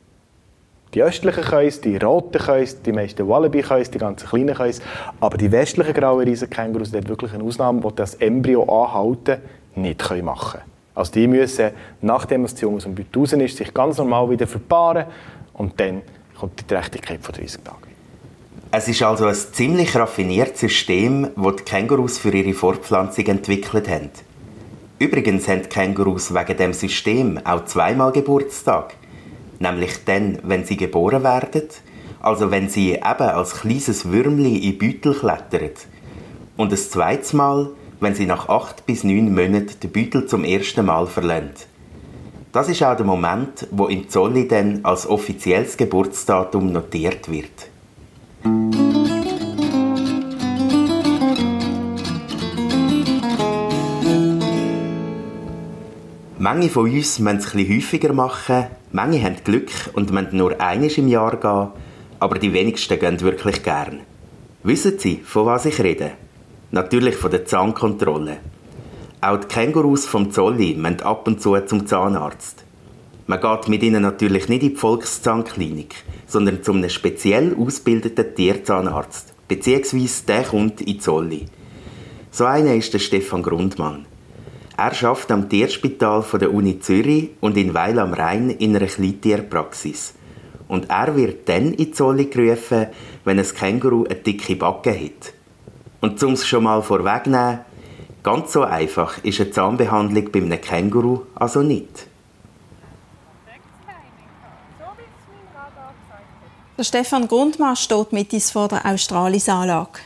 Die 0.94 1.02
östlichen 1.02 1.44
können 1.44 1.68
es, 1.68 1.80
die 1.80 1.96
roten 1.98 2.40
können 2.40 2.64
es, 2.64 2.82
die 2.82 2.92
meisten 2.92 3.28
Wallaby 3.28 3.62
können 3.62 3.82
es, 3.82 3.92
die 3.92 3.98
ganzen 3.98 4.28
kleinen 4.28 4.56
können 4.56 4.72
es. 4.72 4.82
Aber 5.20 5.38
die 5.38 5.52
westlichen 5.52 5.94
grauen 5.94 6.28
Riesenkängurus 6.28 6.92
sind 6.92 7.08
wirklich 7.08 7.34
eine 7.34 7.44
Ausnahme, 7.44 7.82
die 7.82 7.96
das 7.96 8.16
Embryo 8.16 8.64
anhalten 8.64 9.38
nicht 9.76 10.00
können 10.00 10.26
machen. 10.26 10.62
Also 10.94 11.14
die 11.14 11.28
müssen, 11.28 11.72
nachdem 12.02 12.44
das 12.44 12.60
Junge 12.60 12.78
aus 12.78 12.84
dem 12.84 12.96
Beutel 12.96 13.42
ist, 13.42 13.58
sich 13.58 13.74
ganz 13.74 13.98
normal 13.98 14.30
wieder 14.30 14.48
verpaaren 14.48 15.06
und 15.54 15.80
dann 15.80 16.02
kommt 16.38 16.60
die 16.60 16.68
Trächtigkeit 16.68 17.22
von 17.22 17.34
30 17.34 17.62
Tagen. 17.64 17.92
Es 18.74 18.88
ist 18.88 19.02
also 19.02 19.26
ein 19.26 19.36
ziemlich 19.36 19.96
raffiniertes 19.96 20.62
System, 20.62 21.30
das 21.36 21.56
die 21.58 21.64
Kängurus 21.64 22.18
für 22.18 22.32
ihre 22.32 22.54
Fortpflanzung 22.54 23.26
entwickelt 23.26 23.90
haben. 23.90 24.10
Übrigens 25.02 25.48
haben 25.48 25.68
Kängurus 25.68 26.32
wegen 26.32 26.58
dem 26.58 26.74
System 26.74 27.40
auch 27.44 27.66
zweimal 27.66 28.12
Geburtstag. 28.12 28.94
Nämlich 29.58 30.06
dann, 30.06 30.38
wenn 30.44 30.64
sie 30.64 30.78
geboren 30.78 31.24
werden, 31.24 31.64
also 32.22 32.52
wenn 32.52 32.70
sie 32.70 32.92
eben 32.92 33.04
als 33.04 33.62
kleines 33.62 34.12
Würmli 34.12 34.58
in 34.58 34.78
Beutel 34.78 35.16
klettern. 35.16 35.72
Und 36.56 36.72
das 36.72 36.92
zweite 36.92 37.36
Mal, 37.36 37.72
wenn 38.00 38.14
sie 38.14 38.28
nach 38.28 38.48
acht 38.48 38.86
bis 38.86 39.04
neun 39.04 39.34
Monaten 39.34 39.80
den 39.82 39.92
Beutel 39.92 40.28
zum 40.28 40.44
ersten 40.44 40.86
Mal 40.86 41.08
verlassen. 41.08 41.50
Das 42.52 42.70
ist 42.70 42.84
auch 42.84 42.96
der 42.96 43.06
Moment, 43.08 43.68
wo 43.72 43.88
in 43.88 44.08
Zolli 44.08 44.48
dann 44.48 44.82
als 44.84 45.10
offizielles 45.10 45.78
Geburtsdatum 45.78 46.72
notiert 46.72 47.28
wird. 47.28 48.91
Manche 56.44 56.70
von 56.70 56.90
uns 56.90 57.20
müssen 57.20 57.38
es 57.38 57.54
etwas 57.54 57.70
häufiger 57.70 58.14
machen, 58.14 58.66
manche 58.92 59.22
haben 59.22 59.36
Glück 59.44 59.70
und 59.94 60.12
müssen 60.12 60.38
nur 60.38 60.60
einiges 60.60 60.98
im 60.98 61.08
Jahr 61.08 61.38
gehen, 61.38 61.68
aber 62.20 62.40
die 62.40 62.52
wenigsten 62.52 63.00
gehen 63.00 63.22
wirklich 63.22 63.62
gern. 63.62 64.00
Wissen 64.64 64.98
Sie, 64.98 65.22
von 65.24 65.46
was 65.46 65.68
ich 65.68 65.80
rede? 65.84 66.14
Natürlich 66.72 67.16
von 67.16 67.30
der 67.30 67.46
Zahnkontrolle. 67.46 68.38
Auch 69.22 69.38
die 69.38 69.50
Kängurus 69.50 70.08
vom 70.08 70.32
Zolli 70.32 70.74
müssen 70.74 71.02
ab 71.02 71.28
und 71.28 71.44
zu 71.44 71.60
zum 71.60 71.86
Zahnarzt. 71.86 72.64
Man 73.28 73.40
geht 73.40 73.68
mit 73.68 73.84
ihnen 73.84 74.02
natürlich 74.02 74.50
nicht 74.50 74.64
in 74.64 74.70
die 74.70 74.76
Volkszahnklinik, 74.76 75.94
sondern 76.26 76.64
zu 76.64 76.74
einem 76.74 76.90
speziell 76.90 77.56
ausgebildeten 77.56 78.34
Tierzahnarzt, 78.34 79.36
beziehungsweise 79.48 80.26
der 80.26 80.44
kommt 80.46 80.82
in 80.82 81.00
Zolli. 81.00 81.46
So 82.32 82.46
einer 82.46 82.74
ist 82.74 82.96
der 82.96 83.00
Stefan 83.00 83.44
Grundmann. 83.44 84.08
Er 84.82 84.86
arbeitet 85.04 85.30
am 85.30 85.48
Tierspital 85.48 86.26
der 86.42 86.52
Uni 86.52 86.80
Zürich 86.80 87.30
und 87.40 87.56
in 87.56 87.76
Weil 87.76 88.00
am 88.00 88.16
Rhein 88.16 88.50
in 88.50 88.76
einer 88.76 88.88
Kleintierpraxis. 88.88 90.16
Und 90.68 90.90
er 90.90 91.16
wird 91.16 91.48
dann 91.48 91.76
in 91.76 91.94
Zolli 91.94 92.26
gerufen, 92.26 92.88
wenn 93.24 93.38
ein 93.38 93.46
Känguru 93.46 94.06
eine 94.06 94.16
dicke 94.16 94.56
Backe 94.56 94.92
hat. 94.92 95.34
Und 96.00 96.24
um 96.24 96.34
es 96.34 96.48
schon 96.48 96.64
mal 96.64 96.82
vorwegnehmen, 96.82 97.60
ganz 98.24 98.54
so 98.54 98.64
einfach 98.64 99.24
ist 99.24 99.40
eine 99.40 99.52
Zahnbehandlung 99.52 100.32
bei 100.32 100.40
einem 100.42 100.60
Känguru 100.60 101.28
also 101.36 101.62
nicht. 101.62 102.08
Der 106.80 106.84
Stefan 106.84 107.28
Grundmann 107.28 107.76
steht 107.76 108.14
mit 108.14 108.34
uns 108.34 108.50
vor 108.50 108.68
der 108.68 108.84
Australis-Anlage. 108.88 110.00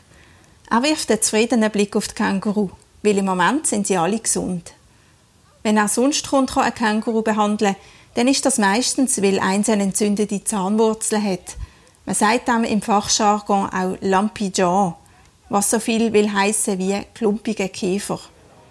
Er 0.70 0.84
wirft 0.84 1.10
einen 1.10 1.22
zufriedenen 1.22 1.72
Blick 1.72 1.96
auf 1.96 2.10
die 2.10 2.16
Känguru 2.16 2.72
weil 3.06 3.18
im 3.20 3.26
Moment 3.26 3.68
sind 3.68 3.88
sie 3.88 3.98
alle 3.98 4.20
gesund. 4.20 4.74
Wenn 5.64 5.78
er 5.78 5.88
sonst 5.88 6.30
kann 6.30 6.48
ein 6.58 6.74
Känguru 6.74 7.22
behandeln, 7.22 7.76
dann 8.16 8.28
ist 8.28 8.46
das 8.46 8.58
meistens, 8.58 9.22
weil 9.22 9.40
eins 9.40 9.70
eine 9.70 9.84
entzündete 9.84 10.44
Zahnwurzel 10.44 11.22
hat. 11.22 11.56
Man 12.06 12.16
sagt 12.16 12.48
dem 12.48 12.64
im 12.64 12.82
Fachjargon 12.82 13.70
auch 13.70 13.98
Lumpy 14.02 14.52
Jaw, 14.54 14.94
was 15.50 15.72
so 15.72 15.80
viel 15.80 16.14
will 16.14 16.32
heißen 16.32 16.78
wie 16.78 17.02
klumpige 17.14 17.68
Käfer. 17.70 18.20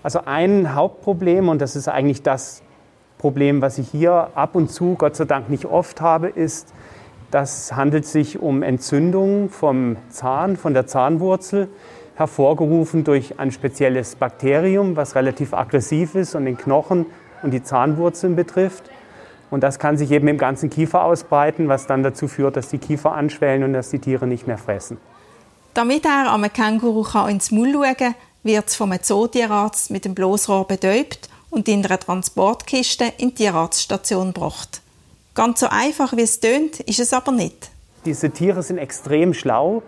Also 0.02 0.20
ein 0.24 0.74
Hauptproblem, 0.74 1.48
und 1.48 1.60
das 1.60 1.76
ist 1.76 1.88
eigentlich 1.88 2.22
das 2.22 2.62
Problem, 3.18 3.60
was 3.62 3.78
ich 3.78 3.88
hier 3.90 4.30
ab 4.34 4.54
und 4.54 4.70
zu, 4.70 4.94
Gott 4.96 5.16
sei 5.16 5.24
Dank 5.24 5.48
nicht 5.48 5.64
oft 5.64 6.00
habe, 6.00 6.28
ist, 6.28 6.72
das 7.30 7.72
handelt 7.72 8.06
sich 8.06 8.38
um 8.38 8.62
Entzündungen 8.62 9.50
vom 9.50 9.96
Zahn, 10.10 10.56
von 10.56 10.74
der 10.74 10.86
Zahnwurzel 10.86 11.68
hervorgerufen 12.16 13.04
durch 13.04 13.38
ein 13.38 13.50
spezielles 13.50 14.14
Bakterium, 14.16 14.96
was 14.96 15.14
relativ 15.14 15.52
aggressiv 15.52 16.14
ist 16.14 16.34
und 16.34 16.44
den 16.44 16.56
Knochen 16.56 17.06
und 17.42 17.50
die 17.50 17.62
Zahnwurzeln 17.62 18.36
betrifft. 18.36 18.90
Und 19.50 19.62
das 19.62 19.78
kann 19.78 19.96
sich 19.96 20.10
eben 20.10 20.26
im 20.28 20.38
ganzen 20.38 20.70
Kiefer 20.70 21.04
ausbreiten, 21.04 21.68
was 21.68 21.86
dann 21.86 22.02
dazu 22.02 22.28
führt, 22.28 22.56
dass 22.56 22.68
die 22.68 22.78
Kiefer 22.78 23.12
anschwellen 23.12 23.62
und 23.64 23.72
dass 23.72 23.90
die 23.90 23.98
Tiere 23.98 24.26
nicht 24.26 24.46
mehr 24.46 24.58
fressen. 24.58 24.96
Damit 25.74 26.04
er 26.04 26.30
am 26.30 26.42
Känguru 26.52 27.04
ins 27.26 27.50
Maul 27.50 27.72
schauen 27.72 27.96
kann, 27.96 28.14
wird 28.44 28.68
es 28.68 28.76
vom 28.76 28.92
Zootierarzt 29.00 29.90
mit 29.90 30.04
dem 30.04 30.14
Bloßrohr 30.14 30.66
betäubt 30.66 31.28
und 31.50 31.68
in 31.68 31.84
einer 31.84 31.98
Transportkiste 31.98 33.12
in 33.18 33.30
die 33.30 33.34
Tierarztstation 33.36 34.32
gebracht. 34.32 34.82
Ganz 35.34 35.60
so 35.60 35.66
einfach 35.68 36.16
wie 36.16 36.22
es 36.22 36.38
tönt, 36.38 36.80
ist 36.80 37.00
es 37.00 37.12
aber 37.12 37.32
nicht. 37.32 37.70
Diese 38.04 38.30
Tiere 38.30 38.62
sind 38.62 38.78
extrem 38.78 39.34
schlau 39.34 39.82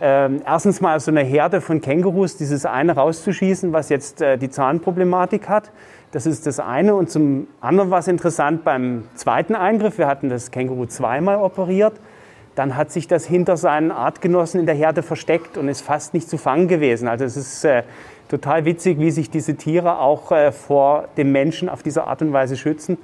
ähm, 0.00 0.42
erstens 0.46 0.80
mal 0.80 1.00
so 1.00 1.10
eine 1.10 1.22
Herde 1.22 1.60
von 1.60 1.80
Kängurus, 1.80 2.36
dieses 2.36 2.64
eine 2.64 2.92
rauszuschießen, 2.92 3.72
was 3.72 3.88
jetzt 3.88 4.22
äh, 4.22 4.38
die 4.38 4.48
Zahnproblematik 4.48 5.48
hat. 5.48 5.72
Das 6.12 6.24
ist 6.24 6.46
das 6.46 6.60
eine. 6.60 6.94
Und 6.94 7.10
zum 7.10 7.48
anderen 7.60 7.90
war 7.90 7.98
es 7.98 8.08
interessant 8.08 8.62
beim 8.64 9.04
zweiten 9.14 9.56
Eingriff. 9.56 9.98
Wir 9.98 10.06
hatten 10.06 10.28
das 10.28 10.52
Känguru 10.52 10.86
zweimal 10.86 11.36
operiert. 11.36 11.94
Dann 12.54 12.76
hat 12.76 12.92
sich 12.92 13.08
das 13.08 13.26
hinter 13.26 13.56
seinen 13.56 13.90
Artgenossen 13.90 14.60
in 14.60 14.66
der 14.66 14.74
Herde 14.74 15.02
versteckt 15.02 15.58
und 15.58 15.68
ist 15.68 15.80
fast 15.80 16.14
nicht 16.14 16.30
zu 16.30 16.38
fangen 16.38 16.68
gewesen. 16.68 17.08
Also 17.08 17.24
es 17.24 17.36
ist 17.36 17.64
äh, 17.64 17.82
total 18.28 18.64
witzig, 18.64 19.00
wie 19.00 19.10
sich 19.10 19.30
diese 19.30 19.56
Tiere 19.56 19.98
auch 19.98 20.30
äh, 20.30 20.52
vor 20.52 21.08
dem 21.16 21.32
Menschen 21.32 21.68
auf 21.68 21.82
diese 21.82 22.04
Art 22.04 22.22
und 22.22 22.32
Weise 22.32 22.56
schützen. 22.56 22.98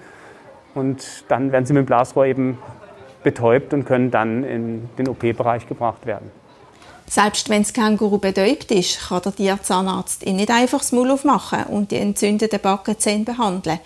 Und 0.74 1.24
dann 1.28 1.50
werden 1.50 1.66
sie 1.66 1.72
mit 1.72 1.82
dem 1.82 1.86
Blasrohr 1.86 2.26
eben 2.26 2.58
betäubt 3.24 3.74
und 3.74 3.84
können 3.84 4.12
dann 4.12 4.44
in 4.44 4.88
den 4.96 5.08
OP-Bereich 5.08 5.66
gebracht 5.66 6.06
werden. 6.06 6.30
Selbst 7.06 7.48
wenn 7.50 7.62
das 7.62 7.72
Känguru 7.72 8.18
betäubt 8.18 8.70
ist, 8.70 9.08
kann 9.08 9.22
der 9.22 9.34
Tierzahnarzt 9.34 10.24
ihn 10.24 10.36
nicht 10.36 10.50
einfach 10.50 10.78
das 10.78 10.92
Maul 10.92 11.10
aufmachen 11.10 11.64
und 11.64 11.90
die 11.90 11.96
entzündeten 11.96 12.60
Backenzähne 12.60 13.24
behandeln. 13.24 13.78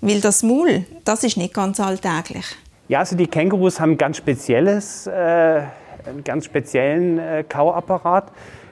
Weil 0.00 0.20
das 0.20 0.42
Maul, 0.42 0.84
das 1.04 1.24
ist 1.24 1.36
nicht 1.36 1.54
ganz 1.54 1.80
alltäglich. 1.80 2.44
Ja, 2.88 3.00
also 3.00 3.16
die 3.16 3.26
Kängurus 3.26 3.80
haben 3.80 3.98
ganz 3.98 4.16
spezielles, 4.16 5.06
äh, 5.06 5.62
einen 6.06 6.24
ganz 6.24 6.44
speziellen 6.44 7.18
äh, 7.18 7.44
Kauapparat. 7.46 8.30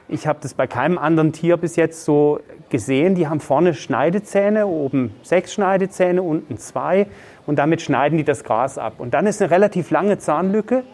Ich 0.08 0.26
habe 0.26 0.38
das 0.40 0.54
bei 0.54 0.66
keinem 0.66 0.98
anderen 0.98 1.32
Tier 1.32 1.56
bis 1.56 1.76
jetzt 1.76 2.04
so 2.04 2.38
gesehen. 2.70 3.14
Die 3.14 3.26
haben 3.26 3.40
vorne 3.40 3.74
Schneidezähne, 3.74 4.66
oben 4.66 5.14
sechs 5.22 5.52
Schneidezähne, 5.52 6.22
unten 6.22 6.58
zwei. 6.58 7.08
Und 7.44 7.58
damit 7.58 7.82
schneiden 7.82 8.16
die 8.16 8.24
das 8.24 8.44
Gras 8.44 8.78
ab. 8.78 8.94
Und 8.98 9.14
dann 9.14 9.26
ist 9.26 9.42
eine 9.42 9.50
relativ 9.50 9.90
lange 9.90 10.18
Zahnlücke 10.18 10.84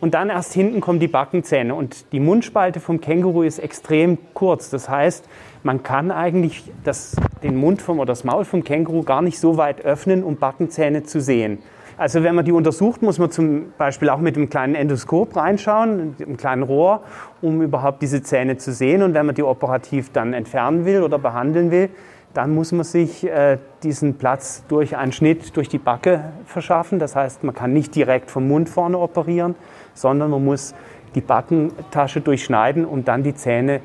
und 0.00 0.14
dann 0.14 0.30
erst 0.30 0.54
hinten 0.54 0.80
kommen 0.80 0.98
die 0.98 1.08
Backenzähne. 1.08 1.74
Und 1.74 2.12
die 2.12 2.20
Mundspalte 2.20 2.80
vom 2.80 3.00
Känguru 3.00 3.42
ist 3.42 3.58
extrem 3.58 4.18
kurz. 4.32 4.70
Das 4.70 4.88
heißt, 4.88 5.28
man 5.62 5.82
kann 5.82 6.10
eigentlich 6.10 6.70
das 6.84 7.16
den 7.42 7.56
Mund 7.56 7.82
vom 7.82 7.98
oder 7.98 8.06
das 8.06 8.24
Maul 8.24 8.44
vom 8.44 8.64
Känguru 8.64 9.02
gar 9.02 9.20
nicht 9.20 9.38
so 9.38 9.56
weit 9.56 9.84
öffnen, 9.84 10.24
um 10.24 10.36
Backenzähne 10.36 11.02
zu 11.02 11.20
sehen. 11.20 11.58
Also 11.98 12.22
wenn 12.22 12.34
man 12.34 12.46
die 12.46 12.52
untersucht, 12.52 13.02
muss 13.02 13.18
man 13.18 13.30
zum 13.30 13.74
Beispiel 13.76 14.08
auch 14.08 14.20
mit 14.20 14.34
einem 14.36 14.48
kleinen 14.48 14.74
Endoskop 14.74 15.36
reinschauen, 15.36 16.16
einem 16.18 16.38
kleinen 16.38 16.62
Rohr, 16.62 17.02
um 17.42 17.60
überhaupt 17.60 18.00
diese 18.00 18.22
Zähne 18.22 18.56
zu 18.56 18.72
sehen. 18.72 19.02
Und 19.02 19.12
wenn 19.12 19.26
man 19.26 19.34
die 19.34 19.42
operativ 19.42 20.10
dann 20.10 20.32
entfernen 20.32 20.86
will 20.86 21.02
oder 21.02 21.18
behandeln 21.18 21.70
will, 21.70 21.90
dann 22.32 22.54
muss 22.54 22.72
man 22.72 22.84
sich 22.84 23.28
äh, 23.28 23.58
diesen 23.82 24.14
Platz 24.14 24.64
durch 24.68 24.96
einen 24.96 25.12
Schnitt 25.12 25.56
durch 25.56 25.68
die 25.68 25.78
Backe 25.78 26.32
verschaffen. 26.46 26.98
Das 26.98 27.16
heißt, 27.16 27.44
man 27.44 27.54
kann 27.54 27.72
nicht 27.72 27.94
direkt 27.94 28.30
vom 28.30 28.48
Mund 28.48 28.68
vorne 28.68 28.98
operieren, 28.98 29.54
sondern 29.94 30.30
man 30.30 30.44
muss 30.44 30.74
die 31.14 31.20
Backentasche 31.20 32.20
durchschneiden, 32.20 32.84
um 32.84 33.04
dann 33.04 33.22
die 33.22 33.34
Zähne 33.34 33.80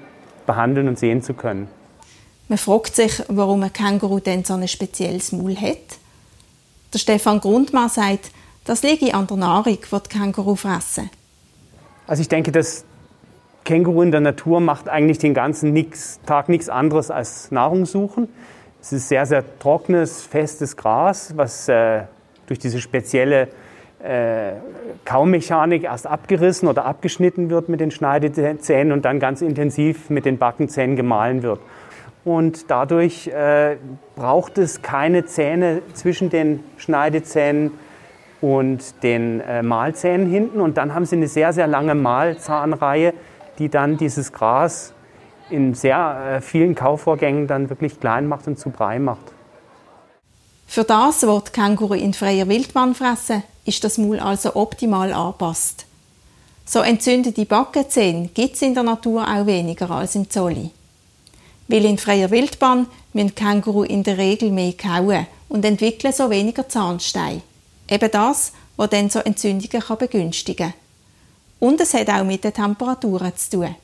behandeln 0.45 0.87
und 0.87 0.99
sehen 0.99 1.21
zu 1.21 1.33
können. 1.33 1.67
Man 2.47 2.57
fragt 2.57 2.95
sich, 2.95 3.23
warum 3.27 3.63
ein 3.63 3.73
Känguru 3.73 4.19
denn 4.19 4.43
so 4.43 4.53
ein 4.53 4.67
spezielles 4.67 5.31
Maul 5.31 5.55
hat. 5.55 5.97
Der 6.93 6.99
Stefan 6.99 7.39
Grundmann 7.39 7.89
sagt, 7.89 8.31
das 8.65 8.83
liege 8.83 9.13
an 9.13 9.27
der 9.27 9.37
Nahrung, 9.37 9.77
die 9.77 9.79
die 9.79 10.09
Känguru 10.09 10.55
fressen. 10.55 11.09
Also 12.07 12.21
ich 12.21 12.29
denke, 12.29 12.51
das 12.51 12.85
Känguru 13.63 14.03
in 14.03 14.11
der 14.11 14.21
Natur 14.21 14.59
macht 14.59 14.87
eigentlich 14.87 15.17
den 15.17 15.33
ganzen 15.33 15.73
nix, 15.73 16.19
Tag 16.25 16.49
nichts 16.49 16.69
anderes 16.69 17.09
als 17.09 17.49
Nahrung 17.49 17.85
suchen. 17.85 18.29
Es 18.79 18.93
ist 18.93 19.09
sehr, 19.09 19.25
sehr 19.25 19.43
trockenes, 19.57 20.21
festes 20.21 20.77
Gras, 20.77 21.35
was 21.35 21.67
äh, 21.67 22.03
durch 22.45 22.59
diese 22.59 22.79
spezielle 22.79 23.47
äh, 24.05 24.53
Kaumechanik 25.03 25.83
erst 25.83 26.07
abgerissen 26.07 26.67
oder 26.67 26.85
abgeschnitten 26.85 27.49
wird 27.49 27.69
mit 27.69 27.79
den 27.79 27.91
Schneidezähnen 27.91 28.91
und 28.91 29.05
dann 29.05 29.19
ganz 29.19 29.41
intensiv 29.41 30.09
mit 30.09 30.25
den 30.25 30.37
Backenzähnen 30.37 30.95
gemahlen 30.95 31.43
wird. 31.43 31.59
Und 32.23 32.71
dadurch 32.71 33.27
äh, 33.27 33.77
braucht 34.15 34.57
es 34.57 34.81
keine 34.81 35.25
Zähne 35.25 35.81
zwischen 35.93 36.29
den 36.29 36.63
Schneidezähnen 36.77 37.71
und 38.41 39.03
den 39.03 39.41
äh, 39.41 39.63
Mahlzähnen 39.63 40.29
hinten. 40.29 40.61
Und 40.61 40.77
dann 40.77 40.93
haben 40.93 41.05
sie 41.05 41.15
eine 41.15 41.27
sehr, 41.27 41.53
sehr 41.53 41.67
lange 41.67 41.95
Mahlzahnreihe, 41.95 43.13
die 43.59 43.69
dann 43.69 43.97
dieses 43.97 44.33
Gras 44.33 44.93
in 45.49 45.75
sehr 45.75 46.39
vielen 46.41 46.73
Kaufvorgängen 46.73 47.45
dann 47.45 47.69
wirklich 47.69 47.99
klein 47.99 48.27
macht 48.27 48.47
und 48.47 48.57
zu 48.57 48.71
Brei 48.71 48.97
macht. 48.97 49.31
Für 50.65 50.83
das, 50.83 51.25
was 51.27 51.51
Känguru 51.51 51.93
in 51.93 52.13
freier 52.13 52.47
Wildbahn 52.47 52.95
fressen, 52.95 53.43
ist 53.65 53.83
das 53.83 53.97
Maul 53.97 54.19
also 54.19 54.55
optimal 54.55 55.11
angepasst. 55.11 55.85
So 56.65 56.79
entzündete 56.79 57.45
Backenzähne 57.45 58.29
gibt 58.33 58.55
es 58.55 58.61
in 58.61 58.73
der 58.73 58.83
Natur 58.83 59.23
auch 59.23 59.45
weniger 59.45 59.91
als 59.91 60.15
im 60.15 60.29
Zolli. 60.29 60.71
Weil 61.67 61.85
in 61.85 61.97
freier 61.97 62.31
Wildbahn 62.31 62.87
müssen 63.13 63.35
Känguru 63.35 63.83
in 63.83 64.03
der 64.03 64.17
Regel 64.17 64.51
mehr 64.51 64.73
kauen 64.73 65.27
und 65.49 65.65
entwickeln 65.65 66.13
so 66.13 66.29
weniger 66.29 66.67
Zahnsteine. 66.67 67.41
Eben 67.89 68.11
das, 68.11 68.53
was 68.77 68.89
dann 68.89 69.09
so 69.09 69.19
Entzündungen 69.19 69.83
begünstigen 69.99 70.67
kann. 70.67 70.73
Und 71.59 71.81
es 71.81 71.93
hat 71.93 72.09
auch 72.09 72.23
mit 72.23 72.43
den 72.43 72.53
Temperaturen 72.53 73.35
zu 73.35 73.57
tun. 73.57 73.75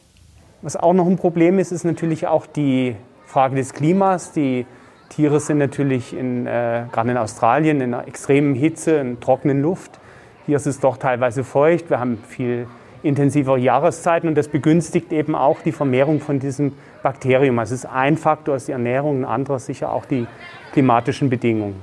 Was 0.62 0.76
auch 0.76 0.94
noch 0.94 1.08
ein 1.08 1.18
Problem 1.18 1.60
ist, 1.60 1.72
ist 1.72 1.86
natürlich 1.86 2.28
auch 2.28 2.46
die 2.46 2.96
Frage 3.26 3.56
des 3.56 3.74
Klimas. 3.74 4.32
Die 4.32 4.66
Tiere 5.12 5.42
sind 5.42 5.58
natürlich 5.58 6.16
in, 6.16 6.48
äh, 6.48 6.86
gerade 6.92 7.12
in 7.12 7.18
Australien 7.18 7.82
in 7.82 7.94
einer 7.94 8.08
extremen 8.08 8.56
Hitze, 8.56 8.96
in 8.96 9.20
trockenen 9.20 9.62
Luft. 9.62 10.00
Hier 10.46 10.56
ist 10.56 10.68
es 10.68 10.80
doch 10.80 10.98
teilweise 10.98 11.44
feucht. 11.44 11.90
Wir 11.90 12.00
haben 12.00 12.18
viel 12.28 12.66
intensivere 13.04 13.58
Jahreszeiten 13.58 14.28
und 14.30 14.36
das 14.36 14.48
begünstigt 14.48 15.12
eben 15.12 15.36
auch 15.36 15.62
die 15.62 15.74
Vermehrung 15.74 16.22
von 16.22 16.40
diesem 16.40 16.74
Bakterium. 17.04 17.60
Also 17.60 17.76
es 17.76 17.84
ist 17.84 17.90
ein 17.90 18.16
Faktor 18.16 18.56
ist 18.56 18.70
die 18.70 18.72
Ernährung, 18.72 19.22
ein 19.22 19.26
anderer 19.26 19.60
sicher 19.60 19.92
auch 19.92 20.06
die 20.06 20.28
klimatischen 20.72 21.30
Bedingungen. 21.30 21.76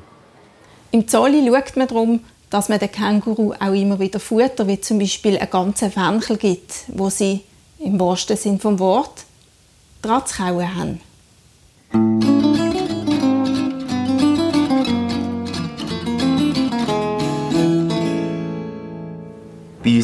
Im 0.90 1.06
Zolli 1.06 1.46
schaut 1.46 1.76
man 1.76 1.88
darum, 1.88 2.20
dass 2.48 2.70
man 2.70 2.78
den 2.78 2.90
Känguru 2.90 3.52
auch 3.60 3.74
immer 3.74 3.98
wieder 3.98 4.20
Futter, 4.20 4.66
wie 4.66 4.80
zum 4.80 4.98
Beispiel 4.98 5.36
ein 5.36 5.50
ganzen 5.50 5.90
Fenchel 5.90 6.38
gibt, 6.38 6.84
wo 6.88 7.10
sie 7.10 7.42
im 7.78 8.00
wahrsten 8.00 8.38
Sinn 8.38 8.58
vom 8.58 8.78
Wort 8.78 9.24
dran 10.00 10.24
zu 10.24 10.42
kauen 10.42 10.74
haben. 10.74 11.00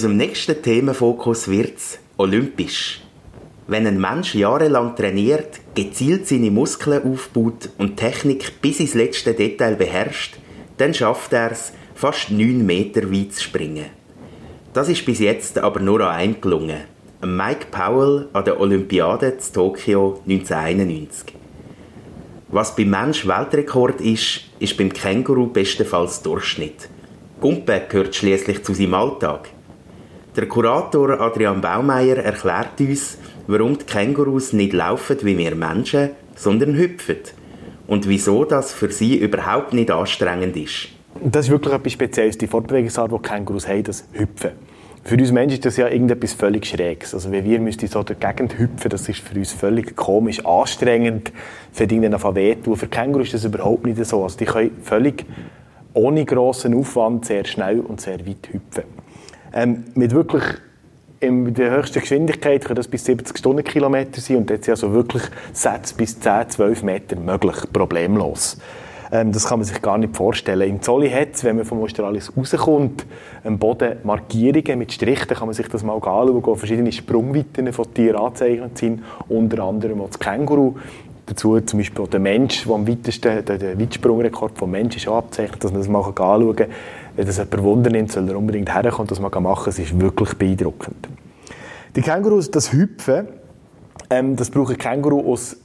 Unserem 0.04 0.18
nächsten 0.18 0.60
Themenfokus 0.60 1.48
wird 1.48 1.78
es 1.78 1.98
olympisch. 2.18 3.00
Wenn 3.66 3.86
ein 3.86 3.98
Mensch 3.98 4.34
jahrelang 4.34 4.94
trainiert, 4.94 5.60
gezielt 5.74 6.28
seine 6.28 6.50
Muskeln 6.50 7.10
aufbaut 7.10 7.70
und 7.78 7.96
Technik 7.96 8.60
bis 8.60 8.80
ins 8.80 8.92
letzte 8.92 9.32
Detail 9.32 9.76
beherrscht, 9.76 10.36
dann 10.76 10.92
schafft 10.92 11.32
er 11.32 11.52
es, 11.52 11.72
fast 11.94 12.30
9 12.30 12.66
Meter 12.66 13.10
weit 13.10 13.32
zu 13.32 13.44
springen. 13.44 13.86
Das 14.74 14.90
ist 14.90 15.06
bis 15.06 15.20
jetzt 15.20 15.56
aber 15.56 15.80
nur 15.80 16.02
an 16.02 16.16
einem 16.16 16.38
gelungen. 16.38 16.82
Mike 17.22 17.68
Powell 17.70 18.28
an 18.34 18.44
der 18.44 18.60
Olympiade 18.60 19.38
zu 19.38 19.54
Tokio 19.54 20.20
1991. 20.28 21.34
Was 22.48 22.76
beim 22.76 22.90
Mensch 22.90 23.26
Weltrekord 23.26 24.02
ist, 24.02 24.40
ist 24.58 24.76
beim 24.76 24.92
Känguru 24.92 25.46
bestenfalls 25.46 26.20
Durchschnitt. 26.20 26.90
Gumpen 27.40 27.80
gehört 27.88 28.14
schließlich 28.14 28.62
zu 28.62 28.74
seinem 28.74 28.92
Alltag. 28.92 29.53
Der 30.36 30.48
Kurator 30.48 31.20
Adrian 31.20 31.60
Baumeier 31.60 32.16
erklärt 32.16 32.80
uns, 32.80 33.18
warum 33.46 33.78
die 33.78 33.84
Kängurus 33.84 34.52
nicht 34.52 34.72
laufen 34.72 35.16
wie 35.22 35.38
wir 35.38 35.54
Menschen, 35.54 36.10
sondern 36.34 36.74
hüpfen. 36.74 37.18
Und 37.86 38.08
wieso 38.08 38.44
das 38.44 38.72
für 38.72 38.90
sie 38.90 39.16
überhaupt 39.16 39.72
nicht 39.72 39.92
anstrengend 39.92 40.56
ist. 40.56 40.88
Das 41.22 41.46
ist 41.46 41.52
wirklich 41.52 41.72
etwas 41.72 41.92
Spezielles, 41.92 42.36
die 42.36 42.48
Fortbewegungsart, 42.48 43.12
die 43.12 43.18
Kängurus 43.18 43.68
haben, 43.68 43.84
das 43.84 44.08
Hüpfen. 44.10 44.50
Für 45.04 45.14
uns 45.14 45.30
Menschen 45.30 45.54
ist 45.54 45.66
das 45.66 45.76
ja 45.76 45.86
irgendetwas 45.86 46.32
völlig 46.32 46.66
Schräges. 46.66 47.14
Also 47.14 47.30
wenn 47.30 47.44
wir 47.44 47.60
müssten 47.60 47.86
so 47.86 48.02
die 48.02 48.14
Gegend 48.14 48.58
hüpfen, 48.58 48.88
das 48.88 49.08
ist 49.08 49.20
für 49.20 49.38
uns 49.38 49.52
völlig 49.52 49.94
komisch, 49.94 50.44
anstrengend, 50.44 51.30
für 51.70 51.84
irgendeinen 51.84 52.18
von 52.18 52.34
wehtun. 52.34 52.76
Für 52.76 52.88
Kängurus 52.88 53.28
ist 53.28 53.34
das 53.34 53.44
überhaupt 53.44 53.86
nicht 53.86 54.04
so. 54.04 54.24
Also 54.24 54.36
die 54.36 54.46
können 54.46 54.72
völlig 54.82 55.26
ohne 55.92 56.24
grossen 56.24 56.74
Aufwand 56.74 57.24
sehr 57.24 57.44
schnell 57.44 57.78
und 57.78 58.00
sehr 58.00 58.26
weit 58.26 58.48
hüpfen. 58.50 58.82
Ähm, 59.54 59.84
mit 59.94 60.12
wirklich 60.12 60.42
in 61.20 61.54
der 61.54 61.70
höchsten 61.70 62.00
Geschwindigkeit 62.00 62.64
können 62.64 62.76
das 62.76 62.88
bis 62.88 63.04
70 63.04 63.38
Stundenkilometer 63.38 64.20
sein 64.20 64.38
und 64.38 64.50
jetzt 64.50 64.64
sind 64.64 64.72
also 64.72 64.92
wirklich 64.92 65.22
Sätze 65.52 65.94
bis 65.94 66.18
10, 66.18 66.50
12 66.50 66.82
Meter 66.82 67.16
möglich, 67.16 67.56
problemlos. 67.72 68.58
Ähm, 69.12 69.30
das 69.30 69.46
kann 69.46 69.60
man 69.60 69.64
sich 69.64 69.80
gar 69.80 69.96
nicht 69.96 70.16
vorstellen. 70.16 70.68
Im 70.68 70.82
Zolli 70.82 71.08
hat 71.08 71.34
es, 71.34 71.44
wenn 71.44 71.56
man 71.56 71.64
vom 71.64 71.80
Australis 71.80 72.32
rauskommt, 72.36 73.06
am 73.44 73.58
Boden 73.58 73.98
Markierungen 74.02 74.78
mit 74.78 74.92
Strichen, 74.92 75.28
kann 75.28 75.46
man 75.46 75.54
sich 75.54 75.68
das 75.68 75.84
mal 75.84 75.94
anschauen, 75.94 76.44
wo 76.44 76.54
verschiedene 76.56 76.90
Sprungweiten 76.90 77.72
von 77.72 77.94
Tieren 77.94 78.16
angezeichnet 78.16 78.76
sind, 78.76 79.04
unter 79.28 79.62
anderem 79.62 80.00
auch 80.00 80.08
das 80.08 80.18
Känguru. 80.18 80.74
Dazu 81.26 81.58
zum 81.60 81.78
Beispiel 81.78 82.04
auch 82.04 82.08
der 82.08 82.20
Mensch, 82.20 82.64
der 82.64 82.74
am 82.74 82.86
weitesten, 82.86 83.44
der, 83.46 83.56
der 83.56 83.80
Weitsprungrekord 83.80 84.58
vom 84.58 84.70
Menschen 84.70 84.98
ist 84.98 85.08
abgezeichnet, 85.08 85.64
dass 85.64 85.70
man 85.70 85.80
das 85.80 85.88
mal 85.88 86.00
anschauen 86.00 86.56
kann. 86.56 86.68
Wenn 87.16 87.26
das 87.26 87.36
jemand 87.36 87.62
Wunder 87.62 87.90
nimmt, 87.90 88.10
soll 88.10 88.28
er 88.28 88.36
unbedingt 88.36 88.74
herkommen 88.74 89.02
und 89.02 89.10
das 89.10 89.20
mal 89.20 89.30
machen. 89.40 89.68
Es 89.68 89.78
ist 89.78 89.98
wirklich 90.00 90.34
beeindruckend. 90.34 91.08
Die 91.94 92.02
Kängurus, 92.02 92.50
das 92.50 92.72
Hüpfen, 92.72 93.28
ähm, 94.10 94.34
das 94.34 94.50
brauchen 94.50 94.76
Känguru 94.76 95.32
aus 95.32 95.56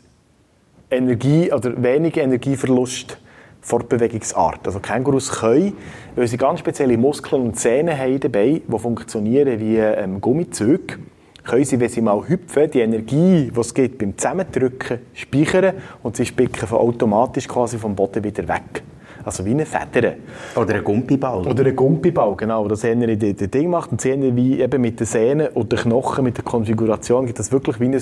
Energie 0.91 1.51
oder 1.51 1.81
weniger 1.81 2.21
Energieverlust 2.21 3.17
Fortbewegungsart. 3.61 4.65
Also 4.65 4.79
Kängurus 4.79 5.31
können, 5.31 5.73
weil 6.15 6.27
sie 6.27 6.37
ganz 6.37 6.59
spezielle 6.59 6.97
Muskeln 6.97 7.41
und 7.41 7.59
Zähne 7.59 7.97
haben 7.97 8.19
dabei, 8.19 8.61
die 8.65 8.79
funktionieren 8.79 9.59
wie 9.59 9.77
ähm, 9.77 10.21
Gummizüge, 10.21 10.97
können 11.43 11.65
sie, 11.65 11.79
wenn 11.79 11.89
sie 11.89 12.01
mal 12.01 12.27
hüpfen, 12.27 12.69
die 12.71 12.81
Energie, 12.81 13.51
die 13.53 13.59
es 13.59 13.73
gibt 13.73 13.97
beim 13.97 14.17
Zusammendrücken, 14.17 14.99
speichern 15.13 15.75
und 16.03 16.15
sie 16.15 16.25
spicken 16.25 16.69
automatisch 16.69 17.47
quasi 17.47 17.77
vom 17.77 17.95
Boden 17.95 18.23
wieder 18.23 18.47
weg. 18.47 18.83
Also 19.23 19.45
wie 19.45 19.51
eine 19.51 19.65
Feder. 19.65 20.13
Oder 20.55 20.75
ein 20.75 20.83
Gumpiball. 20.83 21.45
Oder 21.45 21.65
ein 21.65 21.75
Gumpiball, 21.75 22.35
genau. 22.35 22.67
Das 22.67 22.83
ähnliche 22.83 23.17
die, 23.17 23.33
die 23.33 23.47
Ding 23.49 23.69
macht. 23.69 23.91
Und 23.91 24.01
sehen 24.01 24.35
wie 24.35 24.61
eben 24.61 24.81
mit 24.81 24.99
den 24.99 25.07
Sehnen 25.07 25.47
und 25.49 25.71
den 25.71 25.79
Knochen, 25.79 26.23
mit 26.23 26.37
der 26.37 26.45
Konfiguration, 26.45 27.25
gibt 27.25 27.39
das 27.39 27.51
wirklich 27.51 27.79
wie 27.79 27.85
eine, 27.85 28.01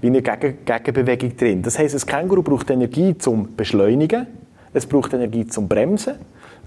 wie 0.00 0.06
eine 0.06 0.22
Gegen 0.22 0.58
Gegenbewegung 0.64 1.36
drin. 1.36 1.62
Das 1.62 1.78
heisst, 1.78 1.94
das 1.94 2.06
Känguru 2.06 2.42
braucht 2.42 2.70
Energie 2.70 3.16
zum 3.16 3.56
Beschleunigen, 3.56 4.26
es 4.72 4.86
braucht 4.86 5.12
Energie 5.12 5.46
zum 5.46 5.66
Bremsen, 5.66 6.14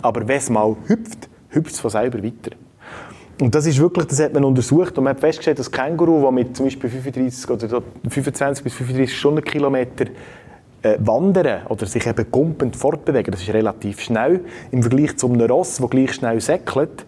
aber 0.02 0.28
wenn 0.28 0.38
es 0.38 0.50
mal 0.50 0.76
hüpft, 0.88 1.30
hüpft 1.50 1.74
es 1.74 1.80
von 1.80 1.92
selber 1.92 2.24
weiter. 2.24 2.56
Und 3.42 3.56
das 3.56 3.66
ist 3.66 3.80
wirklich, 3.80 4.06
das 4.06 4.22
hat 4.22 4.34
man 4.34 4.44
untersucht 4.44 4.98
und 4.98 5.06
man 5.06 5.16
hat 5.16 5.20
festgestellt, 5.20 5.60
dass 5.60 5.72
Känguru, 5.72 6.28
die 6.28 6.34
mit 6.34 6.56
zum 6.56 6.66
Beispiel 6.68 6.90
35 6.90 7.50
oder 7.50 7.84
25 8.08 8.64
bis 8.64 8.74
35 8.74 9.18
Stundenkilometer 9.18 10.06
äh, 10.84 10.98
wandern 11.00 11.66
oder 11.68 11.86
sich 11.86 12.06
eben 12.06 12.26
gumpend 12.30 12.76
fortbewegen, 12.76 13.32
das 13.32 13.42
ist 13.42 13.54
relativ 13.54 14.00
schnell, 14.00 14.42
im 14.72 14.82
Vergleich 14.82 15.18
zu 15.18 15.28
einem 15.28 15.50
Ross, 15.50 15.78
das 15.78 15.90
gleich 15.90 16.14
schnell 16.14 16.40
säckelt, 16.40 17.06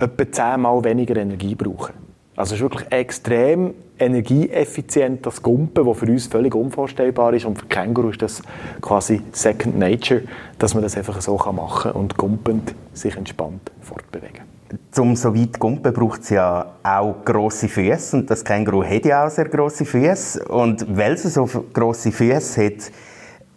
etwa 0.00 0.32
zehnmal 0.32 0.82
weniger 0.84 1.16
Energie 1.16 1.54
brauchen. 1.54 1.94
Also 2.34 2.54
es 2.54 2.60
ist 2.60 2.62
wirklich 2.62 2.90
extrem 2.90 3.74
energieeffizient, 3.98 5.24
das 5.26 5.42
Gumpen, 5.42 5.86
das 5.86 5.98
für 5.98 6.06
uns 6.06 6.26
völlig 6.26 6.54
unvorstellbar 6.54 7.34
ist. 7.34 7.44
Und 7.44 7.58
für 7.58 7.66
Känguru 7.66 8.08
ist 8.08 8.22
das 8.22 8.42
quasi 8.80 9.20
Second 9.32 9.78
Nature, 9.78 10.22
dass 10.58 10.74
man 10.74 10.82
das 10.82 10.96
einfach 10.96 11.20
so 11.20 11.36
machen 11.36 11.92
kann 11.92 11.92
und 11.92 12.16
gumpend 12.16 12.74
sich 12.94 13.16
entspannt 13.16 13.70
fortbewegen. 13.80 14.51
Um 14.98 15.16
so 15.16 15.34
weit 15.34 15.54
zu 15.54 15.58
gumpen, 15.60 15.92
braucht 15.92 16.22
es 16.22 16.30
ja 16.30 16.74
auch 16.82 17.24
grosse 17.24 17.68
Füße. 17.68 18.16
Und 18.16 18.30
das 18.30 18.44
Känguru 18.44 18.82
hat 18.84 19.04
ja 19.04 19.26
auch 19.26 19.30
sehr 19.30 19.48
grosse 19.48 19.84
Füße. 19.84 20.44
Und 20.48 20.96
weil 20.96 21.12
es 21.12 21.24
so 21.24 21.48
grosse 21.72 22.10
Füße 22.10 22.66
hat, 22.66 22.92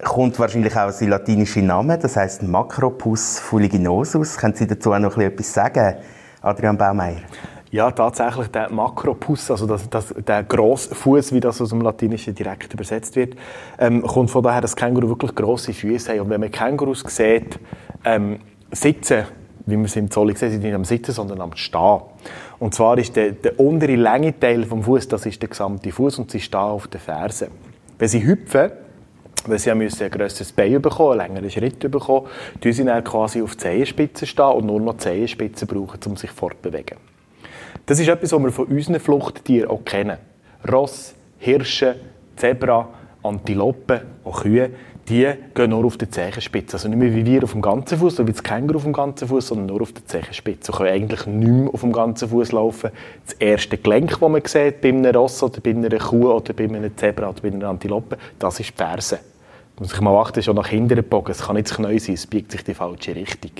kommt 0.03 0.37
wahrscheinlich 0.39 0.75
auch 0.75 0.91
sein 0.91 1.09
latinischer 1.09 1.61
Name, 1.61 1.97
das 1.97 2.17
heißt 2.17 2.43
Macropus 2.43 3.39
fuliginosus. 3.39 4.37
Können 4.37 4.55
Sie 4.55 4.67
dazu 4.67 4.93
auch 4.93 4.99
noch 4.99 5.17
etwas 5.17 5.53
sagen, 5.53 5.95
Adrian 6.41 6.77
Baumeier? 6.77 7.21
Ja, 7.71 7.91
tatsächlich 7.91 8.47
der 8.47 8.71
Makropus, 8.71 9.51
also 9.51 9.65
das, 9.65 9.89
das, 9.89 10.13
der 10.15 10.43
Grossfuß, 10.43 11.33
wie 11.33 11.39
das 11.39 11.59
aus 11.61 11.69
dem 11.69 11.81
Latinischen 11.81 12.35
direkt 12.35 12.73
übersetzt 12.73 13.15
wird, 13.15 13.35
ähm, 13.79 14.01
kommt 14.01 14.31
von 14.31 14.43
daher, 14.43 14.61
dass 14.61 14.75
Känguru 14.75 15.09
wirklich 15.09 15.33
grosse 15.35 15.73
Füße 15.73 16.11
haben. 16.11 16.21
Und 16.21 16.29
wenn 16.29 16.41
man 16.41 16.51
Kängurus 16.51 17.03
sieht, 17.07 17.59
ähm, 18.05 18.39
sitzen, 18.71 19.25
wie 19.65 19.75
man 19.75 19.85
es 19.85 19.95
im 19.95 20.11
Zoll 20.11 20.35
sieht, 20.35 20.51
sind 20.51 20.63
nicht 20.63 20.73
am 20.73 20.85
Sitzen, 20.85 21.11
sondern 21.11 21.41
am 21.41 21.55
Stehen. 21.55 22.01
Und 22.59 22.73
zwar 22.73 22.97
ist 22.97 23.15
der, 23.15 23.31
der 23.31 23.59
untere 23.59 23.95
Längeteil 23.95 24.63
vom 24.63 24.83
Fuß, 24.83 25.07
das 25.07 25.25
ist 25.25 25.41
der 25.41 25.49
gesamte 25.49 25.91
Fuß 25.91 26.19
und 26.19 26.31
sie 26.31 26.39
stehen 26.39 26.59
auf 26.59 26.87
den 26.87 27.01
Fersen. 27.01 27.47
Wenn 27.97 28.07
sie 28.07 28.25
hüpfen, 28.25 28.71
weil 29.47 29.59
sie 29.59 29.73
müssen 29.75 30.03
ein 30.03 30.11
grösseres 30.11 30.51
Bein 30.51 30.81
bekommen, 30.81 31.19
einen 31.19 31.33
längeren 31.33 31.51
Schritt 31.51 31.79
bekommen, 31.79 32.27
tun 32.61 32.73
sie 32.73 32.85
dann 32.85 33.03
quasi 33.03 33.41
auf 33.41 33.51
die 33.51 33.57
Zehenspitzen 33.59 34.27
stehen 34.27 34.45
und 34.45 34.65
nur 34.65 34.79
noch 34.79 34.93
die 34.93 34.99
Zehenspitzen 34.99 35.67
brauchen, 35.67 35.99
um 36.05 36.17
sich 36.17 36.31
fortzubewegen. 36.31 36.97
Das 37.85 37.99
ist 37.99 38.07
etwas, 38.07 38.31
was 38.31 38.41
wir 38.41 38.51
von 38.51 38.65
unseren 38.65 38.99
Fluchttieren 38.99 39.69
auch 39.69 39.85
kennen. 39.85 40.17
Ross, 40.71 41.13
Hirsche, 41.37 41.95
Zebra, 42.35 42.89
Antilopen, 43.21 44.01
auch 44.23 44.41
Kühe, 44.41 44.71
die 45.07 45.31
gehen 45.53 45.69
nur 45.69 45.85
auf 45.85 45.97
die 45.97 46.09
Zehenspitze. 46.09 46.77
Also 46.77 46.87
nicht 46.87 46.97
mehr 46.97 47.13
wie 47.13 47.25
wir 47.25 47.43
auf 47.43 47.51
dem 47.51 47.61
ganzen 47.61 47.97
Fuß, 47.97 48.15
so 48.15 48.27
wie 48.27 48.31
das 48.31 48.41
Känguru 48.41 48.77
auf 48.77 48.83
dem 48.83 48.93
ganzen 48.93 49.27
Fuß, 49.27 49.47
sondern 49.47 49.67
nur 49.67 49.81
auf 49.81 49.91
der 49.91 50.05
Zehenspitze. 50.05 50.71
Sie 50.71 50.77
können 50.77 50.89
eigentlich 50.89 51.25
nicht 51.27 51.47
mehr 51.47 51.73
auf 51.73 51.81
dem 51.81 51.91
ganzen 51.91 52.27
Fuß 52.29 52.51
laufen. 52.53 52.89
Das 53.25 53.35
erste 53.35 53.77
Gelenk, 53.77 54.11
das 54.11 54.21
man 54.21 54.41
sieht 54.43 54.81
bei 54.81 54.89
einem 54.89 55.15
Ross 55.15 55.43
oder 55.43 55.61
bei 55.61 55.71
einer 55.71 55.89
Kuh 55.97 56.31
oder 56.31 56.53
bei 56.53 56.63
einem 56.63 56.97
Zebra 56.97 57.29
oder 57.29 57.41
bei 57.41 57.49
einer 57.49 57.67
Antilope, 57.67 58.17
das 58.39 58.59
ist 58.59 58.69
die 58.69 58.73
Ferse. 58.75 59.19
Muss 59.77 59.93
ich 59.93 60.01
mal 60.01 60.17
achten, 60.19 60.39
ist 60.39 60.49
auch 60.49 60.53
nach 60.53 60.69
hinten 60.69 60.95
gebogen. 60.95 61.31
Es 61.31 61.43
kann 61.43 61.55
nicht 61.57 61.69
das 61.69 61.77
Knie 61.77 61.99
sein, 61.99 62.15
es 62.15 62.25
biegt 62.25 62.51
sich 62.51 62.63
die 62.63 62.73
falsche 62.73 63.13
Richtung. 63.13 63.51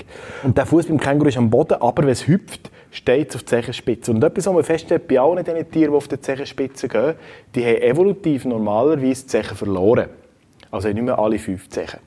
Und 0.42 0.56
der 0.56 0.66
Fuß 0.66 0.86
beim 0.86 0.98
Känguru 0.98 1.28
ist 1.28 1.36
am 1.36 1.50
Boden, 1.50 1.74
aber 1.74 2.02
wenn 2.02 2.08
es 2.08 2.26
hüpft, 2.26 2.70
steht 2.90 3.30
es 3.30 3.36
auf 3.36 3.42
der 3.42 3.62
Zehenspitze. 3.62 4.10
Und 4.10 4.24
etwas, 4.24 4.46
was 4.46 4.54
man 4.54 4.64
feststellt 4.64 5.06
bei 5.06 5.20
allen 5.20 5.44
diesen 5.44 5.70
Tieren, 5.70 5.92
die 5.92 5.96
auf 5.96 6.08
die 6.08 6.18
Zehenspitze 6.18 6.88
gehen, 6.88 7.14
die 7.54 7.64
haben 7.64 7.82
evolutiv 7.82 8.46
normalerweise 8.46 9.22
die 9.22 9.26
Zechen 9.26 9.56
verloren. 9.56 10.08
Also 10.76 10.88
nicht 10.88 11.02
mehr 11.02 11.18
alle 11.18 11.38
fünf 11.38 11.68
Zechen. 11.68 12.00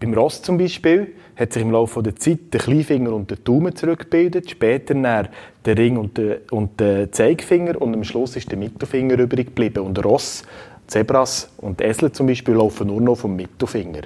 Beim 0.00 0.12
Ross 0.12 0.42
zum 0.42 0.58
Beispiel 0.58 1.14
hat 1.36 1.52
sich 1.52 1.62
im 1.62 1.70
Laufe 1.70 2.02
der 2.02 2.16
Zeit 2.16 2.52
der 2.52 2.60
Kleinfinger 2.60 3.12
und 3.12 3.30
der 3.30 3.38
Daumen 3.38 3.74
zurückgebildet, 3.74 4.50
später 4.50 4.94
dann 4.94 5.28
der 5.64 5.78
Ring 5.78 5.96
und 5.96 6.18
der, 6.18 6.40
und 6.50 6.78
der 6.78 7.10
Zeigefinger 7.10 7.80
und 7.80 7.94
am 7.94 8.04
Schluss 8.04 8.36
ist 8.36 8.50
der 8.50 8.58
Mittelfinger 8.58 9.18
übrig 9.18 9.46
geblieben. 9.46 9.84
Und 9.84 10.04
Ross 10.04 10.42
Zebras 10.86 11.50
und 11.58 11.80
Esel 11.80 12.12
zum 12.12 12.26
Beispiel 12.26 12.54
laufen 12.54 12.88
nur 12.88 13.00
noch 13.00 13.16
vom 13.16 13.34
Mittelfinger. 13.36 14.02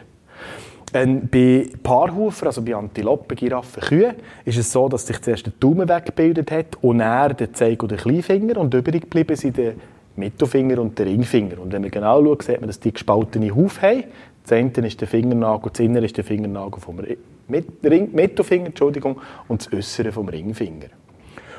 Ähm, 0.94 1.28
bei 1.30 1.68
Paarhufer, 1.82 2.46
also 2.46 2.62
bei 2.62 2.74
Antilopen, 2.74 3.36
Giraffen, 3.36 3.82
Kühen, 3.82 4.14
ist 4.44 4.56
es 4.56 4.72
so, 4.72 4.88
dass 4.88 5.06
sich 5.06 5.20
zuerst 5.20 5.44
der 5.44 5.52
Daumen 5.58 5.88
weggebildet 5.88 6.50
hat 6.50 6.76
und 6.80 7.00
er 7.00 7.34
der 7.34 7.52
Zeig- 7.52 7.82
oder 7.82 7.96
Kleinfinger 7.96 8.56
und 8.56 8.72
übrig 8.72 9.02
geblieben 9.02 9.36
sind 9.36 9.56
der 9.58 9.74
Mittelfinger 10.18 10.78
und 10.80 10.98
der 10.98 11.06
Ringfinger. 11.06 11.60
Und 11.60 11.72
wenn 11.72 11.82
man 11.82 11.90
genau 11.90 12.24
schaut, 12.24 12.42
sieht 12.42 12.60
man, 12.60 12.68
dass 12.68 12.80
die 12.80 12.92
gespaltene 12.92 13.54
Haufen 13.54 13.82
haben. 13.82 14.04
Das 14.42 14.52
eine 14.52 14.86
ist 14.86 15.00
der 15.00 15.08
Fingernagel, 15.08 15.70
das 15.70 15.80
innere 15.80 16.04
ist 16.06 16.16
der 16.16 16.24
Fingernagel 16.24 16.80
vom 16.80 16.98
Ring, 16.98 18.10
Mittelfinger 18.12 18.66
Entschuldigung, 18.66 19.20
und 19.46 19.64
das 19.64 19.72
äußere 19.72 20.12
vom 20.12 20.28
Ringfinger. 20.28 20.86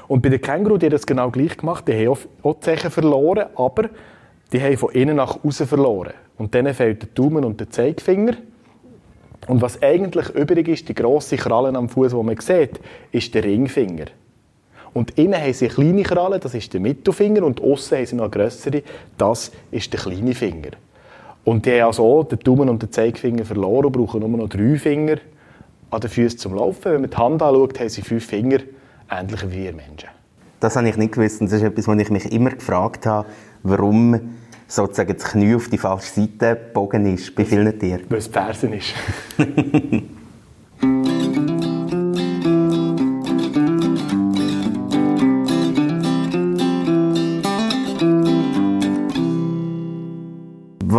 Und 0.07 0.21
bei 0.21 0.29
den 0.29 0.41
Känguru, 0.41 0.77
die 0.77 0.87
haben 0.87 0.93
das 0.93 1.05
genau 1.05 1.29
gleich 1.29 1.55
gemacht, 1.55 1.87
die 1.87 1.93
haben 1.93 2.17
auch 2.41 2.55
die 2.55 2.59
Zechen 2.61 2.89
verloren, 2.89 3.45
aber 3.55 3.89
die 4.51 4.61
haben 4.61 4.77
von 4.77 4.91
innen 4.91 5.17
nach 5.17 5.43
außen 5.43 5.67
verloren. 5.67 6.13
Und 6.37 6.55
dann 6.55 6.73
fehlt 6.73 7.03
der 7.03 7.09
Daumen 7.13 7.45
und 7.45 7.59
der 7.59 7.69
Zeigefinger. 7.69 8.33
Und 9.47 9.61
was 9.61 9.81
eigentlich 9.83 10.29
übrig 10.29 10.67
ist, 10.67 10.89
die 10.89 10.95
grosse 10.95 11.37
Krallen 11.37 11.75
am 11.75 11.89
Fuß, 11.89 12.11
die 12.11 12.23
man 12.23 12.37
sieht, 12.37 12.79
ist 13.11 13.33
der 13.35 13.43
Ringfinger. 13.43 14.05
Und 14.93 15.17
innen 15.17 15.39
haben 15.39 15.53
sie 15.53 15.67
kleine 15.67 16.03
Krallen, 16.03 16.39
das 16.39 16.53
ist 16.53 16.73
der 16.73 16.79
Mittelfinger, 16.79 17.43
und 17.43 17.61
außen 17.61 17.97
haben 17.97 18.05
sie 18.05 18.15
noch 18.15 18.25
eine 18.25 18.31
grössere, 18.31 18.83
das 19.17 19.51
ist 19.71 19.93
der 19.93 19.99
kleine 19.99 20.33
Finger. 20.33 20.71
Und 21.43 21.65
die 21.65 21.73
haben 21.73 21.87
also 21.87 22.03
auch 22.05 22.23
den 22.23 22.39
Daumen 22.39 22.69
und 22.69 22.81
den 22.81 22.91
Zeigefinger 22.91 23.45
verloren 23.45 23.85
und 23.85 23.91
brauchen 23.91 24.19
nur 24.19 24.29
noch 24.29 24.49
drei 24.49 24.77
Finger 24.77 25.17
an 25.89 26.01
den 26.01 26.09
Füßen 26.09 26.39
zum 26.39 26.55
Laufen. 26.55 26.91
Wenn 26.91 27.01
man 27.01 27.09
die 27.09 27.17
Hand 27.17 27.41
anschaut, 27.41 27.79
haben 27.79 27.89
sie 27.89 28.01
fünf 28.01 28.25
Finger, 28.25 28.59
ähnlich 29.09 29.41
wie 29.49 29.63
wir 29.63 29.73
Menschen. 29.73 30.09
Das 30.59 30.75
habe 30.75 30.89
ich 30.89 30.97
nicht 30.97 31.13
gewusst. 31.13 31.41
Das 31.41 31.53
ist 31.53 31.63
etwas, 31.63 31.87
was 31.87 31.97
ich 31.99 32.09
mich 32.09 32.31
immer 32.31 32.49
gefragt 32.49 33.05
habe, 33.05 33.27
warum 33.63 34.19
sozusagen 34.67 35.15
das 35.17 35.31
Knie 35.31 35.55
auf 35.55 35.69
die 35.69 35.77
falsche 35.77 36.21
Seite 36.21 36.55
gebogen 36.55 37.13
ist 37.13 37.33
bei 37.33 37.45
vielen 37.45 37.79
Tieren. 37.79 38.03
Weil 38.09 38.19
es 38.19 38.27
Fersen 38.27 38.73
ist. 38.73 38.93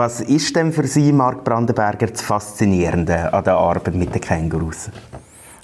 Was 0.01 0.23
ist 0.23 0.57
denn 0.57 0.73
für 0.73 0.87
Sie, 0.87 1.13
Marc 1.13 1.45
Brandenberger, 1.45 2.07
das 2.07 2.23
Faszinierende 2.23 3.35
an 3.35 3.45
der 3.45 3.59
Arbeit 3.59 3.95
mit 3.95 4.15
den 4.15 4.23
Kängurus? 4.23 4.89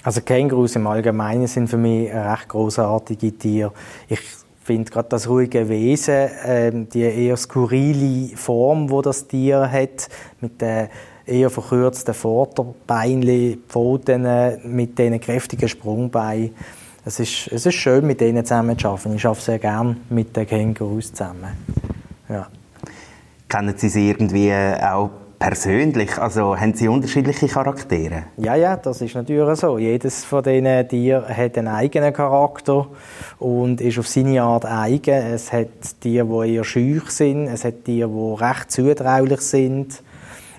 Also 0.03 0.21
Kängurus 0.21 0.75
im 0.75 0.85
Allgemeinen 0.85 1.47
sind 1.47 1.67
für 1.67 1.77
mich 1.77 2.13
recht 2.13 2.47
großartige 2.47 3.35
Tiere. 3.35 3.73
Ich 4.07 4.19
finde 4.63 4.91
gerade 4.91 5.09
das 5.09 5.27
ruhige 5.27 5.67
Wesen, 5.69 6.13
äh, 6.13 6.71
die 6.71 7.01
eher 7.01 7.35
skurrile 7.35 8.37
Form, 8.37 8.91
wo 8.91 9.01
das 9.01 9.25
Tier 9.25 9.71
hat, 9.71 10.07
mit 10.39 10.61
den 10.61 10.89
eher 11.25 11.49
verkürzten 11.49 12.13
Vorderbeinchen, 12.13 13.63
Pfoten, 13.67 14.27
mit 14.65 14.99
diesen 14.99 15.19
kräftigen 15.19 15.67
Sprungbeinen. 15.67 16.53
Es 17.03 17.19
ist, 17.19 17.47
es 17.51 17.65
ist 17.65 17.73
schön, 17.73 18.05
mit 18.05 18.21
denen 18.21 18.45
zusammen 18.45 18.77
zu 18.77 18.87
arbeiten. 18.89 19.15
Ich 19.15 19.25
arbeite 19.25 19.45
sehr 19.45 19.57
gerne 19.57 19.97
mit 20.11 20.37
den 20.37 20.45
Kängurus 20.45 21.11
zusammen. 21.11 21.57
Ja. 22.29 22.47
Kennen 23.49 23.75
Sie 23.77 23.87
sie 23.87 24.09
irgendwie 24.09 24.53
auch 24.53 25.09
persönlich? 25.39 26.17
Also 26.17 26.57
haben 26.57 26.73
Sie 26.73 26.89
unterschiedliche 26.89 27.47
Charaktere? 27.47 28.23
Ja, 28.35 28.55
ja, 28.55 28.75
das 28.75 29.01
ist 29.01 29.15
natürlich 29.15 29.59
so. 29.59 29.77
Jedes 29.77 30.25
von 30.25 30.43
diesen 30.43 30.87
Tieren 30.89 31.25
hat 31.29 31.57
einen 31.57 31.69
eigenen 31.69 32.11
Charakter 32.11 32.87
und 33.39 33.79
ist 33.79 33.99
auf 33.99 34.07
seine 34.07 34.41
Art 34.43 34.65
eigen. 34.65 35.15
Es 35.33 35.53
hat 35.53 35.69
Tiere, 36.01 36.25
die 36.45 36.55
eher 36.55 36.65
schüch 36.65 37.09
sind, 37.09 37.47
es 37.47 37.63
hat 37.63 37.85
Tiere, 37.85 38.09
die 38.09 38.43
recht 38.43 38.69
zutraulich 38.69 39.41
sind. 39.41 40.03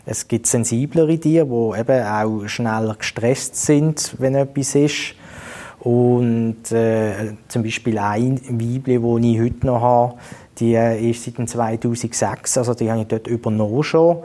Es 0.07 0.27
gibt 0.27 0.46
sensiblere 0.46 1.18
Tiere, 1.18 1.44
die 1.44 1.81
eben 1.81 2.07
auch 2.07 2.48
schneller 2.48 2.94
gestresst 2.98 3.57
sind, 3.57 4.14
wenn 4.18 4.35
etwas 4.35 4.74
ist. 4.74 5.14
Und 5.81 6.72
äh, 6.72 7.35
zum 7.48 7.62
Beispiel 7.62 7.98
ein 7.98 8.40
Weibli, 8.48 8.98
das 8.98 9.31
ich 9.31 9.40
heute 9.40 9.66
noch 9.66 9.81
habe, 9.83 10.14
die 10.61 10.75
ist 11.11 11.25
seit 11.25 11.49
2006, 11.49 12.59
also 12.59 12.75
die 12.75 12.90
habe 12.90 13.03
ich 13.03 13.09
dort 13.09 13.27
übernommen 13.27 13.83
schon. 13.83 14.18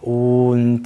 Und 0.00 0.84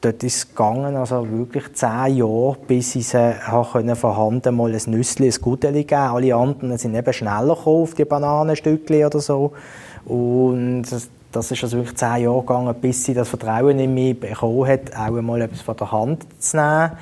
dort 0.00 0.22
ist 0.22 0.36
es 0.36 0.48
gegangen, 0.48 0.96
also 0.96 1.28
wirklich 1.30 1.72
zehn 1.74 2.16
Jahre, 2.16 2.56
bis 2.66 2.94
ich 2.96 3.08
sie 3.08 3.34
können 3.72 3.96
vorhanden 3.96 4.56
mal 4.56 4.72
ein 4.72 4.82
Nüssli, 4.86 5.28
ein 5.28 5.40
Gudeli 5.40 5.84
geben. 5.84 6.00
Alle 6.00 6.34
anderen 6.34 6.78
sind 6.78 6.94
eben 6.94 7.12
schneller 7.12 7.56
gekommen 7.56 7.82
auf 7.82 7.94
die 7.94 8.04
Bananenstückchen 8.04 9.04
oder 9.04 9.20
so. 9.20 9.52
Und 10.04 10.84
das 11.32 11.50
ist 11.50 11.62
also 11.62 11.78
wirklich 11.78 11.96
zehn 11.96 12.24
Jahre 12.24 12.40
gegangen, 12.40 12.74
bis 12.80 13.04
sie 13.04 13.14
das 13.14 13.28
Vertrauen 13.28 13.78
in 13.78 13.94
mich 13.94 14.18
bekommen 14.18 14.66
hat, 14.66 14.94
auch 14.96 15.16
einmal 15.16 15.42
etwas 15.42 15.60
von 15.60 15.76
der 15.76 15.92
Hand 15.92 16.26
zu 16.38 16.56
nehmen. 16.56 16.92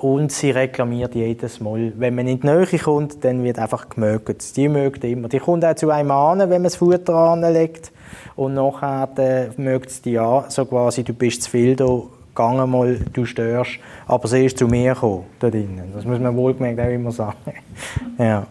Und 0.00 0.32
sie 0.32 0.50
reklamiert 0.50 1.14
jedes 1.14 1.60
Mal. 1.60 1.92
Wenn 1.94 2.14
man 2.14 2.26
in 2.26 2.40
die 2.40 2.46
Nähe 2.46 2.66
kommt, 2.78 3.22
dann 3.22 3.44
wird 3.44 3.58
einfach 3.58 3.90
gemögt. 3.90 4.56
Die 4.56 4.66
mögt 4.66 5.04
immer. 5.04 5.28
Die 5.28 5.38
kommt 5.38 5.62
auch 5.62 5.74
zu 5.74 5.90
einem 5.90 6.10
an, 6.10 6.38
wenn 6.38 6.48
man 6.48 6.64
das 6.64 6.76
Futter 6.76 7.14
anlegt. 7.14 7.92
Und 8.34 8.54
nachher 8.54 9.10
äh, 9.18 9.48
mögt 9.60 9.90
sie 9.90 10.02
die 10.02 10.18
an, 10.18 10.44
so 10.48 10.64
quasi, 10.64 11.04
du 11.04 11.12
bist 11.12 11.42
zu 11.42 11.50
viel 11.50 11.76
da, 11.76 12.00
gang 12.34 12.66
mal, 12.70 12.98
du 13.12 13.26
störst. 13.26 13.72
Aber 14.06 14.26
sie 14.26 14.46
ist 14.46 14.56
zu 14.56 14.68
mir 14.68 14.94
gekommen, 14.94 15.26
da 15.38 15.50
drinnen. 15.50 15.92
Das 15.94 16.06
muss 16.06 16.18
man 16.18 16.34
wohlgemerkt 16.34 16.80
auch 16.80 16.94
immer 16.94 17.12
sagen. 17.12 17.36
ja. 18.18 18.46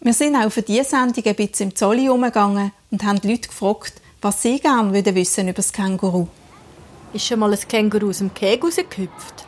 Wir 0.00 0.12
sind 0.12 0.36
auch 0.36 0.52
für 0.52 0.62
diese 0.62 0.84
Sendung 0.84 1.24
ein 1.26 1.34
bisschen 1.34 1.70
im 1.70 1.74
Zolli 1.74 2.04
herumgegangen 2.04 2.70
und 2.92 3.02
haben 3.02 3.20
die 3.20 3.32
Leute 3.32 3.48
gefragt, 3.48 3.94
was 4.22 4.40
sie 4.40 4.60
gerne 4.60 4.92
wissen 4.92 5.48
über 5.48 5.54
das 5.54 5.72
Känguru. 5.72 6.28
Ist 7.12 7.26
schon 7.26 7.40
mal 7.40 7.52
ein 7.52 7.58
Känguru 7.58 8.10
aus 8.10 8.18
dem 8.18 8.32
Kegel 8.32 8.66
rausgehüpft? 8.66 9.47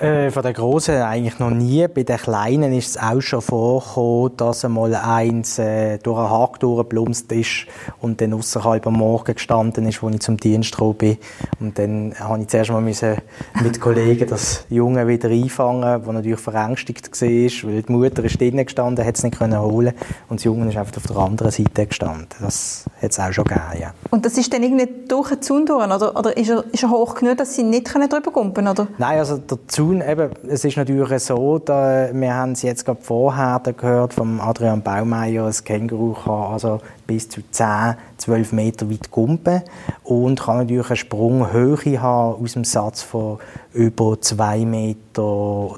Äh, 0.00 0.30
von 0.30 0.42
der 0.42 0.54
Großen 0.54 0.94
eigentlich 1.02 1.38
noch 1.40 1.50
nie. 1.50 1.86
Bei 1.86 2.04
den 2.04 2.16
Kleinen 2.16 2.72
ist 2.72 2.88
es 2.88 2.96
auch 2.96 3.20
schon 3.20 3.42
vorgekommen, 3.42 4.34
dass 4.38 4.64
einmal 4.64 4.94
eins 4.94 5.58
äh, 5.58 5.98
durch 5.98 6.18
einen 6.18 6.30
Haken 6.30 6.60
durchgeblumst 6.60 7.30
ist 7.32 7.66
und 8.00 8.18
dann 8.22 8.32
außerhalb 8.32 8.86
am 8.86 8.94
Morgen 8.94 9.34
gestanden 9.34 9.86
ist, 9.86 10.02
als 10.02 10.14
ich 10.14 10.20
zum 10.22 10.38
Dienst 10.38 10.72
gekommen 10.72 10.94
bin. 10.94 11.18
Und 11.60 11.78
dann 11.78 12.14
habe 12.18 12.40
ich 12.40 12.48
zuerst 12.48 12.70
mal 12.70 12.80
müssen 12.80 13.18
mit 13.62 13.78
Kollegen 13.78 14.26
das 14.26 14.64
Junge 14.70 15.06
wieder 15.06 15.28
einfangen, 15.28 16.02
das 16.02 16.14
natürlich 16.14 16.40
verängstigt 16.40 17.12
war, 17.12 17.28
weil 17.70 17.82
die 17.82 17.92
Mutter 17.92 18.24
ist 18.24 18.40
drinnen 18.40 18.64
gestanden, 18.64 19.04
hat 19.04 19.18
es 19.18 19.22
nicht 19.22 19.36
können 19.36 19.60
holen 19.60 19.92
und 20.30 20.40
das 20.40 20.44
Junge 20.44 20.66
ist 20.70 20.78
einfach 20.78 20.96
auf 20.96 21.06
der 21.08 21.16
anderen 21.18 21.52
Seite 21.52 21.86
gestanden. 21.86 22.28
Das 22.40 22.86
hat 23.02 23.10
es 23.10 23.20
auch 23.20 23.32
schon 23.34 23.44
gegeben, 23.44 23.64
ja. 23.78 23.92
Und 24.10 24.24
das 24.24 24.38
ist 24.38 24.50
dann 24.50 24.62
irgendwie 24.62 24.88
durch 25.06 25.28
den 25.28 25.42
Zaun 25.42 25.66
durch, 25.66 25.84
oder, 25.84 26.16
oder 26.18 26.34
ist, 26.38 26.48
er, 26.48 26.64
ist 26.72 26.84
er 26.84 26.90
hoch 26.90 27.14
genug, 27.16 27.36
dass 27.36 27.54
sie 27.54 27.64
nicht 27.64 27.92
drüber 27.92 28.30
kumpen 28.32 28.66
oder? 28.66 28.86
Nein, 28.96 29.18
also 29.18 29.36
der 29.36 29.58
Zaun 29.66 29.89
tun. 29.90 30.02
Eben, 30.06 30.30
es 30.48 30.64
ist 30.64 30.76
natürlich 30.76 31.22
so, 31.22 31.58
da, 31.58 32.08
wir 32.12 32.34
haben 32.34 32.52
es 32.52 32.62
jetzt 32.62 32.84
gerade 32.84 33.00
vorher 33.02 33.60
gehört 33.76 34.14
vom 34.14 34.40
Adrian 34.40 34.82
Baumeier, 34.82 35.46
ein 35.46 35.64
Känguru 35.64 36.12
kann 36.12 36.52
also 36.52 36.80
bis 37.06 37.28
zu 37.28 37.40
10, 37.50 37.96
12 38.18 38.52
Meter 38.52 38.90
weit 38.90 39.10
kumpen 39.10 39.62
und 40.04 40.40
kann 40.40 40.58
natürlich 40.58 40.88
eine 40.88 40.96
Sprunghöhe 40.96 42.00
haben 42.00 42.42
aus 42.42 42.52
dem 42.52 42.64
Satz 42.64 43.02
von 43.02 43.38
über 43.72 44.12
2,20 44.12 44.64
Meter. 44.66 45.70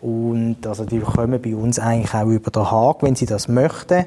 Und 0.00 0.66
also 0.66 0.84
die 0.84 1.00
kommen 1.00 1.40
bei 1.40 1.54
uns 1.54 1.78
eigentlich 1.78 2.14
auch 2.14 2.26
über 2.26 2.50
den 2.50 2.70
Haken, 2.70 3.06
wenn 3.06 3.16
sie 3.16 3.26
das 3.26 3.48
möchten 3.48 4.06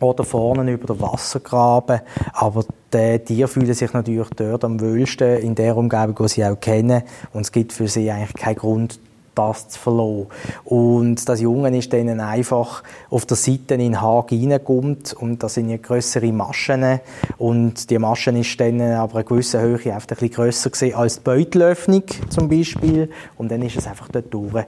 oder 0.00 0.24
vorne 0.24 0.72
über 0.72 0.94
den 0.94 1.00
Wassergraben. 1.00 2.00
Aber 2.32 2.64
die 2.92 3.18
Tiere 3.20 3.48
fühlen 3.48 3.74
sich 3.74 3.92
natürlich 3.92 4.28
dort 4.36 4.64
am 4.64 4.80
wohlsten, 4.80 5.38
in 5.38 5.54
der 5.54 5.76
Umgebung, 5.76 6.14
die 6.16 6.28
sie 6.28 6.44
auch 6.44 6.58
kennen. 6.58 7.02
Und 7.32 7.42
es 7.42 7.52
gibt 7.52 7.72
für 7.72 7.88
sie 7.88 8.10
eigentlich 8.10 8.34
keinen 8.34 8.56
Grund, 8.56 9.00
das 9.38 9.68
zu 9.68 9.78
verlassen. 9.78 10.26
Und 10.64 11.28
das 11.28 11.40
Junge 11.40 11.76
ist 11.76 11.92
dann 11.92 12.20
einfach 12.20 12.82
auf 13.08 13.24
der 13.24 13.36
Seite 13.36 13.74
in 13.74 13.80
den 13.80 14.00
Haag 14.00 14.32
reingekommen 14.32 14.98
und 15.20 15.42
da 15.42 15.48
sind 15.48 15.70
ja 15.70 15.76
grössere 15.76 16.32
Maschen 16.32 17.00
und 17.38 17.88
die 17.88 17.98
Maschen 17.98 18.36
ist 18.36 18.58
dann 18.58 18.80
aber 18.80 19.16
eine 19.16 19.24
gewisse 19.24 19.60
Höhe 19.60 19.76
einfach 19.76 19.94
ein 19.94 20.06
bisschen 20.06 20.30
grösser 20.30 20.70
gewesen 20.70 20.94
als 20.94 21.16
die 21.16 21.22
Beutelöffnung 21.22 22.02
zum 22.28 22.48
Beispiel 22.48 23.10
und 23.36 23.50
dann 23.50 23.62
ist 23.62 23.76
es 23.76 23.86
einfach 23.86 24.08
dort 24.08 24.32
durch 24.34 24.64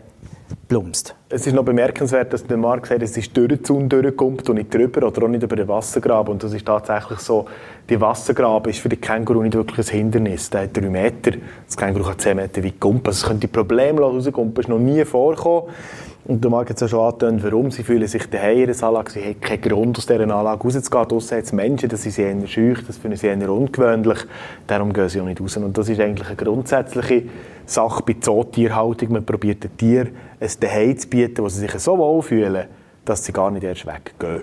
plumpst. 0.70 1.16
Es 1.28 1.48
ist 1.48 1.52
noch 1.52 1.64
bemerkenswert, 1.64 2.32
dass 2.32 2.46
der 2.46 2.56
Markt 2.56 2.86
sagt, 2.86 3.02
es 3.02 3.16
ist 3.16 3.36
durch 3.36 3.48
den 3.48 3.64
Zaun 3.64 3.88
durchgekommen 3.88 4.38
und 4.38 4.54
nicht 4.54 4.72
drüber 4.72 5.08
oder 5.08 5.24
auch 5.24 5.28
nicht 5.28 5.42
über 5.42 5.56
den 5.56 5.66
Wassergraben. 5.66 6.32
Und 6.32 6.44
das 6.44 6.52
ist 6.52 6.64
tatsächlich 6.64 7.18
so, 7.18 7.46
die 7.88 8.00
Wassergraben 8.00 8.70
ist 8.70 8.78
für 8.78 8.88
den 8.88 9.00
Känguru 9.00 9.42
nicht 9.42 9.54
wirklich 9.54 9.90
ein 9.90 9.96
Hindernis. 9.96 10.48
Der 10.48 10.62
hat 10.62 10.76
drei 10.76 10.88
Meter, 10.88 11.32
das 11.66 11.76
Känguru 11.76 12.04
kann 12.04 12.18
zehn 12.20 12.36
Meter 12.36 12.62
weit 12.62 12.78
kumpen. 12.78 13.08
Also 13.08 13.24
es 13.24 13.28
könnte 13.28 13.48
problemlos 13.48 14.26
rauskumpen, 14.26 14.54
das 14.54 14.64
ist 14.66 14.68
noch 14.68 14.78
nie 14.78 15.04
vorgekommen. 15.04 15.70
Und 16.24 16.44
der 16.44 16.50
Markt 16.50 16.70
hat 16.70 16.80
ja 16.80 16.86
schon 16.86 17.00
angetönt, 17.00 17.42
warum. 17.42 17.70
Sie 17.70 17.82
fühlen 17.82 18.06
sich 18.06 18.28
daheim 18.28 18.58
in 18.58 18.66
der 18.66 18.82
Anlage. 18.82 19.10
Sie 19.10 19.24
haben 19.24 19.40
keinen 19.40 19.60
Grund, 19.62 19.98
aus 19.98 20.06
dieser 20.06 20.20
Anlage 20.20 20.62
rauszugehen. 20.62 21.08
Draussen 21.08 21.38
hat 21.38 21.44
es 21.44 21.52
Menschen, 21.52 21.88
das 21.88 22.02
sie 22.02 22.22
eher 22.22 22.46
schüch, 22.46 22.86
das 22.86 22.98
finden 22.98 23.16
sie 23.16 23.28
eher 23.28 23.50
ungewöhnlich. 23.50 24.18
Darum 24.66 24.92
gehen 24.92 25.08
sie 25.08 25.20
auch 25.20 25.24
nicht 25.24 25.40
raus. 25.40 25.56
Und 25.56 25.76
das 25.76 25.88
ist 25.88 25.98
eigentlich 25.98 26.26
eine 26.26 26.36
grundsätzliche 26.36 27.22
Sache 27.64 28.02
bei 28.04 28.16
Zootierhaltung. 28.20 29.12
Man 29.12 29.24
probiert 29.24 29.64
den 29.64 29.76
Tieren 29.76 30.10
ein 30.38 30.48
Zuhause 30.48 30.96
zu 30.96 31.08
bieten, 31.08 31.42
wo 31.42 31.48
sie 31.48 31.60
sich 31.60 31.72
so 31.78 31.96
wohl 31.96 32.22
fühlen, 32.22 32.66
dass 33.04 33.24
sie 33.24 33.32
gar 33.32 33.50
nicht 33.50 33.64
erst 33.64 33.86
weggehen. 33.86 34.42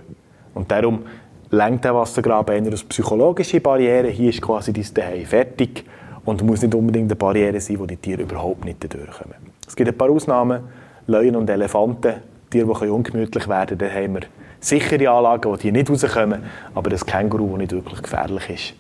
Und 0.56 0.72
darum 0.72 1.04
lenkt 1.52 1.86
der 1.86 1.94
Wassergraben 1.94 2.66
eher 2.66 2.74
aus 2.74 2.84
psychologische 2.86 3.62
Barrieren. 3.62 4.10
Hier 4.10 4.30
ist 4.30 4.42
quasi 4.42 4.74
dein 4.74 4.84
Zuhause 4.84 5.26
fertig 5.26 5.86
und 6.26 6.44
muss 6.44 6.64
nicht 6.64 6.74
unbedingt 6.74 7.12
eine 7.12 7.16
Barriere 7.16 7.62
sein, 7.62 7.80
wo 7.80 7.86
die 7.86 7.98
Tiere 7.98 8.24
überhaupt 8.24 8.66
nicht 8.66 8.82
durchkommen. 8.84 9.38
Es 9.66 9.76
gibt 9.76 9.90
ein 9.90 9.98
paar 9.98 10.10
Ausnahmen. 10.10 10.62
Löwen 11.08 11.36
und 11.36 11.50
Elefanten, 11.50 12.16
Tiere, 12.50 12.74
die 12.82 12.90
ungemütlich 12.90 13.48
werden 13.48 13.78
können, 13.78 13.94
da 13.94 14.00
haben 14.00 14.14
wir 14.16 14.22
sichere 14.60 15.10
Anlagen, 15.10 15.50
wo 15.50 15.56
die 15.56 15.72
nicht 15.72 15.90
rauskommen. 15.90 16.44
Aber 16.76 16.90
das 16.90 17.06
Känguru, 17.06 17.50
das 17.52 17.58
nicht 17.60 17.72
wirklich 17.72 18.02
gefährlich 18.02 18.50
ist, 18.50 18.74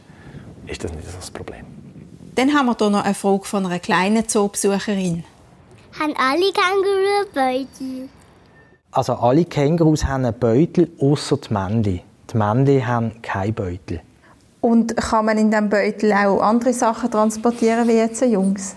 ist 0.72 0.84
das 0.84 0.92
nicht 0.94 1.08
so 1.08 1.18
das 1.18 1.32
Problem. 1.32 1.66
Dann 2.36 2.54
haben 2.54 2.68
wir 2.68 2.76
hier 2.78 2.90
noch 2.90 3.04
eine 3.04 3.14
Frage 3.14 3.46
von 3.46 3.66
einer 3.66 3.80
kleinen 3.80 4.28
Zoobesucherin. 4.28 5.24
Haben 6.00 6.14
alle 6.18 6.52
Kängurus 6.52 7.28
Beutel? 7.34 8.10
Also 8.92 9.14
alle 9.14 9.46
Kängurus 9.46 10.06
haben 10.06 10.26
einen 10.26 10.38
Beutel, 10.38 10.92
außer 11.00 11.38
die 11.38 11.54
Männchen. 11.54 12.02
Die 12.32 12.38
Männchen 12.38 12.88
haben 12.88 13.22
keinen 13.22 13.54
Beutel. 13.54 14.02
Und 14.62 14.98
kann 14.98 15.26
man 15.26 15.38
in 15.38 15.50
diesem 15.50 15.70
Beutel 15.70 16.12
auch 16.14 16.42
andere 16.42 16.74
Sachen 16.74 17.10
transportieren 17.10 17.88
wie 17.88 17.94
jetzt 17.94 18.22
Jungs? 18.22 18.76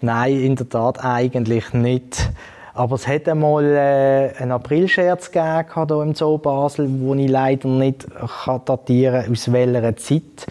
Nein, 0.00 0.40
in 0.40 0.56
der 0.56 0.68
Tat 0.68 1.04
eigentlich 1.04 1.72
nicht. 1.72 2.30
Aber 2.74 2.94
es 2.94 3.06
hat 3.06 3.28
einmal 3.28 3.64
äh, 3.64 4.32
einen 4.38 4.52
Aprilscherz 4.52 5.30
gegeben 5.30 5.66
hier 5.74 6.02
im 6.02 6.14
Zoo 6.14 6.38
Basel, 6.38 6.88
wo 7.00 7.14
ich 7.14 7.28
leider 7.28 7.68
nicht 7.68 8.06
kann 8.44 8.60
datieren 8.64 9.22
kann, 9.24 9.32
aus 9.32 9.52
welcher 9.52 9.96
Zeit. 9.96 10.46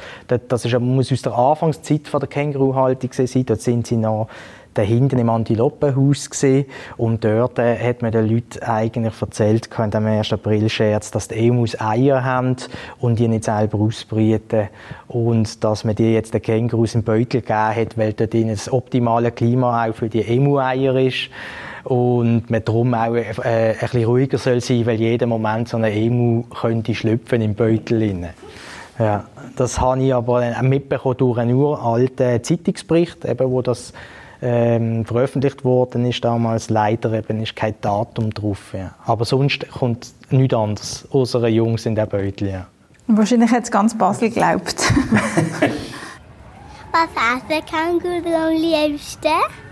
Das 0.48 0.66
ist, 0.66 0.80
muss 0.80 1.12
aus 1.12 1.22
der 1.22 1.38
Anfangszeit 1.38 2.08
von 2.08 2.20
der 2.20 2.30
Känguruhaltung 2.30 3.12
sein. 3.14 3.46
Dort 3.46 3.62
sind 3.62 3.88
sie 3.88 3.98
noch 3.98 4.28
da 4.74 4.84
hinten 4.84 5.18
im 5.18 5.30
Antilopenhaus 5.30 6.30
gesehen 6.30 6.66
und 6.96 7.24
dort 7.26 7.58
äh, 7.58 7.78
hat 7.78 8.02
man 8.02 8.12
den 8.12 8.30
Leuten 8.30 8.62
eigentlich 8.64 9.20
erzählt, 9.20 9.68
in 9.78 9.92
dem 9.92 10.06
1. 10.06 10.32
April-Scherz, 10.32 11.12
dass 11.12 11.28
die 11.28 11.48
Emus 11.48 11.80
Eier 11.80 12.24
haben 12.24 12.56
und 13.00 13.18
die 13.18 13.28
nicht 13.28 13.46
selber 13.46 13.80
ausbrüten 13.80 14.70
und 15.08 15.64
dass 15.64 15.84
man 15.84 15.96
die 15.96 16.14
jetzt 16.14 16.34
den 16.34 16.42
Kängurus 16.42 16.96
im 16.96 17.04
Beutel 17.04 17.42
gegeben 17.42 17.76
hat, 17.76 17.98
weil 17.98 18.14
dort 18.14 18.34
das 18.34 18.72
optimale 18.72 19.32
Klima 19.32 19.86
auch 19.86 19.96
für 19.96 20.08
die 20.08 20.22
Emu-Eier 20.22 20.96
ist 20.96 21.30
und 21.84 22.50
man 22.50 22.64
darum 22.64 22.94
auch 22.94 23.14
äh, 23.16 23.34
ein 23.72 23.76
bisschen 23.80 24.06
ruhiger 24.06 24.38
soll 24.38 24.62
sein, 24.62 24.86
weil 24.86 25.00
jeden 25.00 25.30
Moment 25.30 25.70
so 25.70 25.78
eine 25.78 25.92
Emu 25.92 26.44
könnte 26.44 26.94
schlüpfen 26.94 27.42
im 27.42 27.56
Beutel 27.56 28.02
rein. 28.02 28.30
Ja, 28.98 29.26
das 29.56 29.80
habe 29.80 30.04
ich 30.04 30.14
aber 30.14 30.62
mitbekommen 30.62 31.18
durch 31.18 31.38
einen 31.38 31.56
uralten 31.56 32.44
Zeitungsbericht, 32.44 33.24
eben, 33.26 33.50
wo 33.50 33.62
das 33.62 33.94
ähm, 34.42 35.06
veröffentlicht 35.06 35.64
worden 35.64 36.06
ist 36.06 36.24
damals. 36.24 36.70
Leider 36.70 37.14
eben 37.14 37.42
ist 37.42 37.56
kein 37.56 37.76
Datum 37.82 38.34
drauf. 38.34 38.74
Ja. 38.74 38.92
Aber 39.06 39.26
sonst 39.26 39.70
kommt 39.70 40.14
nichts 40.30 40.54
anderes. 40.54 41.08
Unsere 41.12 41.48
Jungs 41.48 41.86
in 41.86 41.96
der 41.96 42.06
Beutel. 42.06 42.50
Ja. 42.50 42.68
Wahrscheinlich 43.08 43.52
hat 43.52 43.64
es 43.64 43.72
ganz 43.72 43.98
Basel 43.98 44.30
geglaubt. 44.30 44.76
Was 46.92 47.10
essen 47.14 47.66
Känguru 47.66 48.36
am 48.36 48.54
liebsten? 48.54 49.69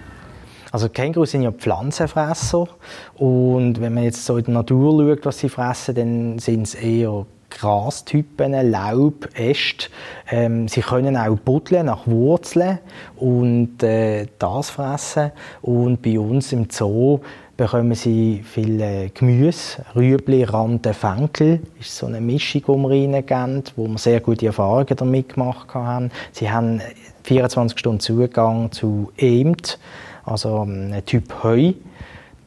Also 0.71 0.89
Kängurus 0.89 1.31
sind 1.31 1.43
ja 1.43 1.51
Pflanzenfresser 1.51 2.67
und 3.15 3.79
wenn 3.79 3.93
man 3.93 4.03
jetzt 4.03 4.25
so 4.25 4.37
in 4.37 4.45
der 4.45 4.53
Natur 4.55 5.07
schaut, 5.07 5.25
was 5.25 5.39
sie 5.39 5.49
fressen, 5.49 5.95
dann 5.95 6.39
sind 6.39 6.63
es 6.63 6.75
eher 6.75 7.25
Grastypen, 7.49 8.71
Laub, 8.71 9.29
Äste. 9.33 9.87
Ähm, 10.29 10.67
sie 10.67 10.81
können 10.81 11.15
auch 11.15 11.37
buddeln 11.37 11.85
nach 11.85 12.05
Wurzeln 12.05 12.79
und 13.15 13.81
äh, 13.81 14.27
das 14.37 14.69
fressen. 14.69 15.31
Und 15.61 16.01
bei 16.01 16.19
uns 16.19 16.51
im 16.51 16.69
Zoo 16.69 17.21
bekommen 17.55 17.95
sie 17.95 18.43
viel 18.43 19.09
Gemüse, 19.13 19.83
Rüebli, 19.95 20.43
Rande, 20.43 20.93
Fenkel. 20.93 21.61
Das 21.77 21.87
ist 21.87 21.97
so 21.97 22.05
eine 22.05 22.21
Mischung, 22.21 22.61
die 22.61 22.67
wir 22.67 23.15
reingeben, 23.15 23.63
wo 23.75 23.87
wir 23.87 23.97
sehr 23.97 24.19
gute 24.19 24.47
Erfahrungen 24.47 24.95
damit 24.95 25.33
gemacht 25.33 25.73
haben. 25.73 26.11
Sie 26.33 26.51
haben 26.51 26.81
24 27.23 27.79
Stunden 27.79 27.99
Zugang 27.99 28.71
zu 28.71 29.11
Emt 29.17 29.79
also 30.27 30.63
ähm, 30.63 30.91
ein 30.93 31.05
Typ 31.05 31.43
Heu. 31.43 31.73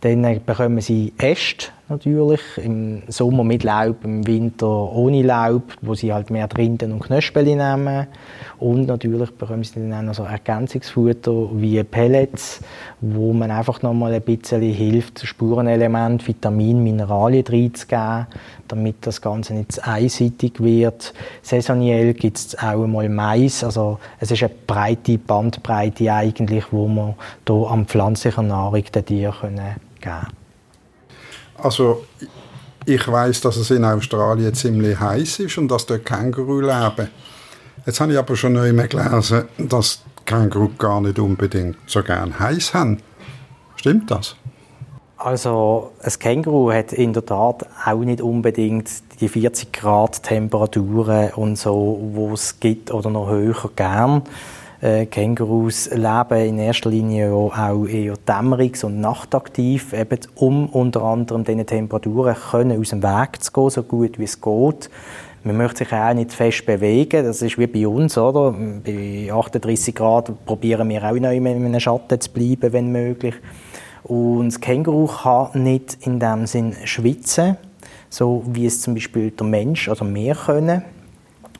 Dann 0.03 0.45
bekommen 0.45 0.81
sie 0.81 1.13
Äste 1.19 1.69
natürlich, 1.91 2.41
im 2.57 3.03
Sommer 3.09 3.45
mit 3.45 3.65
Laub, 3.65 4.05
im 4.05 4.27
Winter 4.27 4.67
ohne 4.67 5.23
Laub, 5.23 5.63
wo 5.83 5.95
sie 5.95 6.13
halt 6.13 6.31
mehr 6.31 6.49
Rinden 6.57 6.93
und 6.93 7.01
Knöspel 7.01 7.45
nehmen. 7.45 8.07
Und 8.59 8.87
natürlich 8.87 9.31
bekommen 9.33 9.65
sie 9.65 9.81
dann 9.81 9.93
auch 9.93 10.03
noch 10.03 10.15
so 10.15 10.23
Ergänzungsfutter 10.23 11.51
wie 11.55 11.83
Pellets, 11.83 12.61
wo 13.01 13.33
man 13.33 13.51
einfach 13.51 13.83
noch 13.83 13.93
mal 13.93 14.13
ein 14.13 14.23
bisschen 14.23 14.63
hilft, 14.63 15.27
Spurenelement, 15.27 16.27
Vitamin, 16.27 16.83
Mineralien 16.83 17.45
reinzugeben, 17.47 18.27
damit 18.69 18.97
das 19.03 19.21
Ganze 19.21 19.55
nicht 19.55 19.87
einseitig 19.87 20.61
wird. 20.61 21.13
Saisoniell 21.43 22.15
gibt 22.15 22.39
es 22.39 22.59
auch 22.59 22.87
mal 22.87 23.09
Mais, 23.09 23.65
also 23.65 23.99
es 24.21 24.31
ist 24.31 24.43
eine 24.43 24.53
breite 24.67 25.19
Bandbreite 25.19 26.13
eigentlich, 26.13 26.65
wo 26.71 26.87
man 26.87 27.15
hier 27.47 27.71
an 27.71 27.87
pflanzlicher 27.87 28.43
Nahrung 28.43 28.85
den 28.95 29.05
Tieren 29.05 29.35
geben 29.41 29.77
können. 30.01 30.40
Also 31.63 32.05
ich 32.87 33.07
weiß, 33.07 33.41
dass 33.43 33.57
es 33.57 33.71
in 33.71 33.85
Australien 33.85 34.55
ziemlich 34.55 34.99
heiß 34.99 35.41
ist 35.41 35.59
und 35.59 35.69
dass 35.69 35.87
dort 35.87 36.05
Känguru 36.05 36.61
leben. 36.61 37.09
Jetzt 37.87 38.01
habe 38.01 38.13
ich 38.13 38.19
aber 38.19 38.37
schon 38.37 38.55
neu 38.55 38.73
gelesen, 38.73 39.45
dass 39.59 40.03
Känguru 40.25 40.71
gar 40.79 41.01
nicht 41.01 41.19
unbedingt 41.19 41.77
so 41.87 42.03
gern 42.03 42.39
heiß 42.39 42.75
haben. 42.75 43.03
Stimmt 43.77 44.11
das? 44.11 44.37
Also 45.17 45.93
ein 46.03 46.13
Känguru 46.19 46.73
hat 46.73 46.95
in 46.95 47.13
der 47.13 47.27
Tat 47.27 47.67
auch 47.85 47.99
nicht 48.01 48.23
unbedingt 48.23 48.89
die 49.21 49.29
40 49.29 49.71
Grad 49.73 50.23
Temperaturen 50.23 51.31
und 51.35 51.57
so, 51.57 52.01
wo 52.15 52.33
es 52.33 52.59
gibt 52.59 52.91
oder 52.91 53.11
noch 53.11 53.29
höher 53.29 53.71
gern. 53.77 54.23
Äh, 54.83 55.05
Kängurus 55.07 55.91
leben 55.91 56.41
in 56.41 56.59
erster 56.59 56.89
Linie 56.89 57.33
auch 57.35 57.55
eher 57.87 58.15
dämmerungs- 58.27 58.83
und 58.83 58.99
nachtaktiv, 58.99 59.93
eben 59.93 60.21
um 60.37 60.71
unter 60.71 61.03
anderem 61.03 61.45
diesen 61.45 61.67
Temperaturen 61.67 62.35
können 62.35 62.81
aus 62.81 62.89
dem 62.89 63.03
Weg 63.03 63.43
zu 63.43 63.53
gehen, 63.53 63.71
so 63.71 63.83
gut 63.83 64.19
wie 64.19 64.25
es 64.25 64.41
geht. 64.41 64.89
Man 65.45 65.59
möchte 65.59 65.85
sich 65.85 65.93
auch 65.93 66.15
nicht 66.15 66.33
fest 66.33 66.65
bewegen. 66.65 67.25
Das 67.25 67.43
ist 67.43 67.59
wie 67.59 67.67
bei 67.67 67.87
uns, 67.87 68.17
oder? 68.17 68.53
Bei 68.53 69.31
38 69.31 69.95
Grad 69.95 70.47
probieren 70.47 70.89
wir 70.89 71.05
auch 71.05 71.15
noch 71.15 71.31
in 71.31 71.47
einem 71.47 71.79
Schatten 71.81 72.19
zu 72.19 72.31
bleiben, 72.31 72.73
wenn 72.73 72.91
möglich. 72.91 73.35
Und 74.05 74.47
das 74.47 74.61
Känguru 74.61 75.07
kann 75.07 75.63
nicht 75.63 75.99
in 76.07 76.19
dem 76.21 76.47
Sinn 76.47 76.75
schwitzen, 76.85 77.59
so 78.09 78.43
wie 78.47 78.65
es 78.65 78.81
zum 78.81 78.95
Beispiel 78.95 79.31
der 79.31 79.47
Mensch 79.47 79.91
oder 79.91 80.07
wir 80.15 80.35
können 80.35 80.85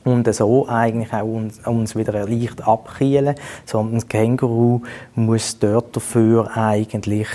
und 0.03 0.33
so 0.33 0.67
eigentlich 0.67 1.13
auch 1.13 1.23
uns, 1.23 1.59
uns 1.65 1.95
wieder 1.95 2.27
leicht 2.27 2.67
abkühlen, 2.67 3.35
sondern 3.65 3.95
das 3.95 4.07
Känguru 4.07 4.81
muss 5.15 5.59
dort 5.59 5.95
dafür 5.95 6.55
eigentlich 6.55 7.27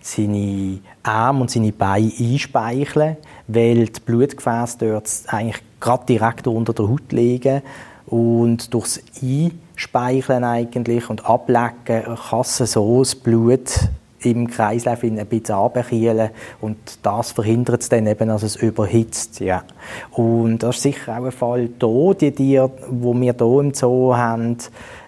seine 0.00 0.78
Arme 1.02 1.42
und 1.42 1.50
seine 1.50 1.72
Beine 1.72 2.12
einspeicheln, 2.18 3.16
weil 3.48 3.86
die 3.86 4.00
Blutgefäße 4.00 4.78
dort 4.80 5.10
eigentlich 5.28 5.62
gerade 5.80 6.06
direkt 6.06 6.46
unter 6.46 6.72
der 6.72 6.88
Haut 6.88 7.12
liegen. 7.12 7.62
Und 8.06 8.74
durchs 8.74 9.00
Einspeicheln 9.22 10.44
eigentlich 10.44 11.08
und 11.08 11.24
Ablecken 11.24 12.02
kann 12.28 12.44
so 12.44 12.98
das 13.00 13.14
Blut 13.14 13.88
im 14.24 14.48
Kreislauf 14.48 15.02
ein 15.02 15.26
bisschen 15.26 15.54
runterkühlen 15.54 16.30
und 16.60 16.76
das 17.02 17.32
verhindert 17.32 17.82
es 17.82 17.88
dann 17.88 18.06
eben, 18.06 18.28
dass 18.28 18.42
es 18.42 18.56
überhitzt. 18.56 19.40
Ja. 19.40 19.64
Und 20.10 20.58
das 20.58 20.76
ist 20.76 20.82
sicher 20.82 21.18
auch 21.18 21.24
ein 21.24 21.32
Fall 21.32 21.68
hier. 21.80 22.14
Die 22.14 22.32
Tiere, 22.32 22.70
die 22.90 23.02
wir 23.02 23.34
hier 23.34 23.60
im 23.60 23.74
Zoo 23.74 24.14
haben, 24.16 24.56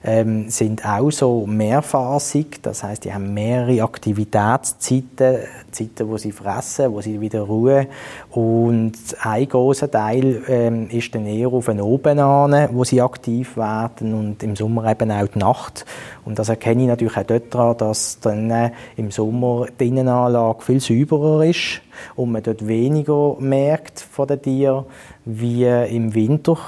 ähm, 0.04 0.50
sind 0.50 0.84
auch 0.86 1.10
so 1.10 1.46
mehrphasig. 1.46 2.62
Das 2.62 2.84
heißt, 2.84 3.04
die 3.04 3.14
haben 3.14 3.32
mehrere 3.32 3.82
Aktivitätszeiten, 3.82 5.38
Zeiten, 5.70 6.08
wo 6.08 6.18
sie 6.18 6.30
fressen, 6.30 6.92
wo 6.92 7.00
sie 7.00 7.20
wieder 7.20 7.40
ruhen. 7.40 7.86
Und 8.30 8.92
ein 9.20 9.48
großer 9.48 9.90
Teil 9.90 10.42
ähm, 10.46 10.88
ist 10.90 11.14
dann 11.14 11.26
eher 11.26 11.48
auf 11.48 11.66
den 11.66 11.80
Oben 11.80 12.18
an, 12.18 12.68
wo 12.72 12.84
sie 12.84 13.00
aktiv 13.00 13.56
werden 13.56 14.14
und 14.14 14.42
im 14.42 14.54
Sommer 14.54 14.90
eben 14.90 15.10
auch 15.10 15.26
die 15.26 15.38
Nacht. 15.38 15.86
Und 16.24 16.38
das 16.38 16.48
erkenne 16.48 16.82
ich 16.82 16.88
natürlich 16.88 17.16
auch 17.16 17.24
dort 17.24 17.54
daran, 17.54 17.76
dass 17.78 18.20
dann 18.20 18.50
äh, 18.50 18.70
im 18.96 19.10
Sommer 19.10 19.66
die 19.80 19.88
Innenanlage 19.88 20.62
viel 20.62 20.80
sauberer 20.80 21.44
ist 21.44 21.80
und 22.14 22.32
man 22.32 22.42
dort 22.42 22.66
weniger 22.66 23.36
merkt 23.38 24.00
von 24.00 24.26
den 24.26 24.42
Tieren 24.42 24.84
wie 25.24 25.64
im 25.64 26.14
Winter, 26.14 26.58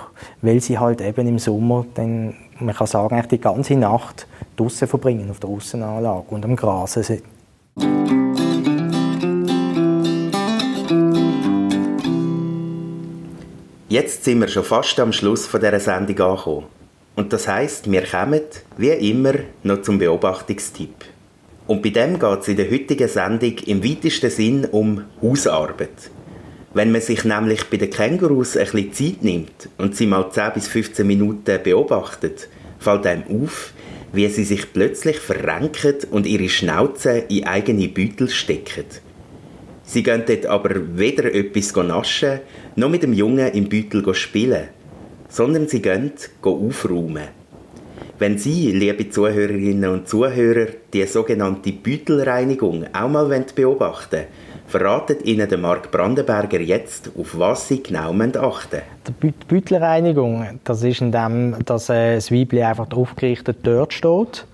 weil 0.40 0.60
sie 0.60 0.78
halt 0.78 1.00
eben 1.00 1.26
im 1.28 1.38
Sommer 1.38 1.84
dann, 1.94 2.34
man 2.60 2.74
kann 2.74 2.86
sagen, 2.86 3.22
die 3.30 3.40
ganze 3.40 3.74
Nacht 3.74 4.26
draußen 4.56 4.88
verbringen 4.88 5.30
auf 5.30 5.40
der 5.40 5.50
Außenanlage 5.50 6.26
und 6.30 6.44
am 6.44 6.56
Grasen. 6.56 7.22
Jetzt 13.88 14.24
sind 14.24 14.40
wir 14.40 14.48
schon 14.48 14.64
fast 14.64 14.98
am 15.00 15.12
Schluss 15.12 15.48
dieser 15.50 15.80
Sendung 15.80 16.20
angekommen. 16.20 16.66
Und 17.14 17.32
das 17.32 17.48
heißt, 17.48 17.90
wir 17.90 18.02
kommen, 18.02 18.42
wie 18.76 18.88
immer, 18.88 19.34
noch 19.62 19.82
zum 19.82 19.98
Beobachtungstipp. 19.98 21.04
Und 21.66 21.82
bei 21.82 21.90
dem 21.90 22.18
geht 22.18 22.40
es 22.40 22.48
in 22.48 22.56
der 22.56 22.70
heutigen 22.70 23.08
Sendung 23.08 23.56
im 23.66 23.82
weitesten 23.82 24.30
Sinn 24.30 24.66
um 24.66 25.04
Hausarbeit. 25.22 26.10
Wenn 26.76 26.92
man 26.92 27.00
sich 27.00 27.24
nämlich 27.24 27.70
bei 27.70 27.78
den 27.78 27.88
Kängurus 27.88 28.54
ein 28.54 28.66
bisschen 28.66 28.92
Zeit 28.92 29.24
nimmt 29.24 29.70
und 29.78 29.96
sie 29.96 30.04
mal 30.04 30.30
10 30.30 30.52
bis 30.52 30.68
15 30.68 31.06
Minuten 31.06 31.58
beobachtet, 31.64 32.50
fällt 32.78 33.06
einem 33.06 33.22
auf, 33.30 33.72
wie 34.12 34.28
sie 34.28 34.44
sich 34.44 34.74
plötzlich 34.74 35.16
verrenken 35.16 35.94
und 36.10 36.26
ihre 36.26 36.50
Schnauze 36.50 37.24
in 37.30 37.46
eigene 37.46 37.88
Beutel 37.88 38.28
stecken. 38.28 38.84
Sie 39.84 40.02
gehen 40.02 40.24
dort 40.26 40.44
aber 40.44 40.98
weder 40.98 41.34
etwas 41.34 41.74
naschen, 41.74 42.40
noch 42.74 42.90
mit 42.90 43.04
dem 43.04 43.14
Jungen 43.14 43.52
im 43.54 43.70
Beutel 43.70 44.14
spielen, 44.14 44.68
sondern 45.30 45.68
sie 45.68 45.80
gehen 45.80 46.12
aufräumen. 46.42 47.28
Wenn 48.18 48.36
Sie, 48.36 48.72
liebe 48.72 49.08
Zuhörerinnen 49.08 49.90
und 49.90 50.08
Zuhörer, 50.08 50.66
die 50.92 51.06
sogenannte 51.06 51.72
Beutelreinigung 51.72 52.84
auch 52.92 53.08
mal 53.08 53.44
beobachten 53.54 54.16
wollen, 54.16 54.26
verratet 54.66 55.22
Ihnen 55.24 55.48
der 55.48 55.58
Mark 55.58 55.90
Brandenberger 55.90 56.60
jetzt, 56.60 57.10
auf 57.18 57.38
was 57.38 57.68
Sie 57.68 57.82
genau 57.82 58.12
achten 58.12 58.82
Die 59.06 59.32
Beutelreinigung, 59.48 60.60
das 60.64 60.82
ist 60.82 61.00
in 61.00 61.12
dem, 61.12 61.56
dass 61.64 61.88
äh, 61.88 62.16
das 62.16 62.30
Weibli 62.30 62.62
einfach 62.62 62.90
aufgerichtet 62.90 63.58
dort 63.62 63.92
steht 63.92 64.46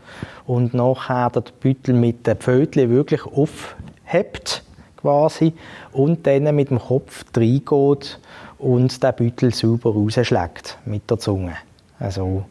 und 0.47 0.75
nachher 0.75 1.31
der 1.31 1.45
Beutel 1.63 1.95
mit 1.95 2.27
den 2.27 2.37
Pfötchen 2.37 2.91
wirklich 2.91 3.25
aufhebt 3.25 4.63
quasi 4.97 5.53
und 5.93 6.27
dann 6.27 6.55
mit 6.55 6.71
dem 6.71 6.79
Kopf 6.79 7.25
reingeht 7.37 8.19
und 8.59 9.03
den 9.03 9.15
Beutel 9.15 9.55
sauber 9.55 9.93
rausschlägt 9.93 10.79
mit 10.85 11.11
der 11.11 11.19
Zunge. 11.19 11.57
Also, 11.99 12.45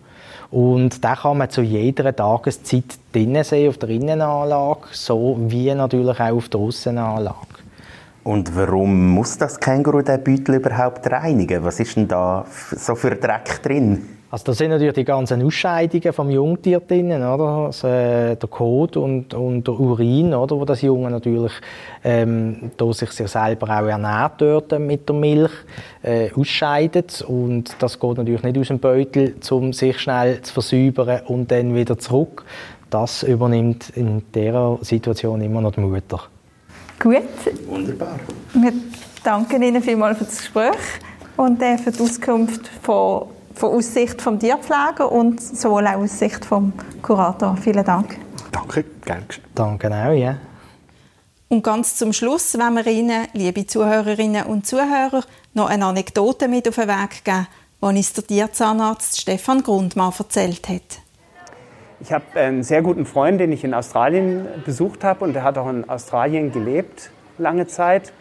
und 0.50 1.02
den 1.02 1.16
kann 1.16 1.38
man 1.38 1.50
zu 1.50 1.62
jeder 1.62 2.14
Tageszeit 2.14 2.84
drinnen 3.14 3.44
sehen, 3.44 3.70
auf 3.70 3.78
der 3.78 3.90
Innenanlage, 3.90 4.88
so 4.92 5.38
wie 5.48 5.74
natürlich 5.74 6.20
auch 6.20 6.36
auf 6.36 6.50
der 6.50 6.60
Aussenanlage. 6.60 7.51
Und 8.24 8.56
warum 8.56 9.10
muss 9.10 9.38
das 9.38 9.60
Känguru 9.60 10.02
den 10.02 10.24
Beutel 10.24 10.56
überhaupt 10.56 11.10
reinigen? 11.12 11.64
Was 11.64 11.80
ist 11.80 11.96
denn 11.96 12.08
da 12.08 12.46
so 12.72 12.94
für 12.94 13.16
Dreck 13.16 13.62
drin? 13.64 14.06
Also 14.32 14.46
da 14.46 14.54
sind 14.54 14.70
natürlich 14.70 14.94
die 14.94 15.04
ganzen 15.04 15.46
Ausscheidungen 15.46 16.14
vom 16.14 16.30
Jungtier 16.30 16.80
drin, 16.80 17.12
oder? 17.12 17.66
Also, 17.66 17.88
äh, 17.88 18.38
der 18.38 18.48
Kot 18.50 18.96
und, 18.96 19.34
und 19.34 19.68
der 19.68 19.78
Urin, 19.78 20.34
oder? 20.34 20.56
Wo 20.56 20.64
das 20.64 20.82
Junge 20.82 21.12
natürlich 21.12 21.52
ähm, 22.02 22.72
da 22.78 22.94
sich 22.94 23.12
sehr 23.12 23.28
selber 23.28 23.68
auch 23.68 23.88
ernährt 23.88 24.40
dort 24.40 24.80
mit 24.80 25.10
der 25.10 25.16
Milch, 25.16 25.52
äh, 26.02 26.30
ausscheidet. 26.34 27.26
Und 27.28 27.76
das 27.80 28.00
geht 28.00 28.18
natürlich 28.18 28.44
nicht 28.44 28.58
aus 28.58 28.68
dem 28.68 28.80
Beutel, 28.80 29.36
um 29.50 29.74
sich 29.74 30.00
schnell 30.00 30.42
zu 30.42 30.54
versäubern 30.54 31.24
und 31.26 31.52
dann 31.52 31.76
wieder 31.76 32.00
zurück. 32.00 32.46
Das 32.90 33.24
übernimmt 33.24 33.90
in 33.98 34.22
dieser 34.34 34.78
Situation 34.82 35.42
immer 35.42 35.60
noch 35.60 35.74
die 35.74 35.82
Mutter. 35.82 36.31
Gut. 37.02 37.24
Wunderbar. 37.68 38.20
Wir 38.54 38.74
danken 39.24 39.62
Ihnen 39.62 39.82
vielmals 39.82 40.18
für 40.18 40.26
das 40.26 40.38
Gespräch 40.38 40.78
und 41.38 41.62
äh, 41.62 41.78
für 41.78 41.92
die 41.92 42.02
Auskunft 42.02 42.68
von 42.82 43.28
von 43.62 43.74
Aussicht 43.74 44.22
vom 44.22 44.40
Tierpfleger 44.40 45.12
und 45.12 45.42
sowohl 45.42 45.86
auch 45.88 45.98
aus 45.98 46.18
Sicht 46.18 46.44
vom 46.44 46.74
Kurator. 47.02 47.56
Vielen 47.58 47.84
Dank. 47.84 48.18
Danke, 48.52 48.86
gerne. 49.06 49.26
Danke 49.54 49.88
auch, 49.88 50.14
ja. 50.14 50.38
Und 51.48 51.64
ganz 51.64 51.96
zum 51.96 52.14
Schluss 52.14 52.58
wollen 52.58 52.76
wir 52.76 52.88
Ihnen, 52.88 53.28
liebe 53.34 53.68
Zuhörerinnen 53.68 54.46
und 54.46 54.66
Zuhörer, 54.66 55.24
noch 55.54 55.70
eine 55.70 55.86
Anekdote 55.86 56.48
mit 56.48 56.68
auf 56.68 56.76
den 56.76 56.88
Weg 56.88 57.24
geben, 57.24 57.48
die 57.82 57.86
uns 57.86 58.14
der 58.14 58.26
Tierzahnarzt 58.26 59.20
Stefan 59.20 59.62
Grundmann 59.62 60.14
erzählt 60.18 60.70
hat. 60.70 61.01
Ich 62.04 62.12
habe 62.12 62.24
einen 62.34 62.64
sehr 62.64 62.82
guten 62.82 63.06
Freund, 63.06 63.40
den 63.40 63.52
ich 63.52 63.64
in 63.64 63.76
Australien 63.76 64.48
besucht 64.66 65.04
habe 65.04 65.24
und 65.24 65.34
der 65.34 65.44
hat 65.44 65.60
auch 65.60 65.70
in 65.70 65.88
Australien 65.88 66.52
gelebt 66.52 67.12
lange 67.38 67.68
Zeit. 67.68 68.12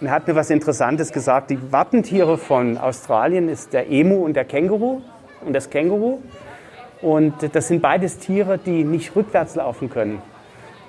Und 0.00 0.08
er 0.08 0.12
hat 0.12 0.28
mir 0.28 0.34
was 0.34 0.50
Interessantes 0.50 1.12
gesagt. 1.12 1.48
Die 1.48 1.72
Wappentiere 1.72 2.36
von 2.36 2.76
Australien 2.76 3.48
ist 3.48 3.72
der 3.72 3.90
Emu 3.90 4.22
und 4.22 4.34
der 4.34 4.44
Känguru 4.44 5.00
und 5.46 5.54
das 5.54 5.70
Känguru. 5.70 6.18
Und 7.00 7.34
das 7.54 7.68
sind 7.68 7.80
beides 7.80 8.18
Tiere, 8.18 8.58
die 8.58 8.84
nicht 8.84 9.16
rückwärts 9.16 9.54
laufen 9.54 9.88
können. 9.88 10.20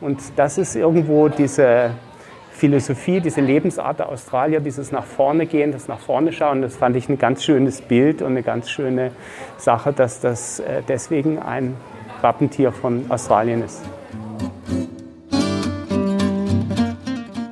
Und 0.02 0.20
das 0.36 0.58
ist 0.58 0.76
irgendwo 0.76 1.30
diese 1.30 1.92
Philosophie, 2.52 3.22
diese 3.22 3.40
Lebensart 3.40 4.00
der 4.00 4.10
Australier, 4.10 4.60
dieses 4.60 4.92
nach 4.92 5.06
vorne 5.06 5.46
gehen, 5.46 5.72
das 5.72 5.88
nach 5.88 6.00
vorne 6.00 6.34
schauen. 6.34 6.62
Das 6.62 6.76
fand 6.76 6.98
ich 6.98 7.08
ein 7.08 7.18
ganz 7.18 7.42
schönes 7.42 7.80
Bild 7.80 8.22
und 8.22 8.32
eine 8.32 8.44
ganz 8.44 8.70
schöne 8.70 9.12
Sache, 9.58 9.94
dass 9.94 10.20
das 10.20 10.60
äh, 10.60 10.82
deswegen 10.86 11.40
ein 11.40 11.78
Wappentier 12.24 12.72
von 12.72 13.06
Australien 13.12 13.64
ist. 13.64 13.82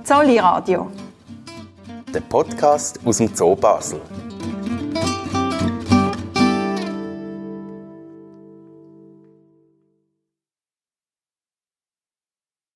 Zolli 0.03 0.39
Radio 0.39 0.89
der 2.13 2.21
Podcast 2.21 2.99
aus 3.05 3.17
dem 3.17 3.33
Zoo 3.33 3.55
Basel. 3.55 4.01